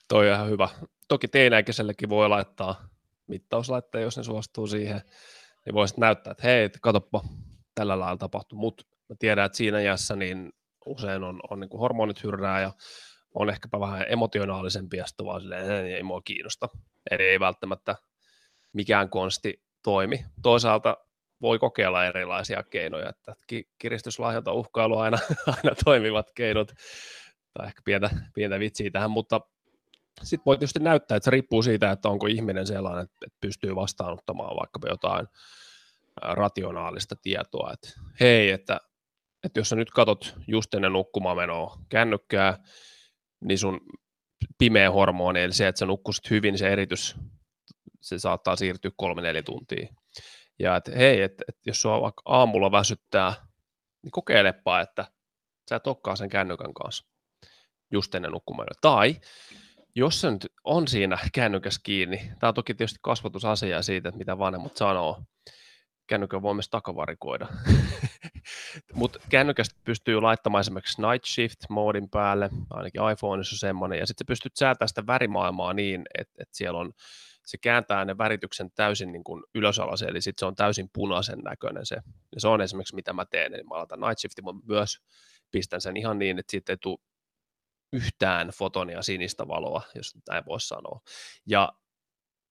Toi 0.09 0.31
on 0.31 0.35
ihan 0.35 0.50
hyvä. 0.50 0.68
Toki 1.09 1.28
teini-ikäisellekin 1.28 2.09
voi 2.09 2.28
laittaa 2.28 2.88
mittauslaitteen, 3.26 4.05
jos 4.05 4.16
ne 4.16 4.22
suostuu 4.22 4.66
siihen 4.66 5.00
niin 5.66 5.74
voisit 5.74 5.98
näyttää, 5.98 6.31
että 6.31 6.42
hei, 6.42 6.70
katoppa, 6.83 7.20
tällä 7.74 7.98
lailla 7.98 8.16
tapahtuu, 8.16 8.59
mutta 8.59 8.85
mä 9.09 9.16
tiedän, 9.18 9.46
että 9.46 9.59
siinä 9.59 9.81
iässä 9.81 10.16
niin 10.16 10.52
usein 10.87 11.22
on, 11.22 11.40
on 11.50 11.61
niin 11.61 11.68
kuin 11.68 11.81
hormonit 11.81 12.24
hyrrää 12.24 12.61
ja 12.61 12.72
on 13.35 13.50
ehkäpä 13.50 13.81
vähän 13.81 14.05
emotionaalisempi 14.09 14.96
ja 14.96 15.07
sitten 15.07 15.26
vaan 15.26 15.40
silleen, 15.40 15.87
ei 15.87 16.02
mua 16.02 16.20
kiinnosta. 16.24 16.68
Eli 17.11 17.22
ei 17.22 17.40
välttämättä 17.40 17.96
mikään 18.73 19.11
konsti 19.11 19.63
toimi. 19.83 20.25
Toisaalta 20.43 20.97
voi 21.43 21.59
kokeilla 21.59 22.07
erilaisia 22.07 22.63
keinoja, 22.63 23.09
että 23.09 23.35
kiristyslahjota 23.79 24.53
uhkailu 24.53 24.99
aina, 24.99 25.19
aina 25.57 25.77
toimivat 25.85 26.27
keinot, 26.35 26.73
tai 27.55 27.67
ehkä 27.67 27.83
pientä, 27.85 28.11
pientä 28.35 28.59
vitsiä 28.59 28.91
tähän, 28.91 29.11
mutta 29.11 29.41
sitten 30.23 30.45
voi 30.47 30.57
tietysti 30.57 30.81
näyttää, 30.81 31.17
että 31.17 31.25
se 31.25 31.31
riippuu 31.31 31.63
siitä, 31.63 31.91
että 31.91 32.09
onko 32.09 32.27
ihminen 32.27 32.67
sellainen, 32.67 33.05
että 33.05 33.27
pystyy 33.41 33.75
vastaanottamaan 33.75 34.57
vaikka 34.57 34.81
jotain 34.89 35.27
rationaalista 36.23 37.17
tietoa, 37.23 37.73
että 37.73 37.89
hei, 38.21 38.51
että, 38.51 38.81
että 39.45 39.61
jos 39.61 39.69
sä 39.69 39.77
nyt 39.77 39.91
katot 39.91 40.35
just 40.47 40.75
ennen 40.75 40.93
nukkumaan 40.93 41.37
menoa 41.37 41.79
kännykkää, 41.89 42.59
niin 43.45 43.59
sun 43.59 43.81
pimeä 44.59 44.91
hormoni, 44.91 45.43
eli 45.43 45.53
se, 45.53 45.69
että 45.69 45.79
sä 45.79 45.87
nukkusit 45.87 46.31
hyvin, 46.31 46.59
se 46.59 46.73
eritys, 46.73 47.17
se 48.03 48.19
saattaa 48.19 48.57
siirtyä 48.57 48.91
kolme-neljä 48.97 49.43
tuntia. 49.43 49.88
Ja 50.59 50.77
että 50.77 50.93
hei, 50.97 51.23
että, 51.23 51.45
että 51.49 51.62
jos 51.67 51.83
sua 51.83 52.01
vaikka 52.01 52.23
aamulla 52.25 52.73
väsyttää, 52.73 53.35
niin 54.03 54.11
kokeilepa, 54.11 54.81
että 54.81 55.07
sä 55.69 55.77
et 55.77 55.87
olekaan 55.87 56.17
sen 56.17 56.29
kännykän 56.29 56.75
kanssa 56.75 57.07
just 57.93 58.15
ennen 58.15 58.31
nukkumaan. 58.31 58.69
Tai 58.81 59.17
jos 59.95 60.21
se 60.21 60.31
nyt 60.31 60.47
on 60.65 60.88
siinä 60.88 61.19
kännykäs 61.33 61.79
kiinni, 61.83 62.33
tämä 62.39 62.49
on 62.49 62.55
toki 62.55 62.74
tietysti 62.74 62.99
kasvatusasia 63.03 63.83
siitä, 63.83 64.09
että 64.09 64.18
mitä 64.18 64.39
vanhemmat 64.39 64.76
sanoo, 64.76 65.22
kännykän 66.07 66.43
voi 66.43 66.55
myös 66.55 66.68
takavarikoida. 66.68 67.49
Mutta 68.95 69.18
kännykästä 69.29 69.81
pystyy 69.85 70.20
laittamaan 70.20 70.61
esimerkiksi 70.61 71.03
Night 71.03 71.24
Shift-moodin 71.26 72.09
päälle, 72.11 72.51
ainakin 72.70 73.11
iPhoneissa 73.12 73.55
on 73.55 73.59
semmoinen, 73.59 73.99
ja 73.99 74.07
sitten 74.07 74.26
pystyt 74.26 74.57
säätämään 74.57 74.89
sitä 74.89 75.07
värimaailmaa 75.07 75.72
niin, 75.72 76.03
että, 76.18 76.35
että 76.43 76.57
siellä 76.57 76.81
on 76.81 76.93
se 77.47 77.59
kääntää 77.59 78.05
ne 78.05 78.18
värityksen 78.18 78.70
täysin 78.74 79.12
niin 79.12 79.24
kuin 79.24 79.45
ylösalaseen, 79.55 80.11
eli 80.11 80.20
sitten 80.20 80.40
se 80.40 80.47
on 80.47 80.55
täysin 80.55 80.90
punaisen 80.93 81.38
näköinen 81.38 81.86
se. 81.86 81.97
Ja 82.34 82.40
se 82.40 82.49
on 82.49 82.61
esimerkiksi 82.61 82.95
mitä 82.95 83.12
mä 83.12 83.24
teen, 83.24 83.55
eli 83.55 83.62
mä 83.62 83.74
laitan 83.74 84.01
Night 84.01 84.18
Shiftin, 84.18 84.45
mä 84.45 84.51
myös 84.68 84.99
pistän 85.51 85.80
sen 85.80 85.97
ihan 85.97 86.18
niin, 86.18 86.38
että 86.38 86.51
siitä 86.51 86.72
ei 86.72 86.76
tule 86.76 86.99
yhtään 87.93 88.49
fotonia 88.49 89.03
sinistä 89.03 89.49
valoa, 89.49 89.82
jos 89.95 90.14
näin 90.28 90.45
voisi 90.47 90.68
sanoa. 90.68 91.01
Ja 91.47 91.72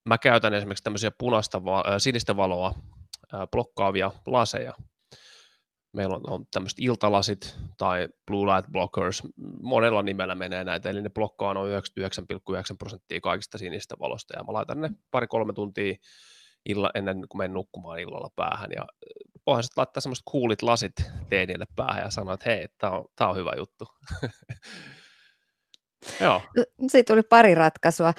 mä 0.10 0.18
käytän 0.18 0.54
esimerkiksi 0.54 0.84
tämmöisiä 0.84 1.12
punaista, 1.18 1.62
sinistä 1.98 2.38
valoa 2.38 2.74
blokkaavia 3.52 4.12
laseja, 4.26 4.74
meillä 5.94 6.16
on, 6.16 6.22
on 6.28 6.46
tämmöiset 6.54 6.80
iltalasit 6.80 7.58
tai 7.78 8.08
blue 8.28 8.56
light 8.56 8.72
blockers, 8.72 9.24
monella 9.62 10.04
nimellä 10.04 10.36
menee 10.36 10.64
näitä, 10.64 10.90
eli 10.90 11.02
ne 11.02 11.10
blokkaa 11.10 11.54
noin 11.54 11.72
99,9 11.72 12.76
prosenttia 12.80 13.22
kaikista 13.22 13.58
sinistä 13.58 13.96
valosta, 14.00 14.38
ja 14.38 14.44
mä 14.44 14.54
laitan 14.54 14.82
ne 14.82 14.90
pari-kolme 15.12 15.54
tuntia 15.54 15.96
illa, 16.66 16.92
ennen 16.96 17.28
kuin 17.30 17.38
menen 17.38 17.54
nukkumaan 17.54 18.00
illalla 18.00 18.30
päähän, 18.36 18.70
ja 18.76 18.86
voihan 19.46 19.64
sitten 19.64 19.82
laittaa 19.82 20.02
semmoiset 20.02 20.24
kuulit 20.26 20.62
lasit 20.62 20.94
teinille 21.30 21.66
päähän 21.76 22.04
ja 22.04 22.10
sanoa, 22.10 22.34
että 22.34 22.50
hei, 22.50 22.68
tämä 22.78 22.94
on, 22.94 23.06
tää 23.16 23.30
on 23.30 23.36
hyvä 23.36 23.52
juttu. 23.58 23.88
Joo. 26.22 26.42
Siitä 26.88 27.14
tuli 27.14 27.24
pari 27.24 27.56
ratkaisua. 27.56 28.14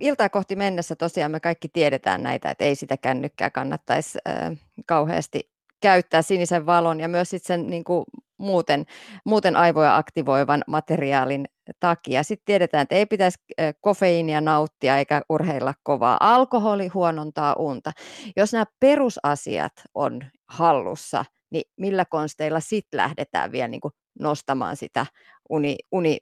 Iltaa 0.00 0.28
kohti 0.28 0.56
mennessä 0.56 0.96
tosiaan 0.96 1.30
me 1.30 1.40
kaikki 1.40 1.68
tiedetään 1.68 2.22
näitä, 2.22 2.50
että 2.50 2.64
ei 2.64 2.74
sitä 2.74 2.96
kännykkää 2.96 3.50
kannattaisi 3.50 4.18
äh, 4.28 4.52
kauheasti 4.86 5.51
käyttää 5.82 6.22
sinisen 6.22 6.66
valon 6.66 7.00
ja 7.00 7.08
myös 7.08 7.30
sit 7.30 7.44
sen 7.44 7.66
niin 7.66 7.84
kuin 7.84 8.04
muuten, 8.38 8.84
muuten 9.24 9.56
aivoja 9.56 9.96
aktivoivan 9.96 10.64
materiaalin 10.66 11.44
takia. 11.80 12.22
Sitten 12.22 12.44
tiedetään, 12.44 12.82
että 12.82 12.94
ei 12.94 13.06
pitäisi 13.06 13.38
kofeiinia 13.80 14.40
nauttia 14.40 14.98
eikä 14.98 15.22
urheilla 15.28 15.74
kovaa. 15.82 16.16
Alkoholi 16.20 16.88
huonontaa 16.88 17.54
unta. 17.58 17.92
Jos 18.36 18.52
nämä 18.52 18.64
perusasiat 18.80 19.72
on 19.94 20.20
hallussa, 20.48 21.24
niin 21.50 21.64
millä 21.76 22.04
konsteilla 22.04 22.60
sitten 22.60 22.98
lähdetään 22.98 23.52
vielä 23.52 23.68
niin 23.68 23.80
kuin 23.80 23.92
nostamaan 24.20 24.76
sitä 24.76 25.06
uni, 25.48 25.76
uni 25.92 26.18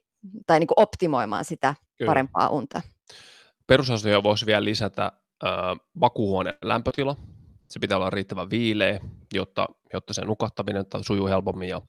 tai 0.47 0.59
niin 0.59 0.67
kuin 0.67 0.83
optimoimaan 0.83 1.45
sitä 1.45 1.75
Kyllä. 1.97 2.09
parempaa 2.09 2.49
unta? 2.49 2.81
Perusasioita 3.67 4.23
voisi 4.23 4.45
vielä 4.45 4.65
lisätä 4.65 5.05
äh, 5.05 5.51
makuuhuoneen 5.93 6.57
lämpötila, 6.61 7.15
se 7.71 7.79
pitää 7.79 7.97
olla 7.97 8.09
riittävän 8.09 8.49
viileä, 8.49 8.99
jotta, 9.33 9.67
jotta 9.93 10.13
se 10.13 10.25
nukahtaminen 10.25 10.85
sujuu 11.01 11.27
helpommin 11.27 11.69
ja 11.69 11.81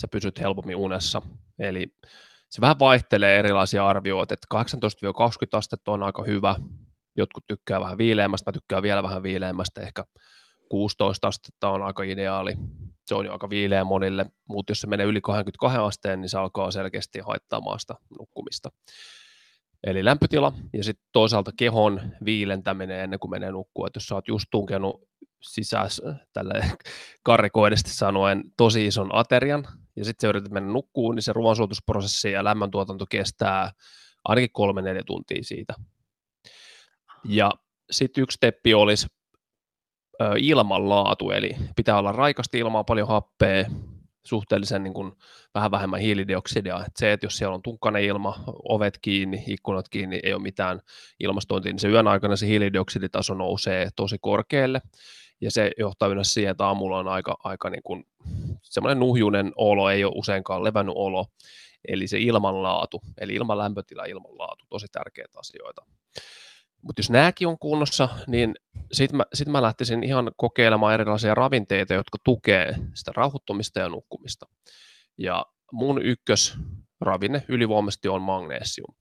sä 0.00 0.08
pysyt 0.08 0.40
helpommin 0.40 0.76
unessa. 0.76 1.22
Eli 1.58 1.86
se 2.50 2.60
vähän 2.60 2.78
vaihtelee 2.78 3.38
erilaisia 3.38 3.88
arvioita, 3.88 4.34
että 4.34 4.46
18-20 4.54 4.58
astetta 5.52 5.92
on 5.92 6.02
aika 6.02 6.22
hyvä, 6.22 6.56
jotkut 7.16 7.44
tykkää 7.46 7.80
vähän 7.80 7.98
viileämmästä, 7.98 8.50
mä 8.50 8.52
tykkään 8.52 8.82
vielä 8.82 9.02
vähän 9.02 9.22
viileämmästä, 9.22 9.80
ehkä 9.80 10.04
16 10.68 11.28
astetta 11.28 11.68
on 11.68 11.82
aika 11.82 12.02
ideaali, 12.02 12.54
se 13.06 13.14
on 13.14 13.26
jo 13.26 13.32
aika 13.32 13.50
viileä 13.50 13.84
monille, 13.84 14.26
mutta 14.48 14.70
jos 14.70 14.80
se 14.80 14.86
menee 14.86 15.06
yli 15.06 15.20
22 15.20 15.78
asteen, 15.78 16.20
niin 16.20 16.28
se 16.28 16.38
alkaa 16.38 16.70
selkeästi 16.70 17.18
haittaamaan 17.18 17.80
sitä 17.80 17.94
nukkumista. 18.18 18.70
Eli 19.86 20.04
lämpötila 20.04 20.52
ja 20.72 20.84
sitten 20.84 21.06
toisaalta 21.12 21.50
kehon 21.56 22.00
viilentäminen 22.24 23.00
ennen 23.00 23.18
kuin 23.18 23.30
menee 23.30 23.52
nukkua. 23.52 23.86
Et 23.86 23.94
jos 23.94 24.06
sä 24.06 24.14
oot 24.14 24.28
just 24.28 24.46
tunkenut 24.50 25.08
sisäs 25.44 26.02
tälle 26.32 26.64
karrikoidesti 27.22 27.90
sanoen 27.90 28.44
tosi 28.56 28.86
ison 28.86 29.14
aterian, 29.14 29.66
ja 29.96 30.04
sitten 30.04 30.20
se 30.20 30.28
yrität 30.28 30.52
mennä 30.52 30.72
nukkuun, 30.72 31.14
niin 31.14 31.22
se 31.22 31.32
ruoansuotusprosessi 31.32 32.32
ja 32.32 32.44
lämmöntuotanto 32.44 33.06
kestää 33.10 33.72
ainakin 34.24 34.52
kolme 34.52 34.82
neljä 34.82 35.02
tuntia 35.06 35.42
siitä. 35.42 35.74
Ja 37.24 37.50
sitten 37.90 38.22
yksi 38.22 38.34
steppi 38.34 38.74
olisi 38.74 39.06
ö, 40.20 40.24
ilmanlaatu, 40.38 41.30
eli 41.30 41.56
pitää 41.76 41.98
olla 41.98 42.12
raikasti 42.12 42.58
ilmaa, 42.58 42.84
paljon 42.84 43.08
happea, 43.08 43.64
suhteellisen 44.26 44.82
niin 44.82 44.94
kuin, 44.94 45.12
vähän 45.54 45.70
vähemmän 45.70 46.00
hiilidioksidia. 46.00 46.84
Et 46.86 46.96
se, 46.96 47.12
että 47.12 47.26
jos 47.26 47.36
siellä 47.36 47.54
on 47.54 47.62
tukkainen 47.62 48.04
ilma, 48.04 48.44
ovet 48.68 48.98
kiinni, 49.02 49.44
ikkunat 49.46 49.88
kiinni, 49.88 50.20
ei 50.22 50.32
ole 50.34 50.42
mitään 50.42 50.80
ilmastointia, 51.20 51.72
niin 51.72 51.80
se 51.80 51.88
yön 51.88 52.08
aikana 52.08 52.36
se 52.36 52.46
hiilidioksiditaso 52.46 53.34
nousee 53.34 53.88
tosi 53.96 54.16
korkealle, 54.20 54.80
ja 55.40 55.50
se 55.50 55.70
johtaa 55.78 56.08
yleensä 56.08 56.32
siihen, 56.32 56.50
että 56.50 56.66
aamulla 56.66 56.98
on 56.98 57.08
aika, 57.08 57.36
aika 57.44 57.70
niin 57.70 57.82
kuin, 57.82 58.06
semmoinen 58.62 59.00
nuhjunen 59.00 59.52
olo, 59.56 59.90
ei 59.90 60.04
ole 60.04 60.12
useinkaan 60.16 60.64
levännyt 60.64 60.94
olo, 60.98 61.26
eli 61.88 62.06
se 62.06 62.18
ilmanlaatu, 62.18 63.00
eli 63.20 63.34
ilman 63.34 63.58
lämpötila, 63.58 64.04
ilmanlaatu, 64.04 64.64
tosi 64.68 64.86
tärkeitä 64.92 65.38
asioita. 65.38 65.86
Mutta 66.82 67.00
jos 67.00 67.10
nämäkin 67.10 67.48
on 67.48 67.58
kunnossa, 67.58 68.08
niin 68.26 68.54
sitten 68.92 69.16
mä, 69.16 69.24
sit 69.34 69.48
mä 69.48 69.62
lähtisin 69.62 70.04
ihan 70.04 70.32
kokeilemaan 70.36 70.94
erilaisia 70.94 71.34
ravinteita, 71.34 71.94
jotka 71.94 72.18
tukee 72.24 72.74
sitä 72.94 73.12
rauhoittumista 73.14 73.80
ja 73.80 73.88
nukkumista. 73.88 74.46
Ja 75.18 75.46
mun 75.72 76.02
ykkösravinne 76.02 77.44
ylivoimaisesti 77.48 78.08
on 78.08 78.22
magnesium. 78.22 78.94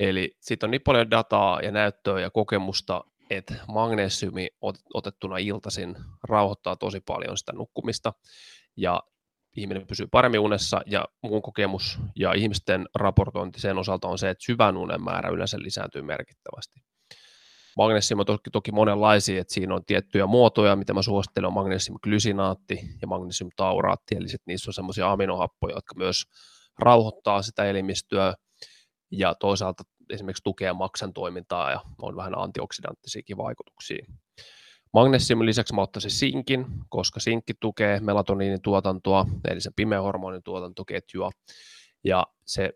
Eli 0.00 0.36
siitä 0.40 0.66
on 0.66 0.70
niin 0.70 0.82
paljon 0.84 1.10
dataa 1.10 1.60
ja 1.60 1.70
näyttöä 1.70 2.20
ja 2.20 2.30
kokemusta, 2.30 3.04
että 3.30 3.54
magnesiumi 3.68 4.48
otettuna 4.94 5.38
iltaisin 5.38 5.96
rauhoittaa 6.22 6.76
tosi 6.76 7.00
paljon 7.00 7.38
sitä 7.38 7.52
nukkumista 7.52 8.12
ja 8.76 9.02
ihminen 9.56 9.86
pysyy 9.86 10.06
paremmin 10.06 10.40
unessa. 10.40 10.80
Ja 10.86 11.08
muun 11.22 11.42
kokemus 11.42 11.98
ja 12.16 12.32
ihmisten 12.32 12.88
raportointi 12.94 13.60
sen 13.60 13.78
osalta 13.78 14.08
on 14.08 14.18
se, 14.18 14.30
että 14.30 14.44
syvän 14.44 14.76
unen 14.76 15.02
määrä 15.02 15.30
yleensä 15.30 15.58
lisääntyy 15.60 16.02
merkittävästi. 16.02 16.80
Magnesium 17.76 18.20
on 18.20 18.26
toki, 18.26 18.50
toki 18.50 18.72
monenlaisia, 18.72 19.40
että 19.40 19.54
siinä 19.54 19.74
on 19.74 19.84
tiettyjä 19.84 20.26
muotoja, 20.26 20.76
mitä 20.76 20.94
mä 20.94 21.02
suosittelen, 21.02 21.46
on 21.46 21.52
magnesiumglysinaatti 21.52 22.80
ja 23.02 23.08
magnesiumtauraatti, 23.08 24.16
eli 24.16 24.28
sitten 24.28 24.52
niissä 24.52 24.70
on 24.70 24.74
semmoisia 24.74 25.12
aminohappoja, 25.12 25.74
jotka 25.74 25.94
myös 25.96 26.22
rauhoittaa 26.78 27.42
sitä 27.42 27.64
elimistöä. 27.64 28.34
Ja 29.10 29.34
toisaalta 29.34 29.82
esimerkiksi 30.10 30.44
tukee 30.44 30.72
maksan 30.72 31.12
toimintaa 31.12 31.70
ja 31.70 31.80
on 32.02 32.16
vähän 32.16 32.38
antioksidanttisiakin 32.38 33.36
vaikutuksia. 33.36 34.06
Magnesiumin 34.94 35.46
lisäksi 35.46 35.74
mä 35.74 35.82
ottaisin 35.82 36.10
sinkin, 36.10 36.66
koska 36.88 37.20
sinkki 37.20 37.54
tukee 37.60 38.00
melatoniinin 38.00 38.62
tuotantoa, 38.62 39.26
eli 39.50 39.60
sen 39.60 39.72
pimeä 39.76 40.00
hormonin 40.02 40.42
tuotantoketjua, 40.42 41.30
ja 42.04 42.26
se 42.46 42.70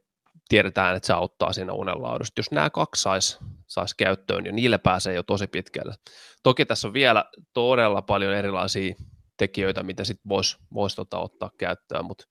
tiedetään, 0.48 0.96
että 0.96 1.06
se 1.06 1.12
auttaa 1.12 1.52
siinä 1.52 1.72
unenlaadusta. 1.72 2.38
Jos 2.38 2.50
nämä 2.50 2.70
kaksi 2.70 3.02
saisi 3.02 3.38
sais 3.66 3.94
käyttöön, 3.94 4.44
niin 4.44 4.56
niille 4.56 4.78
pääsee 4.78 5.14
jo 5.14 5.22
tosi 5.22 5.46
pitkälle. 5.46 5.94
Toki 6.42 6.66
tässä 6.66 6.88
on 6.88 6.94
vielä 6.94 7.24
todella 7.52 8.02
paljon 8.02 8.34
erilaisia 8.34 8.94
tekijöitä, 9.38 9.82
mitä 9.82 10.04
sitten 10.04 10.28
voisi 10.28 10.56
vois 10.74 10.94
tota 10.94 11.18
ottaa 11.18 11.50
käyttöön, 11.58 12.04
mutta 12.04 12.24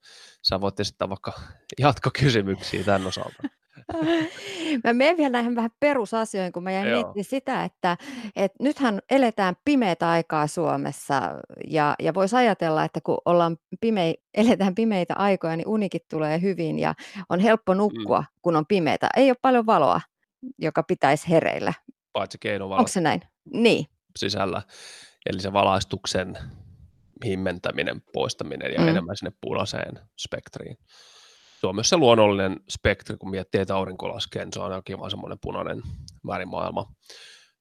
sä 0.43 0.61
voit 0.61 0.79
esittää 0.79 1.09
vaikka 1.09 1.33
jatkokysymyksiä 1.79 2.83
tämän 2.83 3.07
osalta. 3.07 3.43
Mä 4.83 4.93
menen 4.93 5.17
vielä 5.17 5.29
näihin 5.29 5.55
vähän 5.55 5.71
perusasioihin, 5.79 6.51
kun 6.51 6.63
mä 6.63 6.71
jäin 6.71 6.87
miettimään 6.87 7.23
sitä, 7.23 7.63
että, 7.63 7.97
että 8.35 8.63
nythän 8.63 9.01
eletään 9.09 9.55
pimeitä 9.65 10.09
aikaa 10.09 10.47
Suomessa 10.47 11.21
ja, 11.67 11.95
ja 11.99 12.13
voisi 12.13 12.35
ajatella, 12.35 12.83
että 12.83 13.01
kun 13.03 13.17
ollaan 13.25 13.57
pimei, 13.81 14.15
eletään 14.33 14.75
pimeitä 14.75 15.13
aikoja, 15.17 15.55
niin 15.55 15.67
unikin 15.67 16.01
tulee 16.09 16.41
hyvin 16.41 16.79
ja 16.79 16.93
on 17.29 17.39
helppo 17.39 17.73
mm. 17.73 17.77
nukkua, 17.77 18.19
mm. 18.19 18.27
kun 18.41 18.55
on 18.55 18.65
pimeitä. 18.65 19.09
Ei 19.15 19.29
ole 19.29 19.37
paljon 19.41 19.65
valoa, 19.65 20.01
joka 20.57 20.83
pitäisi 20.83 21.29
hereillä. 21.29 21.73
Paitsi 22.13 22.37
keinovalo. 22.37 22.79
Onko 22.79 22.87
se 22.87 23.01
näin? 23.01 23.21
Niin. 23.53 23.85
Sisällä. 24.17 24.61
Eli 25.25 25.41
se 25.41 25.53
valaistuksen 25.53 26.37
himmentäminen, 27.25 28.01
poistaminen 28.13 28.73
ja 28.73 28.81
mm. 28.81 28.87
enemmän 28.87 29.17
sinne 29.17 29.31
punaiseen 29.41 29.99
spektriin 30.17 30.77
se 31.61 31.67
on 31.67 31.75
myös 31.75 31.89
se 31.89 31.97
luonnollinen 31.97 32.59
spektri, 32.69 33.17
kun 33.17 33.29
miettii, 33.29 33.61
että 33.61 33.75
aurinko 33.75 34.09
laskee, 34.09 34.45
niin 34.45 34.53
se 34.53 34.59
on 34.59 34.71
ainakin 34.71 34.99
vaan 34.99 35.11
semmoinen 35.11 35.39
punainen 35.41 35.81
värimaailma. 36.27 36.85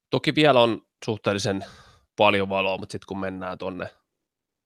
Toki 0.09 0.35
vielä 0.35 0.61
on 0.61 0.81
suhteellisen 1.05 1.65
paljon 2.17 2.49
valoa, 2.49 2.77
mutta 2.77 2.91
sitten 2.91 3.07
kun 3.07 3.19
mennään 3.19 3.57
tuonne 3.57 3.89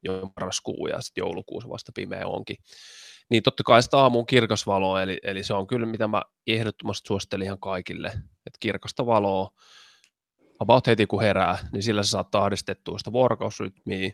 jo 0.04 0.32
marraskuun 0.40 0.90
ja 0.90 1.02
sitten 1.02 1.22
joulukuussa 1.22 1.70
vasta 1.70 1.92
pimeä 1.96 2.28
onkin, 2.28 2.58
niin 3.30 3.44
totta 3.44 3.64
kai 3.64 3.84
sitä 3.84 3.98
aamuun 3.98 4.26
kirkas 4.26 4.68
valo, 4.68 5.00
eli, 5.00 5.20
eli 5.24 5.44
se 5.44 5.54
on 5.54 5.68
kyllä 5.68 5.86
mitä 5.86 6.08
mä 6.08 6.22
ehdottomasti 6.48 7.08
suosittelen 7.08 7.46
ihan 7.46 7.60
kaikille, 7.60 8.08
että 8.46 8.58
kirkasta 8.60 9.06
valoa, 9.06 9.50
about 10.60 10.88
heti 10.88 11.08
kun 11.08 11.22
herää, 11.22 11.58
niin 11.72 11.84
sillä 11.84 12.04
se 12.04 12.10
saattaa 12.10 12.44
ahdistettua 12.44 12.98
sitä 12.98 13.12
vuorokausrytmiä, 13.12 14.12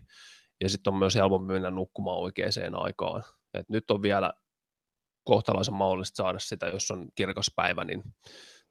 ja 0.61 0.69
sitten 0.69 0.93
on 0.93 0.99
myös 0.99 1.15
helpompi 1.15 1.53
mennä 1.53 1.71
nukkumaan 1.71 2.17
oikeaan 2.17 2.75
aikaan. 2.75 3.23
Et 3.53 3.69
nyt 3.69 3.91
on 3.91 4.01
vielä 4.01 4.33
kohtalaisen 5.27 5.73
mahdollista 5.73 6.15
saada 6.15 6.39
sitä, 6.39 6.65
jos 6.67 6.91
on 6.91 7.07
kirkas 7.15 7.51
päivä, 7.55 7.83
niin 7.83 8.03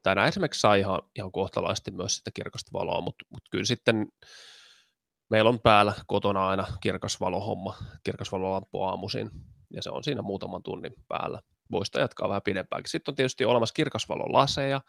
tänään 0.03 0.27
esimerkiksi 0.27 0.61
saa 0.61 0.75
ihan, 0.75 1.01
ihan 1.15 1.31
kohtalaisesti 1.31 1.91
myös 1.91 2.15
sitä 2.15 2.31
kirkasta 2.33 2.71
valoa, 2.73 3.01
mutta, 3.01 3.25
mutta 3.29 3.49
kyllä 3.51 3.65
sitten 3.65 4.07
meillä 5.29 5.49
on 5.49 5.59
päällä 5.59 5.93
kotona 6.07 6.47
aina 6.47 6.67
kirkas 6.81 7.19
valohomma, 7.19 7.77
kirkas 8.03 8.31
valolamppu 8.31 8.83
aamuisin, 8.83 9.29
ja 9.73 9.81
se 9.81 9.89
on 9.89 10.03
siinä 10.03 10.21
muutaman 10.21 10.63
tunnin 10.63 10.93
päällä. 11.07 11.41
Voisi 11.71 11.99
jatkaa 11.99 12.29
vähän 12.29 12.41
pidempäänkin. 12.41 12.91
Sitten 12.91 13.11
on 13.11 13.15
tietysti 13.15 13.45
olemassa 13.45 13.73
kirkasvalolaseja, 13.73 14.81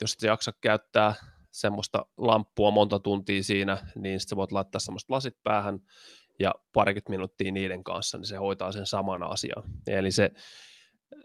jos 0.00 0.12
et 0.12 0.22
jaksa 0.22 0.52
käyttää 0.60 1.14
semmoista 1.52 2.06
lamppua 2.16 2.70
monta 2.70 2.98
tuntia 2.98 3.42
siinä, 3.42 3.78
niin 3.94 4.20
sitten 4.20 4.36
voit 4.36 4.52
laittaa 4.52 4.78
semmoista 4.78 5.14
lasit 5.14 5.34
päähän 5.42 5.78
ja 6.38 6.54
parikymmentä 6.72 7.10
minuuttia 7.10 7.52
niiden 7.52 7.84
kanssa, 7.84 8.18
niin 8.18 8.26
se 8.26 8.36
hoitaa 8.36 8.72
sen 8.72 8.86
saman 8.86 9.22
asian. 9.22 9.62
Eli 9.86 10.10
se, 10.10 10.30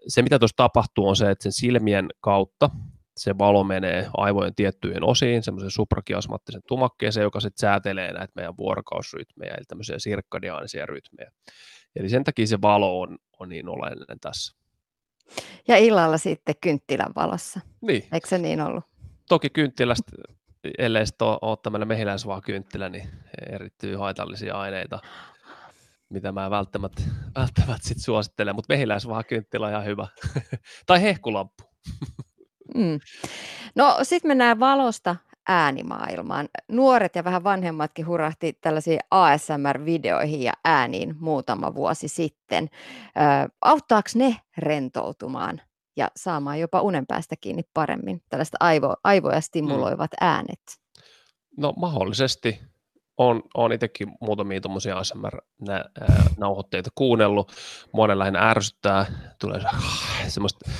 se 0.07 0.21
mitä 0.21 0.39
tuossa 0.39 0.57
tapahtuu, 0.57 1.07
on 1.07 1.15
se, 1.15 1.31
että 1.31 1.43
sen 1.43 1.51
silmien 1.51 2.07
kautta 2.19 2.69
se 3.17 3.37
valo 3.37 3.63
menee 3.63 4.09
aivojen 4.17 4.55
tiettyihin 4.55 5.03
osiin, 5.03 5.43
semmoisen 5.43 5.71
suprakiasmattisen 5.71 6.61
tumakkeeseen, 6.67 7.23
joka 7.23 7.39
sitten 7.39 7.61
säätelee 7.61 8.13
näitä 8.13 8.33
meidän 8.35 8.57
vuorokausrytmejä, 8.57 9.53
eli 9.53 9.65
tämmöisiä 9.67 9.99
sirkkadiaanisia 9.99 10.85
rytmejä. 10.85 11.31
Eli 11.95 12.09
sen 12.09 12.23
takia 12.23 12.47
se 12.47 12.61
valo 12.61 13.01
on, 13.01 13.17
on 13.39 13.49
niin 13.49 13.69
oleellinen 13.69 14.19
tässä. 14.19 14.55
Ja 15.67 15.77
illalla 15.77 16.17
sitten 16.17 16.55
kynttilän 16.61 17.11
valossa. 17.15 17.59
Niin. 17.81 18.03
Eikö 18.13 18.27
se 18.27 18.37
niin 18.37 18.61
ollut? 18.61 18.83
Toki 19.29 19.49
kynttilästä, 19.49 20.11
ellei 20.77 21.05
sitten 21.05 21.27
ole 21.27 21.57
tämmöinen 21.63 21.87
kynttilä, 22.45 22.89
niin 22.89 23.09
erittyy 23.49 23.95
haitallisia 23.95 24.55
aineita, 24.55 24.99
mitä 26.11 26.31
mä 26.31 26.49
välttämättä, 26.49 27.01
välttämättä 27.39 27.87
sit 27.87 27.97
suosittelen, 27.99 28.55
mutta 28.55 28.73
kynttilä 29.27 29.65
on 29.65 29.71
ihan 29.71 29.85
hyvä. 29.85 30.07
tai 30.87 31.01
hehkulamppu. 31.01 31.63
mm. 32.75 32.99
No 33.75 33.97
sitten 34.03 34.29
mennään 34.29 34.59
valosta 34.59 35.15
äänimaailmaan. 35.47 36.49
Nuoret 36.71 37.15
ja 37.15 37.23
vähän 37.23 37.43
vanhemmatkin 37.43 38.07
hurahti 38.07 38.57
tällaisiin 38.61 38.99
ASMR-videoihin 39.11 40.41
ja 40.41 40.53
ääniin 40.65 41.15
muutama 41.19 41.75
vuosi 41.75 42.07
sitten. 42.07 42.69
Ö, 43.05 43.49
auttaako 43.61 44.09
ne 44.15 44.35
rentoutumaan 44.57 45.61
ja 45.97 46.07
saamaan 46.15 46.59
jopa 46.59 46.81
unen 46.81 47.07
päästä 47.07 47.35
kiinni 47.41 47.63
paremmin, 47.73 48.21
tällaiset 48.29 48.55
aivo, 48.59 48.95
aivoja 49.03 49.37
mm. 49.37 49.41
stimuloivat 49.41 50.11
mm. 50.11 50.27
äänet? 50.27 50.61
No 51.57 51.73
mahdollisesti. 51.77 52.70
Olen, 53.17 53.41
olen 53.53 53.75
itsekin 53.75 54.11
muutamia 54.21 54.61
tuommoisia 54.61 54.97
ASMR-nauhoitteita 54.97 56.89
kuunnellut. 56.95 57.51
Monen 57.93 58.19
lähinnä 58.19 58.49
ärsyttää, 58.49 59.05
tulee 59.41 59.59
semmoista, 60.27 60.71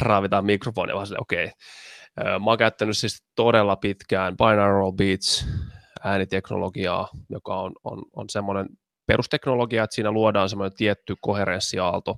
raavitaan 0.00 0.44
mikrofonia, 0.44 0.94
vaan 0.94 1.06
okei, 1.18 1.44
okay 1.44 1.52
Mä 2.16 2.50
oon 2.50 2.58
käyttänyt 2.58 2.98
siis 2.98 3.24
todella 3.36 3.76
pitkään 3.76 4.36
binaural 4.36 4.92
beats 4.92 5.46
ääniteknologiaa, 6.04 7.08
joka 7.30 7.60
on, 7.60 7.72
on, 7.84 8.02
on 8.16 8.30
semmoinen 8.30 8.66
perusteknologia, 9.06 9.84
että 9.84 9.94
siinä 9.94 10.10
luodaan 10.12 10.48
semmoinen 10.48 10.76
tietty 10.76 11.14
koherenssiaalto 11.20 12.16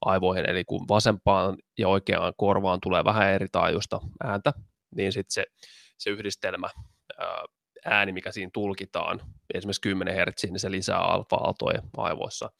aivoihin, 0.00 0.50
eli 0.50 0.64
kun 0.64 0.88
vasempaan 0.88 1.56
ja 1.78 1.88
oikeaan 1.88 2.32
korvaan 2.36 2.78
tulee 2.82 3.04
vähän 3.04 3.28
eri 3.28 3.46
taajuista 3.52 4.00
ääntä, 4.24 4.52
niin 4.96 5.12
sitten 5.12 5.32
se, 5.34 5.44
se 5.98 6.10
yhdistelmä 6.10 6.68
ääni, 7.86 8.12
mikä 8.12 8.32
siinä 8.32 8.50
tulkitaan, 8.52 9.20
esimerkiksi 9.54 9.80
10 9.80 10.14
Hz, 10.14 10.44
niin 10.44 10.60
se 10.60 10.70
lisää 10.70 10.98
alfa-aaltoja 10.98 11.82
aivoissa. 11.96 12.50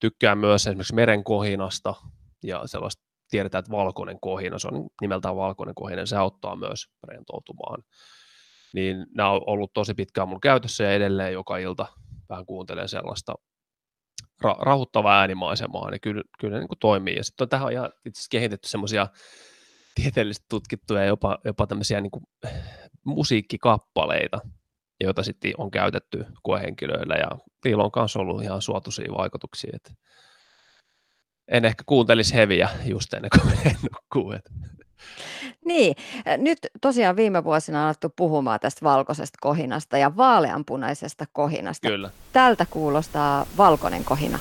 Tykkään 0.00 0.38
myös 0.38 0.66
esimerkiksi 0.66 0.94
merenkohinasta 0.94 1.94
ja 2.42 2.62
sellaista 2.66 3.02
tiedetään, 3.30 3.60
että 3.60 3.70
valkoinen 3.70 4.20
kohina, 4.20 4.58
se 4.58 4.68
on 4.68 4.86
nimeltään 5.00 5.36
valkoinen 5.36 5.74
kohina, 5.74 6.06
se 6.06 6.16
auttaa 6.16 6.56
myös 6.56 6.86
rentoutumaan. 7.08 7.82
Niin 8.74 9.06
nämä 9.14 9.30
on 9.30 9.40
ollut 9.46 9.72
tosi 9.72 9.94
pitkään 9.94 10.28
mun 10.28 10.40
käytössä 10.40 10.84
ja 10.84 10.92
edelleen 10.92 11.32
joka 11.32 11.58
ilta 11.58 11.86
vähän 12.28 12.46
kuuntelen 12.46 12.88
sellaista 12.88 13.34
ra- 14.44 14.58
rauhoittavaa 14.60 15.20
äänimaisemaa, 15.20 15.90
niin 15.90 16.00
kyllä, 16.00 16.22
kyllä 16.38 16.54
ne 16.54 16.58
niin 16.58 16.68
kuin 16.68 16.78
toimii. 16.78 17.16
Ja 17.16 17.24
sitten 17.24 17.44
on 17.44 17.48
tähän 17.48 17.72
ihan 17.72 17.86
itse 18.04 18.18
asiassa 18.18 18.28
kehitetty 18.30 18.68
semmoisia 18.68 19.06
tieteellisesti 19.94 20.46
tutkittuja 20.48 21.04
jopa, 21.04 21.38
jopa 21.44 21.66
tämmöisiä 21.66 22.00
niin 22.00 22.10
musiikkikappaleita, 23.04 24.40
joita 25.00 25.22
sitten 25.22 25.52
on 25.58 25.70
käytetty 25.70 26.26
koehenkilöillä 26.42 27.14
ja 27.14 27.28
niillä 27.64 27.84
on 27.84 27.90
myös 27.96 28.16
ollut 28.16 28.42
ihan 28.42 28.62
suotuisia 28.62 29.12
vaikutuksia. 29.18 29.70
Että 29.74 29.90
en 31.48 31.64
ehkä 31.64 31.82
kuuntelisi 31.86 32.34
heviä 32.34 32.68
just 32.84 33.14
ennen 33.14 33.30
kuin 33.30 33.46
menen 33.56 33.76
nukkuun. 33.92 34.38
Niin, 35.64 35.94
nyt 36.36 36.58
tosiaan 36.80 37.16
viime 37.16 37.44
vuosina 37.44 37.80
on 37.80 37.86
alettu 37.86 38.08
puhumaan 38.16 38.60
tästä 38.60 38.80
valkoisesta 38.84 39.38
kohinasta 39.40 39.98
ja 39.98 40.16
vaaleanpunaisesta 40.16 41.24
kohinasta. 41.32 41.88
Kyllä. 41.88 42.10
Tältä 42.32 42.66
kuulostaa 42.70 43.46
valkoinen 43.56 44.04
kohina. 44.04 44.38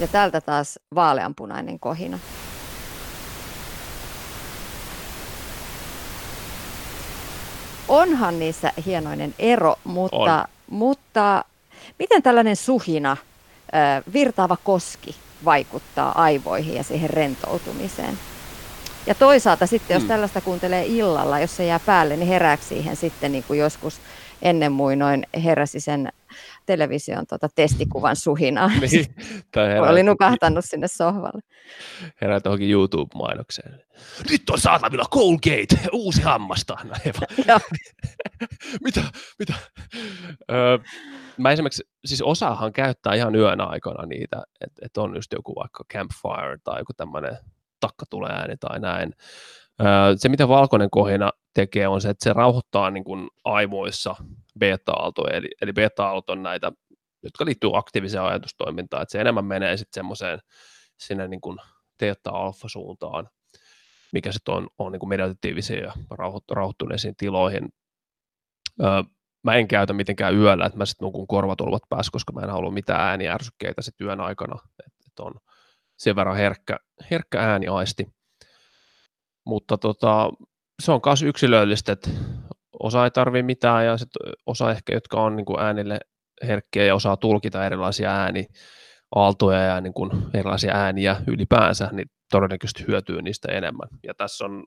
Ja 0.00 0.08
tältä 0.08 0.40
taas 0.40 0.78
vaaleanpunainen 0.94 1.80
kohina. 1.80 2.18
Onhan 7.90 8.38
niissä 8.38 8.72
hienoinen 8.86 9.34
ero, 9.38 9.76
mutta 9.84 10.16
on 10.16 10.44
mutta 10.70 11.44
miten 11.98 12.22
tällainen 12.22 12.56
suhina, 12.56 13.16
virtaava 14.12 14.56
koski 14.64 15.16
vaikuttaa 15.44 16.22
aivoihin 16.22 16.74
ja 16.74 16.82
siihen 16.82 17.10
rentoutumiseen? 17.10 18.18
Ja 19.06 19.14
toisaalta 19.14 19.66
sitten, 19.66 19.94
jos 19.94 20.02
mm. 20.02 20.08
tällaista 20.08 20.40
kuuntelee 20.40 20.86
illalla, 20.86 21.40
jos 21.40 21.56
se 21.56 21.64
jää 21.64 21.80
päälle, 21.86 22.16
niin 22.16 22.28
herääkö 22.28 22.64
siihen 22.64 22.96
sitten 22.96 23.32
niin 23.32 23.44
kuin 23.44 23.58
joskus 23.58 24.00
ennen 24.42 24.72
muinoin 24.72 25.26
heräsi 25.44 25.80
sen 25.80 26.12
television 26.66 27.26
tota, 27.26 27.48
testikuvan 27.54 28.16
suhinaa. 28.16 28.68
niin, 28.80 29.06
Oli 29.88 30.02
nukahtanut 30.02 30.64
sinne 30.64 30.88
sohvalle. 30.88 31.40
Herää 32.20 32.40
tuohonkin 32.40 32.70
YouTube-mainokseen. 32.70 33.82
Nyt 34.30 34.50
on 34.50 34.60
saatavilla 34.60 35.04
Colgate, 35.10 35.88
uusi 35.92 36.22
hammasta. 36.22 36.76
No, 36.84 36.94
mitä, 38.84 39.02
mitä? 39.38 39.54
Öö, 40.50 40.78
mä 41.38 41.50
esimerkiksi, 41.50 41.82
siis 42.04 42.22
osahan 42.22 42.72
käyttää 42.72 43.14
ihan 43.14 43.34
yön 43.34 43.60
aikana 43.60 44.06
niitä, 44.06 44.42
että 44.60 44.86
et 44.86 44.96
on 44.96 45.14
just 45.14 45.32
joku 45.32 45.54
vaikka 45.54 45.84
campfire 45.92 46.58
tai 46.64 46.80
joku 46.80 46.92
tämmöinen 46.92 47.36
takka 47.80 48.06
tulee 48.10 48.32
ääni 48.32 48.56
tai 48.56 48.80
näin. 48.80 49.12
Se, 50.16 50.28
mitä 50.28 50.48
valkoinen 50.48 50.90
kohina 50.90 51.30
tekee, 51.54 51.88
on 51.88 52.00
se, 52.00 52.10
että 52.10 52.24
se 52.24 52.32
rauhoittaa 52.32 52.90
niin 52.90 53.04
kuin 53.04 53.28
aivoissa 53.44 54.16
beta-aaltoja, 54.58 55.36
eli, 55.36 55.48
eli 55.62 55.72
beta-aallot 55.72 56.30
on 56.30 56.42
näitä, 56.42 56.72
jotka 57.22 57.44
liittyy 57.44 57.70
aktiiviseen 57.74 58.24
ajatustoimintaan, 58.24 59.02
että 59.02 59.12
se 59.12 59.20
enemmän 59.20 59.44
menee 59.44 59.76
sitten 59.76 60.00
semmoiseen 60.00 60.38
sinne 60.98 61.28
niin 61.28 61.40
kuin 61.40 61.58
teetta-alfa-suuntaan, 61.98 63.28
mikä 64.12 64.32
sitten 64.32 64.54
on, 64.54 64.68
on 64.78 64.92
niin 64.92 65.00
kuin 65.00 65.08
meditatiivisiin 65.08 65.82
ja 65.82 65.92
rauhoittuneisiin 66.50 67.16
tiloihin. 67.16 67.68
Mä 69.42 69.54
en 69.54 69.68
käytä 69.68 69.92
mitenkään 69.92 70.36
yöllä, 70.36 70.66
että 70.66 70.78
mä 70.78 70.86
sitten 70.86 71.06
nukun 71.06 71.26
korvatulvat 71.26 71.82
päässä, 71.88 72.12
koska 72.12 72.32
mä 72.32 72.40
en 72.40 72.50
halua 72.50 72.70
mitään 72.70 73.00
ääniärsykkeitä 73.00 73.82
sitten 73.82 74.06
yön 74.06 74.20
aikana, 74.20 74.56
että 74.86 75.04
et 75.06 75.20
on 75.20 75.34
sen 75.96 76.16
verran 76.16 76.36
herkkä, 76.36 76.78
herkkä 77.10 77.40
ääniaisti. 77.40 78.19
Mutta 79.50 79.78
tota, 79.78 80.30
se 80.82 80.92
on 80.92 81.00
myös 81.06 81.22
yksilöllistä, 81.22 81.92
että 81.92 82.10
osa 82.80 83.04
ei 83.04 83.10
tarvitse 83.10 83.42
mitään 83.42 83.86
ja 83.86 83.98
sit 83.98 84.08
osa 84.46 84.70
ehkä, 84.70 84.92
jotka 84.92 85.20
on 85.20 85.36
niin 85.36 85.44
kuin 85.44 85.60
äänille 85.60 86.00
herkkiä 86.42 86.84
ja 86.84 86.94
osaa 86.94 87.16
tulkita 87.16 87.66
erilaisia 87.66 88.10
ääni, 88.10 88.46
aaltoja 89.14 89.60
ja 89.60 89.80
niin 89.80 89.94
kuin 89.94 90.10
erilaisia 90.34 90.74
ääniä 90.74 91.16
ylipäänsä, 91.26 91.88
niin 91.92 92.10
todennäköisesti 92.30 92.86
hyötyy 92.86 93.22
niistä 93.22 93.52
enemmän. 93.52 93.88
Ja 94.06 94.14
tässä 94.14 94.44
on, 94.44 94.64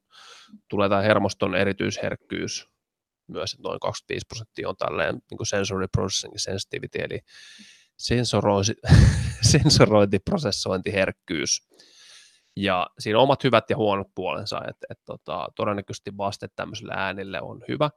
tulee 0.70 0.90
tämä 0.90 1.02
hermoston 1.02 1.56
erityisherkkyys 1.56 2.68
myös, 3.28 3.54
että 3.54 3.68
noin 3.68 3.80
25 3.80 4.26
prosenttia 4.28 4.70
on 4.70 4.78
tälleen 4.78 5.14
niin 5.14 5.38
kuin 5.38 5.48
sensory 5.48 5.88
processing 5.88 6.34
sensitivity, 6.38 7.00
eli 7.00 7.20
sensorointiprosessointiherkkyys. 9.52 11.68
Ja 12.56 12.88
siinä 13.00 13.18
on 13.18 13.24
omat 13.24 13.44
hyvät 13.44 13.70
ja 13.70 13.78
huonot 13.78 14.08
puolensa, 14.16 14.58
että 14.58 14.88
et, 14.90 15.00
tota, 15.06 15.48
todennäköisesti 15.56 16.18
vaste 16.18 16.48
tämmöiselle 16.56 16.94
äänille 16.96 17.42
on 17.42 17.62
hyvä, 17.68 17.90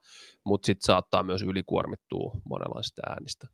mutta 0.45 0.67
sitten 0.67 0.87
saattaa 0.87 1.23
myös 1.23 1.43
ylikuormittua 1.43 2.33
monenlaisista 2.45 3.03
äänistä. 3.09 3.47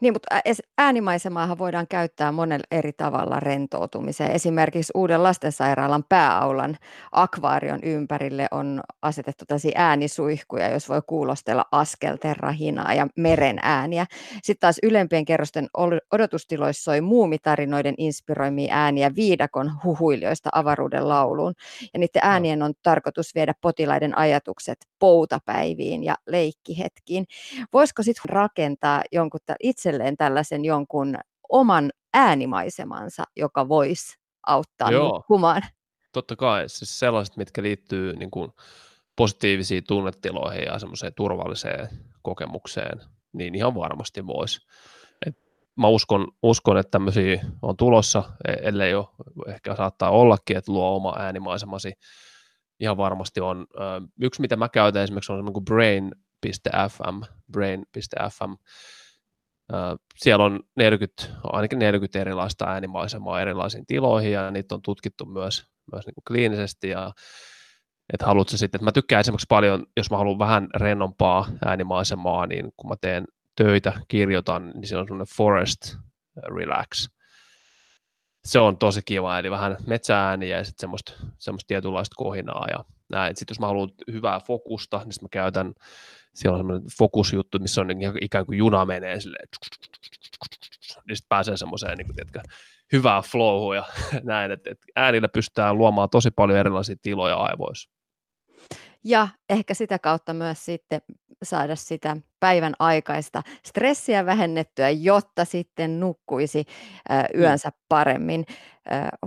Niin, 0.00 0.12
mutta 0.12 0.40
äänimaisemaahan 0.78 1.58
voidaan 1.58 1.86
käyttää 1.88 2.32
monella 2.32 2.64
eri 2.70 2.92
tavalla 2.92 3.40
rentoutumiseen. 3.40 4.30
Esimerkiksi 4.30 4.92
uuden 4.94 5.22
lastensairaalan 5.22 6.04
pääaulan 6.08 6.76
akvaarion 7.12 7.78
ympärille 7.82 8.48
on 8.50 8.80
asetettu 9.02 9.44
tällaisia 9.44 9.72
äänisuihkuja, 9.74 10.68
jos 10.68 10.88
voi 10.88 11.02
kuulostella 11.06 11.64
askelten 11.72 12.36
rahinaa 12.36 12.94
ja 12.94 13.06
meren 13.16 13.58
ääniä. 13.62 14.06
Sitten 14.42 14.60
taas 14.60 14.76
ylempien 14.82 15.24
kerrosten 15.24 15.68
odotustiloissa 16.12 16.82
soi 16.82 17.00
muumitarinoiden 17.00 17.94
inspiroimia 17.98 18.74
ääniä 18.74 19.14
viidakon 19.14 19.72
huhuilijoista 19.84 20.50
avaruuden 20.52 21.08
lauluun. 21.08 21.54
Ja 21.92 21.98
niiden 21.98 22.22
äänien 22.22 22.62
on 22.62 22.72
tarkoitus 22.82 23.34
viedä 23.34 23.54
potilaiden 23.60 24.18
ajatukset 24.18 24.78
poutapäiviin 24.98 26.04
ja 26.04 26.14
leikkihetkiin. 26.26 27.24
Voisiko 27.72 28.02
sitten 28.02 28.30
rakentaa 28.30 29.02
jonkun 29.12 29.37
itselleen 29.60 30.16
tällaisen 30.16 30.64
jonkun 30.64 31.16
oman 31.48 31.90
äänimaisemansa, 32.14 33.24
joka 33.36 33.68
voisi 33.68 34.16
auttaa 34.46 34.90
Joo. 34.90 35.08
nukkumaan. 35.08 35.62
Totta 36.12 36.36
kai, 36.36 36.68
siis 36.68 36.98
sellaiset, 36.98 37.36
mitkä 37.36 37.62
liittyy 37.62 38.16
niin 38.16 38.30
kuin 38.30 38.52
positiivisiin 39.16 39.84
tunnetiloihin 39.88 40.62
ja 40.62 40.78
semmoiseen 40.78 41.12
turvalliseen 41.16 41.88
kokemukseen, 42.22 43.00
niin 43.32 43.54
ihan 43.54 43.74
varmasti 43.74 44.26
voisi. 44.26 44.60
mä 45.76 45.88
uskon, 45.88 46.28
uskon, 46.42 46.78
että 46.78 46.90
tämmöisiä 46.90 47.44
on 47.62 47.76
tulossa, 47.76 48.24
e-, 48.48 48.68
ellei 48.68 48.94
ole, 48.94 49.06
ehkä 49.48 49.76
saattaa 49.76 50.10
ollakin, 50.10 50.56
että 50.56 50.72
luo 50.72 50.96
oma 50.96 51.14
äänimaisemasi. 51.18 51.92
Ihan 52.80 52.96
varmasti 52.96 53.40
on. 53.40 53.66
Yksi, 54.22 54.40
mitä 54.40 54.56
mä 54.56 54.68
käytän 54.68 55.02
esimerkiksi, 55.02 55.32
on 55.32 55.38
semmoinen 55.38 55.52
kuin 55.52 55.64
brain.fm, 55.64 57.22
brain.fm. 57.52 58.52
Siellä 60.16 60.44
on 60.44 60.60
40, 60.76 61.22
ainakin 61.42 61.78
40 61.78 62.20
erilaista 62.20 62.64
äänimaisemaa 62.64 63.40
erilaisiin 63.40 63.86
tiloihin, 63.86 64.32
ja 64.32 64.50
niitä 64.50 64.74
on 64.74 64.82
tutkittu 64.82 65.26
myös, 65.26 65.66
myös 65.92 66.06
niin 66.06 66.14
kuin 66.14 66.24
kliinisesti, 66.26 66.88
ja 66.88 67.12
että 68.12 68.26
haluatko 68.26 68.56
sitten, 68.56 68.78
että 68.78 68.84
mä 68.84 68.92
tykkään 68.92 69.20
esimerkiksi 69.20 69.46
paljon, 69.48 69.86
jos 69.96 70.10
mä 70.10 70.16
haluan 70.16 70.38
vähän 70.38 70.68
rennompaa 70.76 71.48
äänimaisemaa, 71.64 72.46
niin 72.46 72.72
kun 72.76 72.88
mä 72.88 72.96
teen 73.00 73.24
töitä, 73.56 73.92
kirjoitan, 74.08 74.70
niin 74.74 74.86
siellä 74.86 75.00
on 75.00 75.06
semmoinen 75.08 75.36
forest 75.36 75.96
relax. 76.56 77.08
Se 78.48 78.58
on 78.58 78.78
tosi 78.78 79.00
kiva, 79.04 79.38
eli 79.38 79.50
vähän 79.50 79.76
metsäääniä 79.86 80.56
ja 80.56 80.64
sitten 80.64 80.80
semmoista, 80.80 81.12
semmoista 81.38 81.68
tietynlaista 81.68 82.14
kohinaa 82.16 82.66
ja 82.70 82.84
näin. 83.08 83.36
Sitten 83.36 83.52
jos 83.54 83.60
mä 83.60 83.66
haluan 83.66 83.90
hyvää 84.12 84.40
fokusta, 84.40 84.98
niin 84.98 85.12
mä 85.22 85.28
käytän, 85.30 85.74
siellä 86.34 86.54
on 86.54 86.60
semmoinen 86.60 86.88
fokusjuttu, 86.98 87.58
missä 87.58 87.80
on 87.80 87.88
ikään 88.20 88.46
kuin 88.46 88.58
juna 88.58 88.84
menee 88.84 89.20
silleen, 89.20 89.48
niin 91.08 91.16
sitten 91.16 91.28
pääsee 91.28 91.56
semmoiseen 91.56 91.98
niin 91.98 92.06
kuin, 92.06 92.42
hyvää 92.92 93.22
flowhua 93.22 93.76
ja 93.76 93.84
näin, 94.22 94.50
että, 94.50 94.70
että 94.70 94.86
äänillä 94.96 95.28
pystytään 95.28 95.78
luomaan 95.78 96.10
tosi 96.10 96.30
paljon 96.30 96.58
erilaisia 96.58 96.96
tiloja 97.02 97.36
aivoissa 97.36 97.90
ja 99.08 99.28
ehkä 99.50 99.74
sitä 99.74 99.98
kautta 99.98 100.34
myös 100.34 100.64
sitten 100.64 101.02
saada 101.42 101.76
sitä 101.76 102.16
päivän 102.40 102.74
aikaista 102.78 103.42
stressiä 103.64 104.26
vähennettyä, 104.26 104.90
jotta 104.90 105.44
sitten 105.44 106.00
nukkuisi 106.00 106.64
yönsä 107.38 107.72
paremmin. 107.88 108.46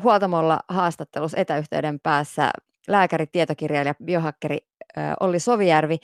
Huoltamolla 0.04 0.60
haastattelussa 0.68 1.38
etäyhteyden 1.38 2.00
päässä 2.00 2.52
lääkäri, 2.88 3.28
tietokirjailija, 3.28 3.96
biohakkeri 4.04 4.58
Olli 5.20 5.40
Sovijärvi 5.40 5.98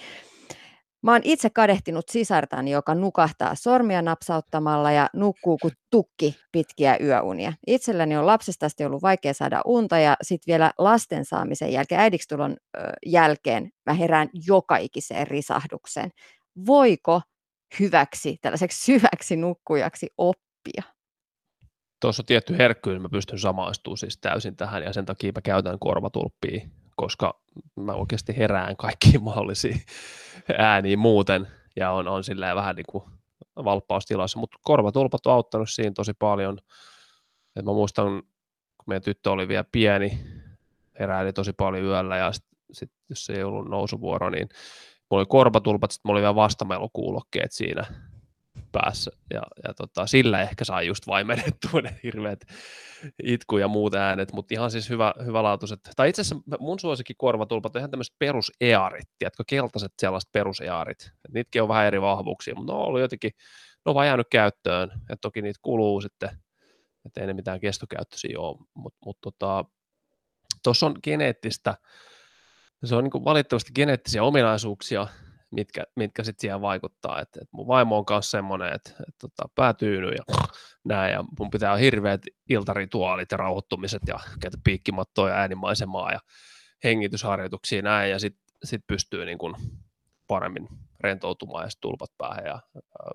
Mä 1.03 1.11
oon 1.11 1.21
itse 1.23 1.49
kadehtinut 1.49 2.09
sisartani, 2.09 2.71
joka 2.71 2.95
nukahtaa 2.95 3.55
sormia 3.55 4.01
napsauttamalla 4.01 4.91
ja 4.91 5.09
nukkuu 5.13 5.57
kuin 5.61 5.73
tukki 5.89 6.35
pitkiä 6.51 6.97
yöunia. 7.01 7.53
Itselläni 7.67 8.17
on 8.17 8.25
lapsesta 8.25 8.65
asti 8.65 8.85
ollut 8.85 9.01
vaikea 9.01 9.33
saada 9.33 9.61
unta 9.65 9.99
ja 9.99 10.15
sitten 10.21 10.51
vielä 10.51 10.71
lasten 10.77 11.25
saamisen 11.25 11.71
jälkeen, 11.71 12.01
äidiksi 12.01 12.27
tulon 12.27 12.57
jälkeen 13.05 13.69
mä 13.85 13.93
herään 13.93 14.29
joka 14.47 14.77
ikiseen 14.77 15.27
risahdukseen. 15.27 16.09
Voiko 16.67 17.21
hyväksi, 17.79 18.37
tällaiseksi 18.41 18.85
syväksi 18.85 19.35
nukkujaksi 19.35 20.07
oppia? 20.17 20.83
Tuossa 22.01 22.21
on 22.21 22.25
tietty 22.25 22.57
herkkyys, 22.57 23.01
mä 23.01 23.09
pystyn 23.09 23.39
samaistumaan 23.39 23.97
siis 23.97 24.17
täysin 24.17 24.55
tähän 24.55 24.83
ja 24.83 24.93
sen 24.93 25.05
takia 25.05 25.31
mä 25.35 25.41
käytän 25.41 25.79
korvatulppia 25.79 26.67
koska 26.97 27.41
mä 27.75 27.93
oikeasti 27.93 28.37
herään 28.37 28.77
kaikkiin 28.77 29.23
mahdollisiin 29.29 29.81
ääniin 30.57 30.99
muuten, 30.99 31.47
ja 31.75 31.91
on, 31.91 32.07
on 32.07 32.23
silleen 32.23 32.55
vähän 32.55 32.75
niin 32.75 32.85
kuin 32.89 33.03
valppaustilassa, 33.63 34.39
mutta 34.39 34.57
korvatulpat 34.61 35.25
on 35.25 35.33
auttanut 35.33 35.69
siinä 35.69 35.91
tosi 35.91 36.13
paljon. 36.13 36.57
Et 37.55 37.65
mä 37.65 37.73
muistan, 37.73 38.05
kun 38.77 38.85
meidän 38.87 39.01
tyttö 39.01 39.31
oli 39.31 39.47
vielä 39.47 39.65
pieni, 39.71 40.19
heräili 40.99 41.33
tosi 41.33 41.53
paljon 41.53 41.83
yöllä, 41.83 42.17
ja 42.17 42.31
sit, 42.31 42.45
sit, 42.71 42.91
jos 43.09 43.29
ei 43.29 43.43
ollut 43.43 43.69
nousuvuoro, 43.69 44.29
niin 44.29 44.49
mulla 45.11 45.21
oli 45.21 45.25
korvatulpat, 45.29 45.91
sitten 45.91 46.09
mulla 46.09 46.17
oli 46.17 46.23
vielä 46.23 46.35
vastamelukuulokkeet 46.35 47.51
siinä, 47.51 47.85
päässä. 48.71 49.11
Ja, 49.33 49.41
ja 49.67 49.73
tota, 49.73 50.07
sillä 50.07 50.41
ehkä 50.41 50.65
sai 50.65 50.87
just 50.87 51.07
vaimennettua 51.07 51.81
ne 51.81 51.99
hirveät 52.03 52.39
itku 53.23 53.57
ja 53.57 53.67
muut 53.67 53.95
äänet, 53.95 54.33
mutta 54.33 54.53
ihan 54.53 54.71
siis 54.71 54.89
hyvä, 54.89 55.13
hyvälaatuiset. 55.25 55.79
Tai 55.95 56.09
itse 56.09 56.21
asiassa 56.21 56.57
mun 56.59 56.79
suosikin 56.79 57.15
korvatulpat 57.19 57.75
on 57.75 57.79
ihan 57.79 57.91
tämmöiset 57.91 58.15
perusearit, 58.19 59.09
tiedätkö, 59.17 59.43
keltaiset 59.47 59.93
sellaiset 59.99 60.31
perusearit. 60.31 61.11
niitäkin 61.33 61.61
on 61.61 61.67
vähän 61.67 61.85
eri 61.85 62.01
vahvuuksia, 62.01 62.55
mutta 62.55 62.73
ne 62.73 62.79
on 62.79 62.85
ollut 62.85 63.01
jotenkin, 63.01 63.31
ne 63.85 63.89
on 63.89 63.95
vaan 63.95 64.07
jäänyt 64.07 64.27
käyttöön, 64.31 64.91
ja 65.09 65.17
toki 65.17 65.41
niitä 65.41 65.59
kuluu 65.61 66.01
sitten, 66.01 66.29
että 67.05 67.21
ei 67.21 67.27
ne 67.27 67.33
mitään 67.33 67.59
kestokäyttöisiä 67.59 68.39
ole, 68.39 68.57
mutta 68.73 68.99
mut, 69.05 69.17
tota, 69.21 69.65
tuossa 70.63 70.85
on 70.85 70.95
geneettistä, 71.03 71.75
se 72.83 72.95
on 72.95 73.03
niin 73.03 73.25
valitettavasti 73.25 73.71
geneettisiä 73.75 74.23
ominaisuuksia, 74.23 75.07
mitkä, 75.51 75.83
mitkä 75.95 76.23
sitten 76.23 76.41
siihen 76.41 76.61
vaikuttaa. 76.61 77.21
Et, 77.21 77.29
et 77.41 77.47
mun 77.51 77.67
vaimo 77.67 77.97
on 77.97 78.05
kanssa 78.05 78.31
semmoinen, 78.31 78.73
että 78.73 78.91
et, 79.07 79.15
tota, 79.21 79.49
päätyyny 79.55 80.09
ja 80.09 80.23
näin, 80.85 81.13
ja 81.13 81.23
mun 81.39 81.49
pitää 81.49 81.71
olla 81.71 81.79
hirveät 81.79 82.21
iltarituaalit 82.49 83.31
ja 83.31 83.37
rauhoittumiset 83.37 84.01
ja 84.07 84.19
käytä 84.39 84.57
piikkimattoa 84.63 85.29
ja 85.29 85.35
äänimaisemaa 85.35 86.11
ja 86.11 86.19
hengitysharjoituksia 86.83 87.81
näin, 87.81 88.11
ja 88.11 88.19
sitten 88.19 88.47
sit 88.63 88.81
pystyy 88.87 89.25
niin 89.25 89.37
kun 89.37 89.55
paremmin 90.27 90.67
rentoutumaan 90.99 91.65
ja 91.65 91.69
tulpat 91.81 92.11
päähän. 92.17 92.45
Ja, 92.45 92.59
ää, 92.75 93.11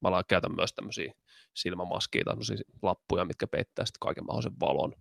mä 0.00 0.22
käytän 0.28 0.54
myös 0.54 0.72
tämmöisiä 0.72 1.12
silmämaskia, 1.54 2.24
tämmöisiä 2.24 2.56
lappuja, 2.82 3.24
mitkä 3.24 3.46
peittää 3.46 3.84
sitten 3.86 4.00
kaiken 4.00 4.26
mahdollisen 4.26 4.60
valon. 4.60 4.92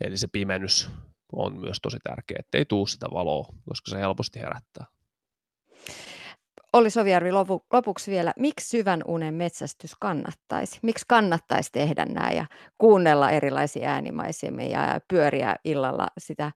Eli 0.00 0.16
se 0.16 0.28
pimennys 0.32 0.90
on 1.32 1.60
myös 1.60 1.78
tosi 1.82 1.96
tärkeä, 2.04 2.36
ettei 2.40 2.64
tuu 2.64 2.86
sitä 2.86 3.06
valoa, 3.12 3.46
koska 3.68 3.90
se 3.90 3.98
helposti 3.98 4.40
herättää. 4.40 4.86
Olli 6.72 6.90
Sovijärvi 6.90 7.32
lopu, 7.32 7.66
lopuksi 7.72 8.10
vielä, 8.10 8.32
miksi 8.38 8.68
syvän 8.68 9.02
unen 9.06 9.34
metsästys 9.34 9.92
kannattaisi? 10.00 10.78
Miksi 10.82 11.04
kannattaisi 11.08 11.70
tehdä 11.72 12.04
nämä 12.04 12.30
ja 12.30 12.46
kuunnella 12.78 13.30
erilaisia 13.30 13.90
äänimaisemia 13.90 14.68
ja 14.68 15.00
pyöriä 15.08 15.56
illalla 15.64 16.08
sitä 16.18 16.52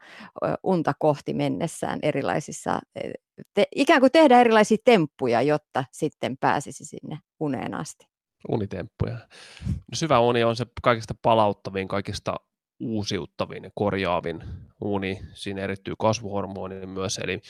unta 0.63 0.93
kohti 0.99 1.35
mennessään 1.35 1.99
erilaisissa, 2.03 2.79
e, 2.95 3.11
te, 3.55 3.67
ikään 3.75 4.01
kuin 4.01 4.13
tehdä 4.13 4.41
erilaisia 4.41 4.77
temppuja, 4.85 5.43
jotta 5.43 5.85
sitten 5.93 6.37
pääsisi 6.37 6.85
sinne 6.85 7.19
uneen 7.41 7.75
asti? 7.75 8.07
Unitemppuja. 8.49 9.19
No 9.67 9.95
syvä 9.95 10.21
uni 10.21 10.45
on 10.45 10.57
se 10.57 10.67
kaikista 10.83 11.15
palauttavin, 11.23 11.89
kaikista 11.89 12.35
uusiuttavin 12.81 13.65
ja 13.65 13.71
korjaavin 13.75 14.43
uni. 14.81 15.19
Siinä 15.35 15.63
erittyy 15.63 15.95
kasvuhormoni 15.99 16.87
myös, 16.87 17.19
eli 17.19 17.41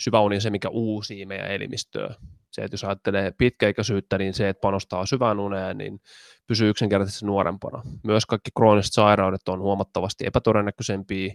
syväuni 0.00 0.34
on 0.34 0.40
se, 0.40 0.50
mikä 0.50 0.68
uusii 0.68 1.26
meidän 1.26 1.50
elimistöä. 1.50 2.14
Se, 2.50 2.62
että 2.62 2.74
jos 2.74 2.84
ajattelee 2.84 3.32
pitkäikäisyyttä, 3.38 4.18
niin 4.18 4.34
se, 4.34 4.48
että 4.48 4.60
panostaa 4.60 5.06
syvään 5.06 5.40
uneen, 5.40 5.78
niin 5.78 6.00
pysyy 6.46 6.70
yksinkertaisesti 6.70 7.26
nuorempana. 7.26 7.82
Myös 8.04 8.26
kaikki 8.26 8.50
krooniset 8.56 8.92
sairaudet 8.92 9.48
on 9.48 9.60
huomattavasti 9.60 10.26
epätodennäköisempiä, 10.26 11.34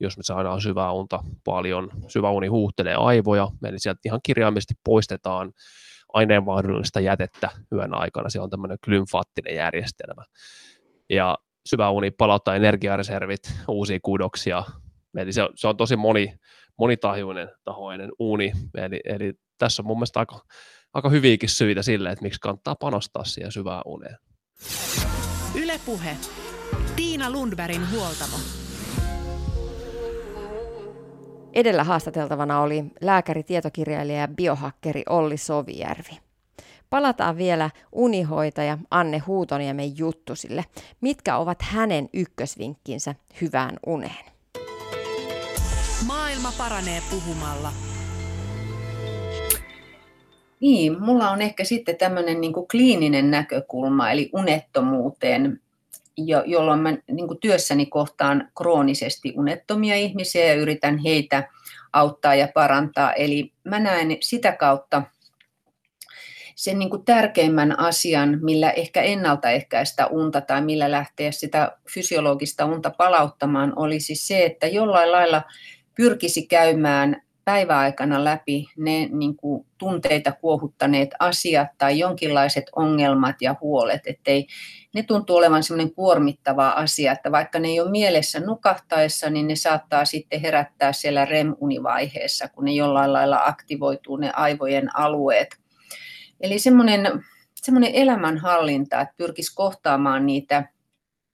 jos 0.00 0.16
me 0.16 0.22
saadaan 0.22 0.60
syvää 0.60 0.92
unta 0.92 1.24
paljon. 1.44 1.90
Syvä 2.08 2.30
uni 2.30 2.46
huuhtelee 2.46 2.94
aivoja, 2.94 3.48
eli 3.64 3.78
sieltä 3.78 4.00
ihan 4.04 4.20
kirjaimellisesti 4.22 4.74
poistetaan 4.84 5.52
aineenvaihdollista 6.12 7.00
jätettä 7.00 7.50
yön 7.72 7.94
aikana. 7.94 8.30
Se 8.30 8.40
on 8.40 8.50
tämmöinen 8.50 8.78
glymfaattinen 8.84 9.54
järjestelmä. 9.54 10.24
Ja 11.10 11.38
syvä 11.66 11.90
uni 11.90 12.10
palauttaa 12.10 12.56
energiareservit, 12.56 13.54
uusia 13.68 13.98
kudoksia. 14.02 14.64
Eli 15.16 15.32
se, 15.32 15.42
se 15.54 15.68
on 15.68 15.76
tosi 15.76 15.96
moni, 15.96 16.34
monitahoinen 16.78 17.48
tahoinen 17.64 18.10
uni. 18.18 18.52
Eli, 18.74 19.00
eli 19.04 19.32
tässä 19.58 19.82
on 19.82 19.86
mun 19.86 19.96
mielestä 19.96 20.20
aika, 20.20 20.40
aika 20.94 21.08
hyviäkin 21.08 21.48
syitä 21.48 21.82
sille, 21.82 22.10
että 22.10 22.22
miksi 22.22 22.40
kannattaa 22.40 22.74
panostaa 22.74 23.24
siihen 23.24 23.52
syvään 23.52 23.82
uneen. 23.86 24.16
Ylepuhe. 25.54 26.16
Tiina 26.96 27.30
Lundbergin 27.30 27.90
huoltamo. 27.90 28.36
Edellä 31.52 31.84
haastateltavana 31.84 32.60
oli 32.60 32.84
lääkäri, 33.00 33.42
tietokirjailija 33.42 34.20
ja 34.20 34.28
biohakkeri 34.28 35.02
Olli 35.08 35.36
Sovijärvi. 35.36 36.18
Palataan 36.90 37.36
vielä 37.36 37.70
unihoitaja 37.92 38.78
Anne 38.90 39.18
Huutoniemen 39.18 39.98
juttusille. 39.98 40.64
Mitkä 41.00 41.36
ovat 41.36 41.62
hänen 41.62 42.08
ykkösvinkkinsä 42.12 43.14
hyvään 43.40 43.76
uneen? 43.86 44.35
Maailma 46.04 46.52
paranee 46.58 47.02
puhumalla. 47.10 47.72
Niin, 50.60 51.02
mulla 51.02 51.30
on 51.30 51.42
ehkä 51.42 51.64
sitten 51.64 51.96
tämmöinen 51.96 52.40
niin 52.40 52.52
kliininen 52.70 53.30
näkökulma, 53.30 54.10
eli 54.10 54.30
unettomuuteen, 54.32 55.60
jo, 56.16 56.42
jolloin 56.46 56.80
mä 56.80 56.90
niin 56.90 57.28
kuin 57.28 57.40
työssäni 57.40 57.86
kohtaan 57.86 58.48
kroonisesti 58.56 59.34
unettomia 59.36 59.94
ihmisiä 59.94 60.44
ja 60.44 60.54
yritän 60.54 60.98
heitä 60.98 61.48
auttaa 61.92 62.34
ja 62.34 62.48
parantaa. 62.54 63.12
Eli 63.12 63.52
mä 63.64 63.78
näen 63.78 64.16
sitä 64.20 64.52
kautta 64.52 65.02
sen 66.54 66.78
niin 66.78 66.90
kuin 66.90 67.04
tärkeimmän 67.04 67.78
asian, 67.78 68.38
millä 68.42 68.70
ehkä 68.70 69.02
ennaltaehkäistä 69.02 70.06
unta 70.06 70.40
tai 70.40 70.62
millä 70.62 70.90
lähteä 70.90 71.32
sitä 71.32 71.78
fysiologista 71.90 72.64
unta 72.64 72.90
palauttamaan, 72.90 73.72
olisi 73.76 74.14
se, 74.14 74.44
että 74.44 74.66
jollain 74.66 75.12
lailla 75.12 75.42
pyrkisi 75.96 76.46
käymään 76.46 77.22
päiväaikana 77.44 78.24
läpi 78.24 78.66
ne 78.76 79.08
niin 79.12 79.36
kuin 79.36 79.66
tunteita 79.78 80.32
kuohuttaneet 80.32 81.10
asiat 81.18 81.68
tai 81.78 81.98
jonkinlaiset 81.98 82.64
ongelmat 82.76 83.36
ja 83.40 83.56
huolet, 83.60 84.00
ettei 84.06 84.46
ne 84.94 85.02
tuntuu 85.02 85.36
olevan 85.36 85.62
semmoinen 85.62 85.94
kuormittava 85.94 86.68
asia, 86.68 87.12
että 87.12 87.32
vaikka 87.32 87.58
ne 87.58 87.68
ei 87.68 87.80
ole 87.80 87.90
mielessä 87.90 88.40
nukahtaessa, 88.40 89.30
niin 89.30 89.48
ne 89.48 89.56
saattaa 89.56 90.04
sitten 90.04 90.40
herättää 90.40 90.92
siellä 90.92 91.24
REM-univaiheessa, 91.24 92.48
kun 92.48 92.64
ne 92.64 92.72
jollain 92.72 93.12
lailla 93.12 93.40
aktivoituu 93.44 94.16
ne 94.16 94.30
aivojen 94.30 94.96
alueet. 94.96 95.56
Eli 96.40 96.58
semmoinen, 96.58 97.24
semmoinen 97.54 97.94
elämänhallinta, 97.94 99.00
että 99.00 99.14
pyrkisi 99.16 99.54
kohtaamaan 99.54 100.26
niitä 100.26 100.68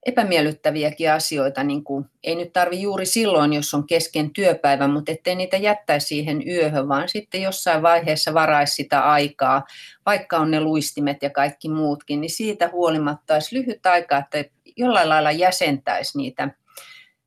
epämiellyttäviäkin 0.06 1.12
asioita, 1.12 1.64
niin 1.64 1.84
kuin, 1.84 2.04
ei 2.22 2.34
nyt 2.34 2.52
tarvi 2.52 2.80
juuri 2.82 3.06
silloin, 3.06 3.52
jos 3.52 3.74
on 3.74 3.86
kesken 3.86 4.30
työpäivä, 4.30 4.88
mutta 4.88 5.12
ettei 5.12 5.34
niitä 5.34 5.56
jättäisi 5.56 6.06
siihen 6.06 6.48
yöhön, 6.48 6.88
vaan 6.88 7.08
sitten 7.08 7.42
jossain 7.42 7.82
vaiheessa 7.82 8.34
varaisi 8.34 8.74
sitä 8.74 9.00
aikaa, 9.00 9.64
vaikka 10.06 10.38
on 10.38 10.50
ne 10.50 10.60
luistimet 10.60 11.22
ja 11.22 11.30
kaikki 11.30 11.68
muutkin, 11.68 12.20
niin 12.20 12.30
siitä 12.30 12.68
huolimatta 12.72 13.34
olisi 13.34 13.58
lyhyt 13.58 13.86
aika, 13.86 14.18
että 14.18 14.44
jollain 14.76 15.08
lailla 15.08 15.30
jäsentäisi 15.30 16.18
niitä 16.18 16.48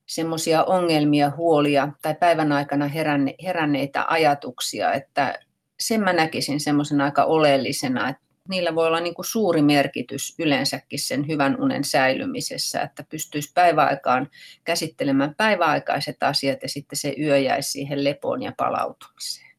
semmoisia 0.06 0.64
ongelmia, 0.64 1.32
huolia 1.38 1.90
tai 2.02 2.16
päivän 2.16 2.52
aikana 2.52 2.88
heränne, 2.88 3.36
heränneitä 3.44 4.06
ajatuksia, 4.08 4.94
että 4.94 5.40
sen 5.80 6.02
mä 6.02 6.14
näkisin 6.14 6.60
semmoisen 6.60 7.02
aika 7.02 7.24
oleellisena, 7.24 8.10
että 8.10 8.25
niillä 8.50 8.76
voi 8.76 8.88
olla 8.88 9.00
niin 9.00 9.16
kuin 9.16 9.26
suuri 9.26 9.62
merkitys 9.62 10.36
yleensäkin 10.40 11.00
sen 11.00 11.28
hyvän 11.28 11.62
unen 11.62 11.84
säilymisessä, 11.84 12.82
että 12.82 13.04
pystyisi 13.10 13.52
päiväaikaan 13.54 14.30
käsittelemään 14.64 15.36
päiväaikaiset 15.36 16.24
asiat 16.24 16.62
ja 16.62 16.70
sitten 16.70 16.98
se 16.98 17.16
yö 17.20 17.38
jäisi 17.38 17.72
siihen 17.72 18.04
lepoon 18.04 18.42
ja 18.42 18.54
palautumiseen. 18.58 19.56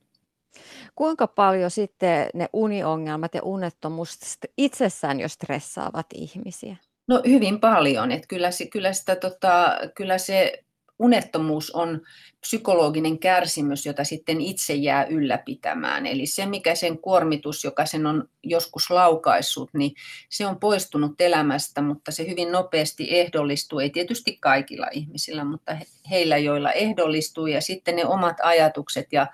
Kuinka 0.94 1.26
paljon 1.26 1.70
sitten 1.70 2.28
ne 2.34 2.48
uniongelmat 2.52 3.34
ja 3.34 3.42
unettomuus 3.42 4.18
itsessään 4.58 5.20
jo 5.20 5.28
stressaavat 5.28 6.06
ihmisiä? 6.14 6.76
No 7.08 7.22
hyvin 7.26 7.60
paljon. 7.60 8.12
Että 8.12 8.26
kyllä, 8.28 8.50
se, 8.50 8.66
kyllä, 8.66 8.92
sitä, 8.92 9.16
tota, 9.16 9.78
kyllä 9.94 10.18
se 10.18 10.64
unettomuus 10.98 11.70
on 11.70 12.00
psykologinen 12.40 13.18
kärsimys, 13.18 13.86
jota 13.86 14.04
sitten 14.04 14.40
itse 14.40 14.74
jää 14.74 15.04
ylläpitämään. 15.04 16.06
Eli 16.06 16.26
se, 16.26 16.46
mikä 16.46 16.74
sen 16.74 16.98
kuormitus, 16.98 17.64
joka 17.64 17.86
sen 17.86 18.06
on 18.06 18.28
joskus 18.42 18.90
laukaissut, 18.90 19.70
niin 19.74 19.92
se 20.28 20.46
on 20.46 20.60
poistunut 20.60 21.20
elämästä, 21.20 21.82
mutta 21.82 22.10
se 22.10 22.26
hyvin 22.26 22.52
nopeasti 22.52 23.06
ehdollistuu, 23.10 23.78
ei 23.78 23.90
tietysti 23.90 24.36
kaikilla 24.40 24.86
ihmisillä, 24.92 25.44
mutta 25.44 25.76
heillä, 26.10 26.38
joilla 26.38 26.72
ehdollistuu, 26.72 27.46
ja 27.46 27.60
sitten 27.60 27.96
ne 27.96 28.06
omat 28.06 28.36
ajatukset 28.42 29.12
ja 29.12 29.26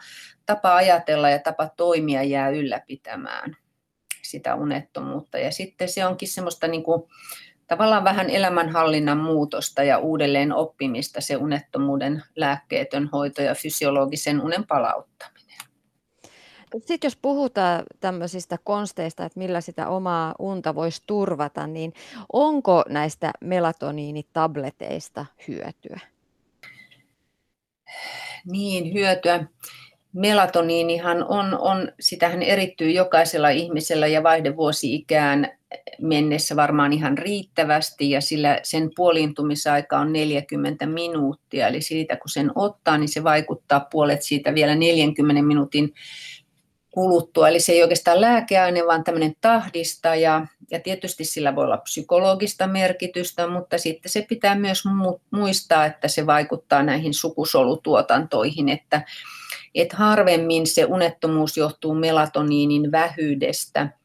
tapa 0.46 0.76
ajatella 0.76 1.30
ja 1.30 1.38
tapa 1.38 1.68
toimia 1.76 2.22
jää 2.22 2.50
ylläpitämään 2.50 3.56
sitä 4.22 4.54
unettomuutta. 4.54 5.38
Ja 5.38 5.50
sitten 5.50 5.88
se 5.88 6.06
onkin 6.06 6.28
semmoista 6.28 6.68
niin 6.68 6.82
kuin 6.82 7.02
tavallaan 7.72 8.04
vähän 8.04 8.30
elämänhallinnan 8.30 9.18
muutosta 9.18 9.82
ja 9.82 9.98
uudelleen 9.98 10.52
oppimista 10.52 11.20
se 11.20 11.36
unettomuuden 11.36 12.22
lääkkeetön 12.36 13.08
hoito 13.12 13.42
ja 13.42 13.54
fysiologisen 13.54 14.40
unen 14.42 14.66
palauttaminen. 14.66 15.58
Sitten 16.72 16.98
jos 17.08 17.16
puhutaan 17.16 17.82
tämmöisistä 18.00 18.58
konsteista, 18.64 19.24
että 19.24 19.38
millä 19.38 19.60
sitä 19.60 19.88
omaa 19.88 20.34
unta 20.38 20.74
voisi 20.74 21.02
turvata, 21.06 21.66
niin 21.66 21.92
onko 22.32 22.84
näistä 22.88 23.30
melatoniinitableteista 23.40 25.26
hyötyä? 25.48 26.00
Niin, 28.46 28.94
hyötyä. 28.94 29.44
Melatoniinihan 30.12 31.24
on, 31.28 31.58
on, 31.58 31.92
sitähän 32.00 32.42
erittyy 32.42 32.90
jokaisella 32.90 33.48
ihmisellä 33.48 34.06
ja 34.06 34.22
vaihdevuosi-ikään 34.22 35.58
mennessä 36.00 36.56
varmaan 36.56 36.92
ihan 36.92 37.18
riittävästi 37.18 38.10
ja 38.10 38.20
sillä 38.20 38.60
sen 38.62 38.90
puoliintumisaika 38.96 39.98
on 39.98 40.12
40 40.12 40.86
minuuttia. 40.86 41.68
Eli 41.68 41.82
siitä 41.82 42.16
kun 42.16 42.28
sen 42.28 42.50
ottaa, 42.54 42.98
niin 42.98 43.08
se 43.08 43.24
vaikuttaa 43.24 43.86
puolet 43.90 44.22
siitä 44.22 44.54
vielä 44.54 44.74
40 44.74 45.42
minuutin 45.42 45.94
kuluttua. 46.90 47.48
Eli 47.48 47.60
se 47.60 47.72
ei 47.72 47.82
oikeastaan 47.82 48.20
lääkeaine, 48.20 48.86
vaan 48.86 49.04
tämmöinen 49.04 49.34
tahdista 49.40 50.14
ja, 50.14 50.46
ja 50.70 50.80
tietysti 50.80 51.24
sillä 51.24 51.56
voi 51.56 51.64
olla 51.64 51.76
psykologista 51.76 52.66
merkitystä, 52.66 53.46
mutta 53.46 53.78
sitten 53.78 54.12
se 54.12 54.26
pitää 54.28 54.54
myös 54.54 54.82
muistaa, 55.30 55.86
että 55.86 56.08
se 56.08 56.26
vaikuttaa 56.26 56.82
näihin 56.82 57.14
sukusolutuotantoihin, 57.14 58.68
että, 58.68 59.02
että 59.74 59.96
harvemmin 59.96 60.66
se 60.66 60.84
unettomuus 60.84 61.56
johtuu 61.56 61.94
melatoniinin 61.94 62.92
vähyydestä– 62.92 63.88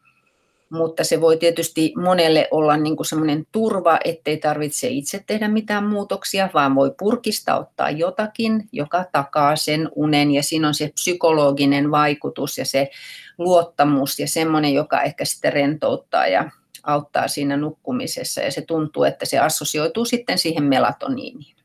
mutta 0.69 1.03
se 1.03 1.21
voi 1.21 1.37
tietysti 1.37 1.93
monelle 1.97 2.47
olla 2.51 2.77
niin 2.77 2.95
kuin 2.95 3.07
semmoinen 3.07 3.47
turva, 3.51 3.99
ettei 4.05 4.37
tarvitse 4.37 4.87
itse 4.87 5.23
tehdä 5.27 5.47
mitään 5.47 5.85
muutoksia, 5.85 6.49
vaan 6.53 6.75
voi 6.75 6.91
purkista 6.99 7.59
ottaa 7.59 7.91
jotakin, 7.91 8.69
joka 8.71 9.05
takaa 9.11 9.55
sen 9.55 9.89
unen 9.95 10.31
ja 10.31 10.43
siinä 10.43 10.67
on 10.67 10.73
se 10.73 10.91
psykologinen 10.93 11.91
vaikutus 11.91 12.57
ja 12.57 12.65
se 12.65 12.89
luottamus 13.37 14.19
ja 14.19 14.27
semmoinen, 14.27 14.73
joka 14.73 15.01
ehkä 15.01 15.25
sitten 15.25 15.53
rentouttaa 15.53 16.27
ja 16.27 16.49
auttaa 16.83 17.27
siinä 17.27 17.57
nukkumisessa 17.57 18.41
ja 18.41 18.51
se 18.51 18.61
tuntuu, 18.61 19.03
että 19.03 19.25
se 19.25 19.39
assosioituu 19.39 20.05
sitten 20.05 20.37
siihen 20.37 20.63
melatoniiniin. 20.63 21.56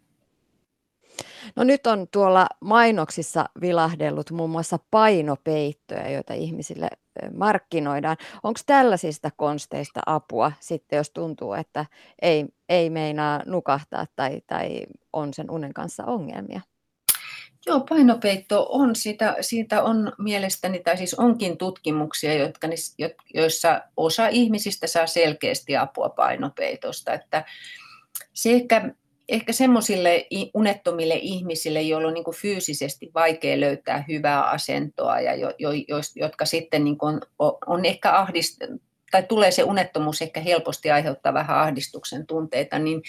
No 1.57 1.65
nyt 1.65 1.87
on 1.87 2.07
tuolla 2.13 2.47
mainoksissa 2.61 3.45
vilahdellut 3.61 4.31
muun 4.31 4.51
muassa 4.51 4.79
painopeittoja, 4.91 6.11
joita 6.11 6.35
ihmisille 6.35 6.89
markkinoidaan. 7.37 8.17
Onko 8.43 8.61
tällaisista 8.67 9.31
konsteista 9.37 10.01
apua 10.07 10.53
sitten, 10.61 10.97
jos 10.97 11.11
tuntuu, 11.11 11.53
että 11.53 11.87
ei, 12.23 12.47
ei 12.69 12.91
meinaa 12.91 13.43
nukahtaa 13.47 14.07
tai, 14.17 14.41
tai 14.47 14.87
on 15.13 15.35
sen 15.35 15.51
unen 15.51 15.75
kanssa 15.75 16.05
ongelmia? 16.05 16.61
Joo, 17.67 17.81
painopeitto 17.81 18.67
on, 18.71 18.97
sitä, 18.97 19.37
siitä 19.41 19.83
on 19.83 20.13
mielestäni, 20.19 20.81
tai 20.81 20.97
siis 20.97 21.15
onkin 21.15 21.59
tutkimuksia, 21.59 22.35
jotka, 22.35 22.69
joissa 23.35 23.83
osa 23.97 24.29
ihmisistä 24.29 24.87
saa 24.87 25.07
selkeästi 25.07 25.77
apua 25.77 26.09
painopeitosta. 26.09 27.13
Että 27.13 27.45
se 28.33 28.53
ehkä 28.53 28.95
ehkä 29.33 29.53
semmoisille 29.53 30.27
unettomille 30.55 31.15
ihmisille, 31.15 31.83
joilla 31.83 32.09
on 32.09 32.15
niin 32.15 32.25
kuin 32.25 32.37
fyysisesti 32.37 33.11
vaikea 33.15 33.61
löytää 33.61 34.05
hyvää 34.09 34.45
asentoa 34.45 35.21
ja 35.21 35.35
jo, 35.35 35.53
jo, 35.59 35.71
jotka 36.17 36.45
sitten 36.45 36.85
niin 36.85 36.99
kuin 36.99 37.21
on, 37.39 37.59
on 37.67 37.85
ehkä 37.85 38.13
ahdist, 38.13 38.59
tai 39.11 39.23
tulee 39.23 39.51
se 39.51 39.63
unettomuus 39.63 40.23
ehkä 40.23 40.41
helposti 40.41 40.91
aiheuttaa 40.91 41.35
vähän 41.35 41.59
ahdistuksen 41.59 42.27
tunteita, 42.27 42.79
niin 42.79 43.03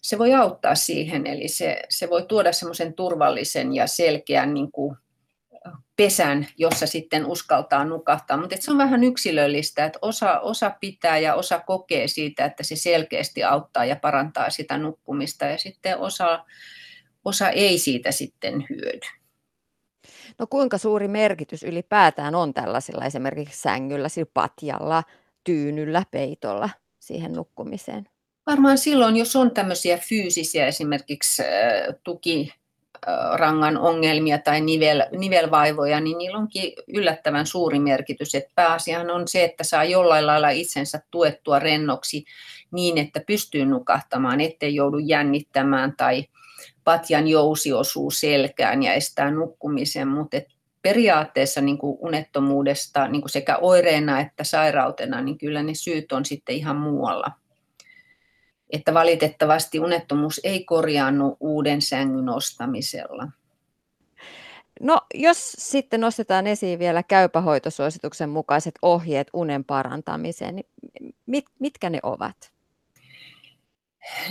se 0.00 0.18
voi 0.18 0.34
auttaa 0.34 0.74
siihen. 0.74 1.26
Eli 1.26 1.48
se, 1.48 1.82
se 1.88 2.10
voi 2.10 2.26
tuoda 2.26 2.52
semmoisen 2.52 2.94
turvallisen 2.94 3.74
ja 3.74 3.86
selkeän 3.86 4.54
niin 4.54 4.72
kuin 4.72 4.96
pesän, 5.96 6.46
jossa 6.56 6.86
sitten 6.86 7.26
uskaltaa 7.26 7.84
nukahtaa. 7.84 8.36
Mutta 8.36 8.56
se 8.60 8.70
on 8.70 8.78
vähän 8.78 9.04
yksilöllistä, 9.04 9.84
että 9.84 9.98
osa, 10.02 10.40
osa 10.40 10.70
pitää 10.80 11.18
ja 11.18 11.34
osa 11.34 11.58
kokee 11.58 12.08
siitä, 12.08 12.44
että 12.44 12.62
se 12.62 12.76
selkeästi 12.76 13.44
auttaa 13.44 13.84
ja 13.84 13.96
parantaa 13.96 14.50
sitä 14.50 14.78
nukkumista 14.78 15.44
ja 15.44 15.58
sitten 15.58 15.98
osa, 15.98 16.44
osa 17.24 17.50
ei 17.50 17.78
siitä 17.78 18.12
sitten 18.12 18.66
hyödy. 18.70 19.20
No 20.38 20.46
kuinka 20.46 20.78
suuri 20.78 21.08
merkitys 21.08 21.62
ylipäätään 21.62 22.34
on 22.34 22.54
tällaisilla 22.54 23.04
esimerkiksi 23.04 23.60
sängyllä, 23.60 24.08
patjalla, 24.34 25.02
tyynyllä, 25.44 26.02
peitolla 26.10 26.70
siihen 26.98 27.32
nukkumiseen? 27.32 28.08
Varmaan 28.46 28.78
silloin, 28.78 29.16
jos 29.16 29.36
on 29.36 29.50
tämmöisiä 29.50 29.98
fyysisiä 30.08 30.66
esimerkiksi 30.66 31.42
tuki, 32.04 32.52
rangan 33.32 33.78
ongelmia 33.78 34.38
tai 34.38 34.60
nivel, 34.60 35.02
nivelvaivoja, 35.18 36.00
niin 36.00 36.18
niillä 36.18 36.38
onkin 36.38 36.72
yllättävän 36.88 37.46
suuri 37.46 37.78
merkitys. 37.78 38.34
Että 38.34 38.52
pääasiahan 38.54 39.10
on 39.10 39.28
se, 39.28 39.44
että 39.44 39.64
saa 39.64 39.84
jollain 39.84 40.26
lailla 40.26 40.50
itsensä 40.50 41.00
tuettua 41.10 41.58
rennoksi 41.58 42.24
niin, 42.70 42.98
että 42.98 43.20
pystyy 43.26 43.64
nukahtamaan, 43.64 44.40
ettei 44.40 44.74
joudu 44.74 44.98
jännittämään 44.98 45.94
tai 45.96 46.24
patjan 46.84 47.28
jousi 47.28 47.72
osuu 47.72 48.10
selkään 48.10 48.82
ja 48.82 48.94
estää 48.94 49.30
nukkumisen, 49.30 50.08
mutta 50.08 50.36
periaatteessa 50.82 51.60
niin 51.60 51.78
kuin 51.78 51.98
unettomuudesta 52.00 53.08
niin 53.08 53.22
kuin 53.22 53.30
sekä 53.30 53.56
oireena 53.56 54.20
että 54.20 54.44
sairautena, 54.44 55.20
niin 55.20 55.38
kyllä 55.38 55.62
ne 55.62 55.74
syyt 55.74 56.12
on 56.12 56.24
sitten 56.24 56.54
ihan 56.54 56.76
muualla 56.76 57.30
että 58.72 58.94
valitettavasti 58.94 59.80
unettomuus 59.80 60.40
ei 60.44 60.64
korjaannu 60.64 61.36
uuden 61.40 61.82
sängyn 61.82 62.28
ostamisella. 62.28 63.28
No, 64.80 65.00
jos 65.14 65.52
sitten 65.58 66.00
nostetaan 66.00 66.46
esiin 66.46 66.78
vielä 66.78 67.02
käypähoitosuosituksen 67.02 68.30
mukaiset 68.30 68.74
ohjeet 68.82 69.26
unen 69.32 69.64
parantamiseen, 69.64 70.56
niin 70.56 70.66
mit, 71.26 71.44
mitkä 71.58 71.90
ne 71.90 71.98
ovat? 72.02 72.36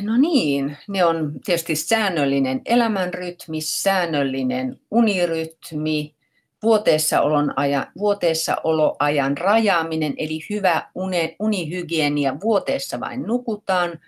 No 0.01 0.17
niin, 0.17 0.77
ne 0.87 1.05
on 1.05 1.33
tietysti 1.45 1.75
säännöllinen 1.75 2.61
elämänrytmi, 2.65 3.61
säännöllinen 3.61 4.79
unirytmi, 4.91 6.15
vuoteessaolon 6.63 7.53
ajan, 7.55 7.87
vuoteessaoloajan 7.97 9.37
rajaaminen, 9.37 10.13
eli 10.17 10.39
hyvä 10.49 10.89
une, 10.95 11.35
unihygienia, 11.39 12.39
vuoteessa 12.41 12.99
vain 12.99 13.23
nukutaan, 13.23 13.99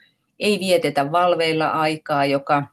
ei 0.42 0.60
vietetä 0.60 1.12
valveilla 1.12 1.68
aikaa, 1.68 2.26
joka 2.26 2.64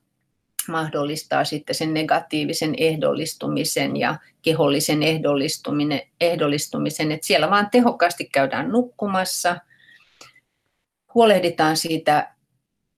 mahdollistaa 0.69 1.45
sitten 1.45 1.75
sen 1.75 1.95
negatiivisen 1.95 2.75
ehdollistumisen 2.77 3.97
ja 3.97 4.19
kehollisen 4.43 5.03
ehdollistumisen, 5.03 6.03
ehdollistumisen. 6.21 7.13
että 7.13 7.27
siellä 7.27 7.51
vaan 7.51 7.69
tehokkaasti 7.71 8.25
käydään 8.25 8.69
nukkumassa, 8.69 9.57
huolehditaan 11.15 11.77
siitä 11.77 12.35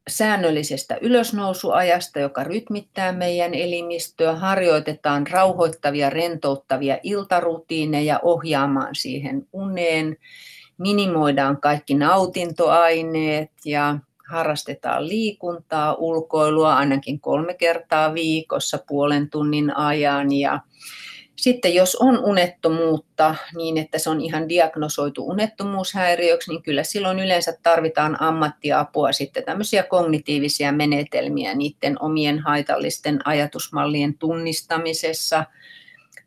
säännöllisestä 0.08 0.98
ylösnousuajasta, 1.00 2.18
joka 2.20 2.44
rytmittää 2.44 3.12
meidän 3.12 3.54
elimistöä, 3.54 4.36
harjoitetaan 4.36 5.26
rauhoittavia, 5.26 6.10
rentouttavia 6.10 6.98
iltarutiineja 7.02 8.20
ohjaamaan 8.22 8.94
siihen 8.94 9.48
uneen, 9.52 10.16
minimoidaan 10.78 11.60
kaikki 11.60 11.94
nautintoaineet 11.94 13.50
ja 13.64 13.98
harrastetaan 14.30 15.08
liikuntaa, 15.08 15.94
ulkoilua 15.94 16.76
ainakin 16.76 17.20
kolme 17.20 17.54
kertaa 17.54 18.14
viikossa 18.14 18.78
puolen 18.88 19.30
tunnin 19.30 19.76
ajan 19.76 20.32
ja 20.32 20.60
sitten 21.40 21.74
jos 21.74 21.96
on 21.96 22.18
unettomuutta 22.18 23.34
niin, 23.56 23.78
että 23.78 23.98
se 23.98 24.10
on 24.10 24.20
ihan 24.20 24.48
diagnosoitu 24.48 25.28
unettomuushäiriöksi, 25.28 26.50
niin 26.50 26.62
kyllä 26.62 26.82
silloin 26.82 27.18
yleensä 27.18 27.56
tarvitaan 27.62 28.22
ammattiapua 28.22 29.12
sitten 29.12 29.44
tämmöisiä 29.44 29.82
kognitiivisia 29.82 30.72
menetelmiä 30.72 31.54
niiden 31.54 32.02
omien 32.02 32.38
haitallisten 32.38 33.26
ajatusmallien 33.28 34.18
tunnistamisessa, 34.18 35.44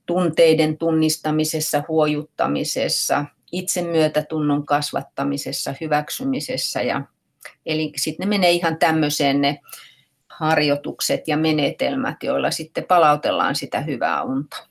tunteiden 0.05 0.77
tunnistamisessa, 0.77 1.83
huojuttamisessa, 1.87 3.25
itsemyötätunnon 3.51 4.65
kasvattamisessa, 4.65 5.73
hyväksymisessä. 5.81 6.81
Ja, 6.81 7.01
eli 7.65 7.91
sitten 7.95 8.29
ne 8.29 8.37
menee 8.37 8.51
ihan 8.51 8.77
tämmöiseen 8.77 9.41
ne 9.41 9.59
harjoitukset 10.29 11.27
ja 11.27 11.37
menetelmät, 11.37 12.23
joilla 12.23 12.51
sitten 12.51 12.83
palautellaan 12.83 13.55
sitä 13.55 13.81
hyvää 13.81 14.23
unta. 14.23 14.67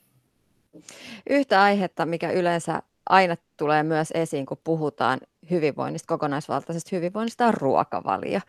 Yhtä 1.30 1.62
aihetta, 1.62 2.06
mikä 2.06 2.30
yleensä 2.30 2.82
aina 3.10 3.36
tulee 3.56 3.82
myös 3.82 4.08
esiin, 4.14 4.46
kun 4.46 4.60
puhutaan 4.64 5.20
hyvinvoinnista, 5.50 6.06
kokonaisvaltaisesta 6.06 6.96
hyvinvoinnista, 6.96 7.46
on 7.46 7.54
ruokavalio. 7.54 8.40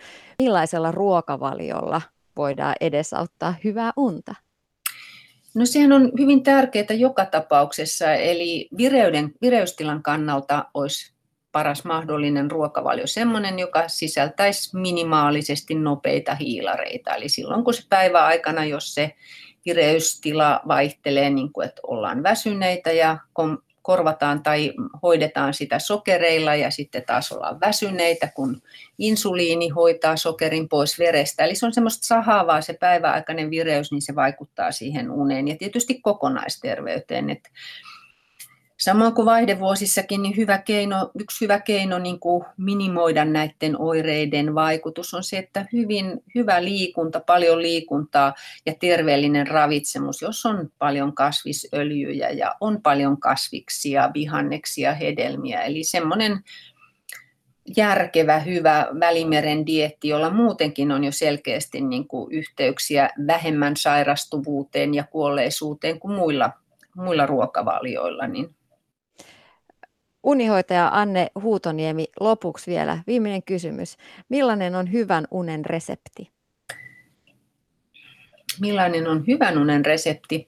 Millaisella 0.42 0.92
ruokavaliolla 0.92 2.02
voidaan 2.36 2.76
edesauttaa 2.82 3.56
hyvää 3.64 3.92
unta? 3.98 4.36
No 5.56 5.66
sehän 5.66 5.92
on 5.92 6.12
hyvin 6.20 6.44
tärkeää 6.44 6.94
joka 6.94 7.26
tapauksessa, 7.26 8.14
eli 8.14 8.70
vireyden, 8.78 9.34
vireystilan 9.42 10.04
kannalta 10.04 10.66
olisi 10.74 11.13
paras 11.54 11.86
mahdollinen 11.86 12.52
ruokavalio 12.52 13.08
sellainen, 13.08 13.60
joka 13.60 13.88
sisältäisi 13.88 14.78
minimaalisesti 14.78 15.76
nopeita 15.76 16.36
hiilareita. 16.36 17.16
Eli 17.16 17.30
silloin 17.30 17.64
kun 17.64 17.74
se 17.74 17.84
päivä 17.90 18.26
aikana, 18.26 18.66
jos 18.66 18.94
se 18.94 19.16
kireystila 19.62 20.62
vaihtelee, 20.68 21.30
niin 21.30 21.54
kuin, 21.54 21.68
että 21.68 21.82
ollaan 21.88 22.24
väsyneitä 22.24 22.92
ja 22.92 23.18
korvataan 23.82 24.44
tai 24.44 24.74
hoidetaan 25.04 25.54
sitä 25.54 25.80
sokereilla 25.80 26.56
ja 26.56 26.72
sitten 26.72 27.04
taas 27.06 27.32
ollaan 27.32 27.60
väsyneitä, 27.60 28.28
kun 28.36 28.62
insuliini 28.98 29.70
hoitaa 29.70 30.16
sokerin 30.16 30.70
pois 30.70 31.00
verestä. 31.00 31.44
Eli 31.44 31.56
se 31.56 31.66
on 31.66 31.74
semmoista 31.74 32.08
sahaavaa 32.08 32.62
se 32.62 32.74
päiväaikainen 32.74 33.50
vireys, 33.50 33.92
niin 33.92 34.02
se 34.02 34.16
vaikuttaa 34.16 34.72
siihen 34.72 35.12
uneen 35.12 35.48
ja 35.48 35.56
tietysti 35.60 36.02
kokonaisterveyteen. 36.02 37.30
Että 37.30 37.50
Samoin 38.84 39.14
kuin 39.14 39.26
vaihdevuosissakin, 39.26 40.22
niin 40.22 40.38
hyvä 40.38 40.58
keino, 40.58 41.12
yksi 41.20 41.42
hyvä 41.42 41.60
keino 41.60 42.00
niin 42.00 42.20
kuin 42.20 42.46
minimoida 42.58 43.26
näiden 43.26 43.82
oireiden 43.82 44.56
vaikutus 44.56 45.14
on 45.14 45.24
se, 45.24 45.38
että 45.38 45.66
hyvin, 45.74 46.24
hyvä 46.36 46.64
liikunta, 46.64 47.20
paljon 47.20 47.62
liikuntaa 47.62 48.34
ja 48.66 48.74
terveellinen 48.80 49.48
ravitsemus, 49.48 50.22
jos 50.22 50.46
on 50.46 50.70
paljon 50.80 51.14
kasvisöljyjä 51.14 52.30
ja 52.30 52.56
on 52.62 52.82
paljon 52.82 53.20
kasviksia, 53.20 54.12
vihanneksia, 54.14 54.94
hedelmiä. 54.94 55.62
Eli 55.62 55.84
semmoinen 55.84 56.44
järkevä, 57.78 58.40
hyvä 58.40 58.88
välimeren 59.00 59.66
dietti, 59.66 60.08
jolla 60.08 60.30
muutenkin 60.30 60.92
on 60.92 61.04
jo 61.04 61.12
selkeästi 61.12 61.82
niin 61.82 62.08
kuin 62.08 62.32
yhteyksiä 62.32 63.10
vähemmän 63.28 63.78
sairastuvuuteen 63.78 64.94
ja 64.94 65.04
kuolleisuuteen 65.04 66.00
kuin 66.00 66.16
muilla, 66.16 66.52
muilla 66.96 67.26
ruokavalioilla, 67.26 68.28
niin 68.28 68.56
Unihoitaja 70.24 70.90
Anne 70.94 71.28
Huutoniemi, 71.42 72.08
lopuksi 72.20 72.72
vielä 72.72 73.00
viimeinen 73.08 73.44
kysymys. 73.44 73.98
Millainen 74.30 74.76
on 74.76 74.92
hyvän 74.92 75.28
unen 75.32 75.66
resepti? 75.66 76.32
Millainen 78.62 79.08
on 79.08 79.24
hyvän 79.28 79.58
unen 79.58 79.86
resepti? 79.86 80.48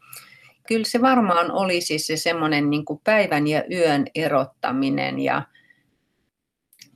Kyllä 0.68 0.86
se 0.86 1.02
varmaan 1.02 1.52
olisi 1.52 2.00
se 2.00 2.18
semmoinen 2.18 2.70
niin 2.70 2.86
kuin 2.86 3.02
päivän 3.04 3.48
ja 3.48 3.64
yön 3.72 4.06
erottaminen 4.16 5.20
ja, 5.20 5.42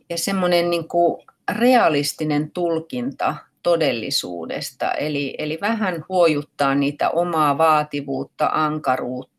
ja 0.09 0.17
semmoinen 0.17 0.69
niin 0.69 0.88
kuin 0.88 1.25
realistinen 1.51 2.51
tulkinta 2.51 3.36
todellisuudesta. 3.63 4.91
Eli, 4.91 5.36
eli 5.38 5.57
vähän 5.61 6.05
huojuttaa 6.09 6.75
niitä 6.75 7.09
omaa 7.09 7.57
vaativuutta, 7.57 8.49
ankaruutta 8.53 9.38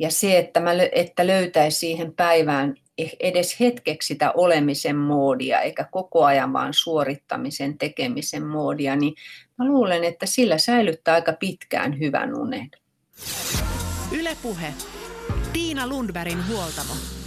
ja 0.00 0.10
se, 0.10 0.38
että, 0.38 0.60
mä, 0.60 0.70
että 0.92 1.26
löytäisi 1.26 1.78
siihen 1.78 2.12
päivään 2.14 2.74
eh, 2.98 3.16
edes 3.20 3.60
hetkeksi 3.60 4.06
sitä 4.06 4.32
olemisen 4.32 4.96
moodia, 4.96 5.60
eikä 5.60 5.88
koko 5.90 6.24
ajan 6.24 6.52
vaan 6.52 6.74
suorittamisen, 6.74 7.78
tekemisen 7.78 8.46
moodia, 8.46 8.96
niin 8.96 9.14
mä 9.58 9.64
luulen, 9.64 10.04
että 10.04 10.26
sillä 10.26 10.58
säilyttää 10.58 11.14
aika 11.14 11.32
pitkään 11.32 11.98
hyvän 11.98 12.38
unen. 12.38 12.70
Ylepuhe. 14.12 14.74
Tiina 15.52 15.86
Lundbergin 15.86 16.48
huoltamo. 16.48 17.19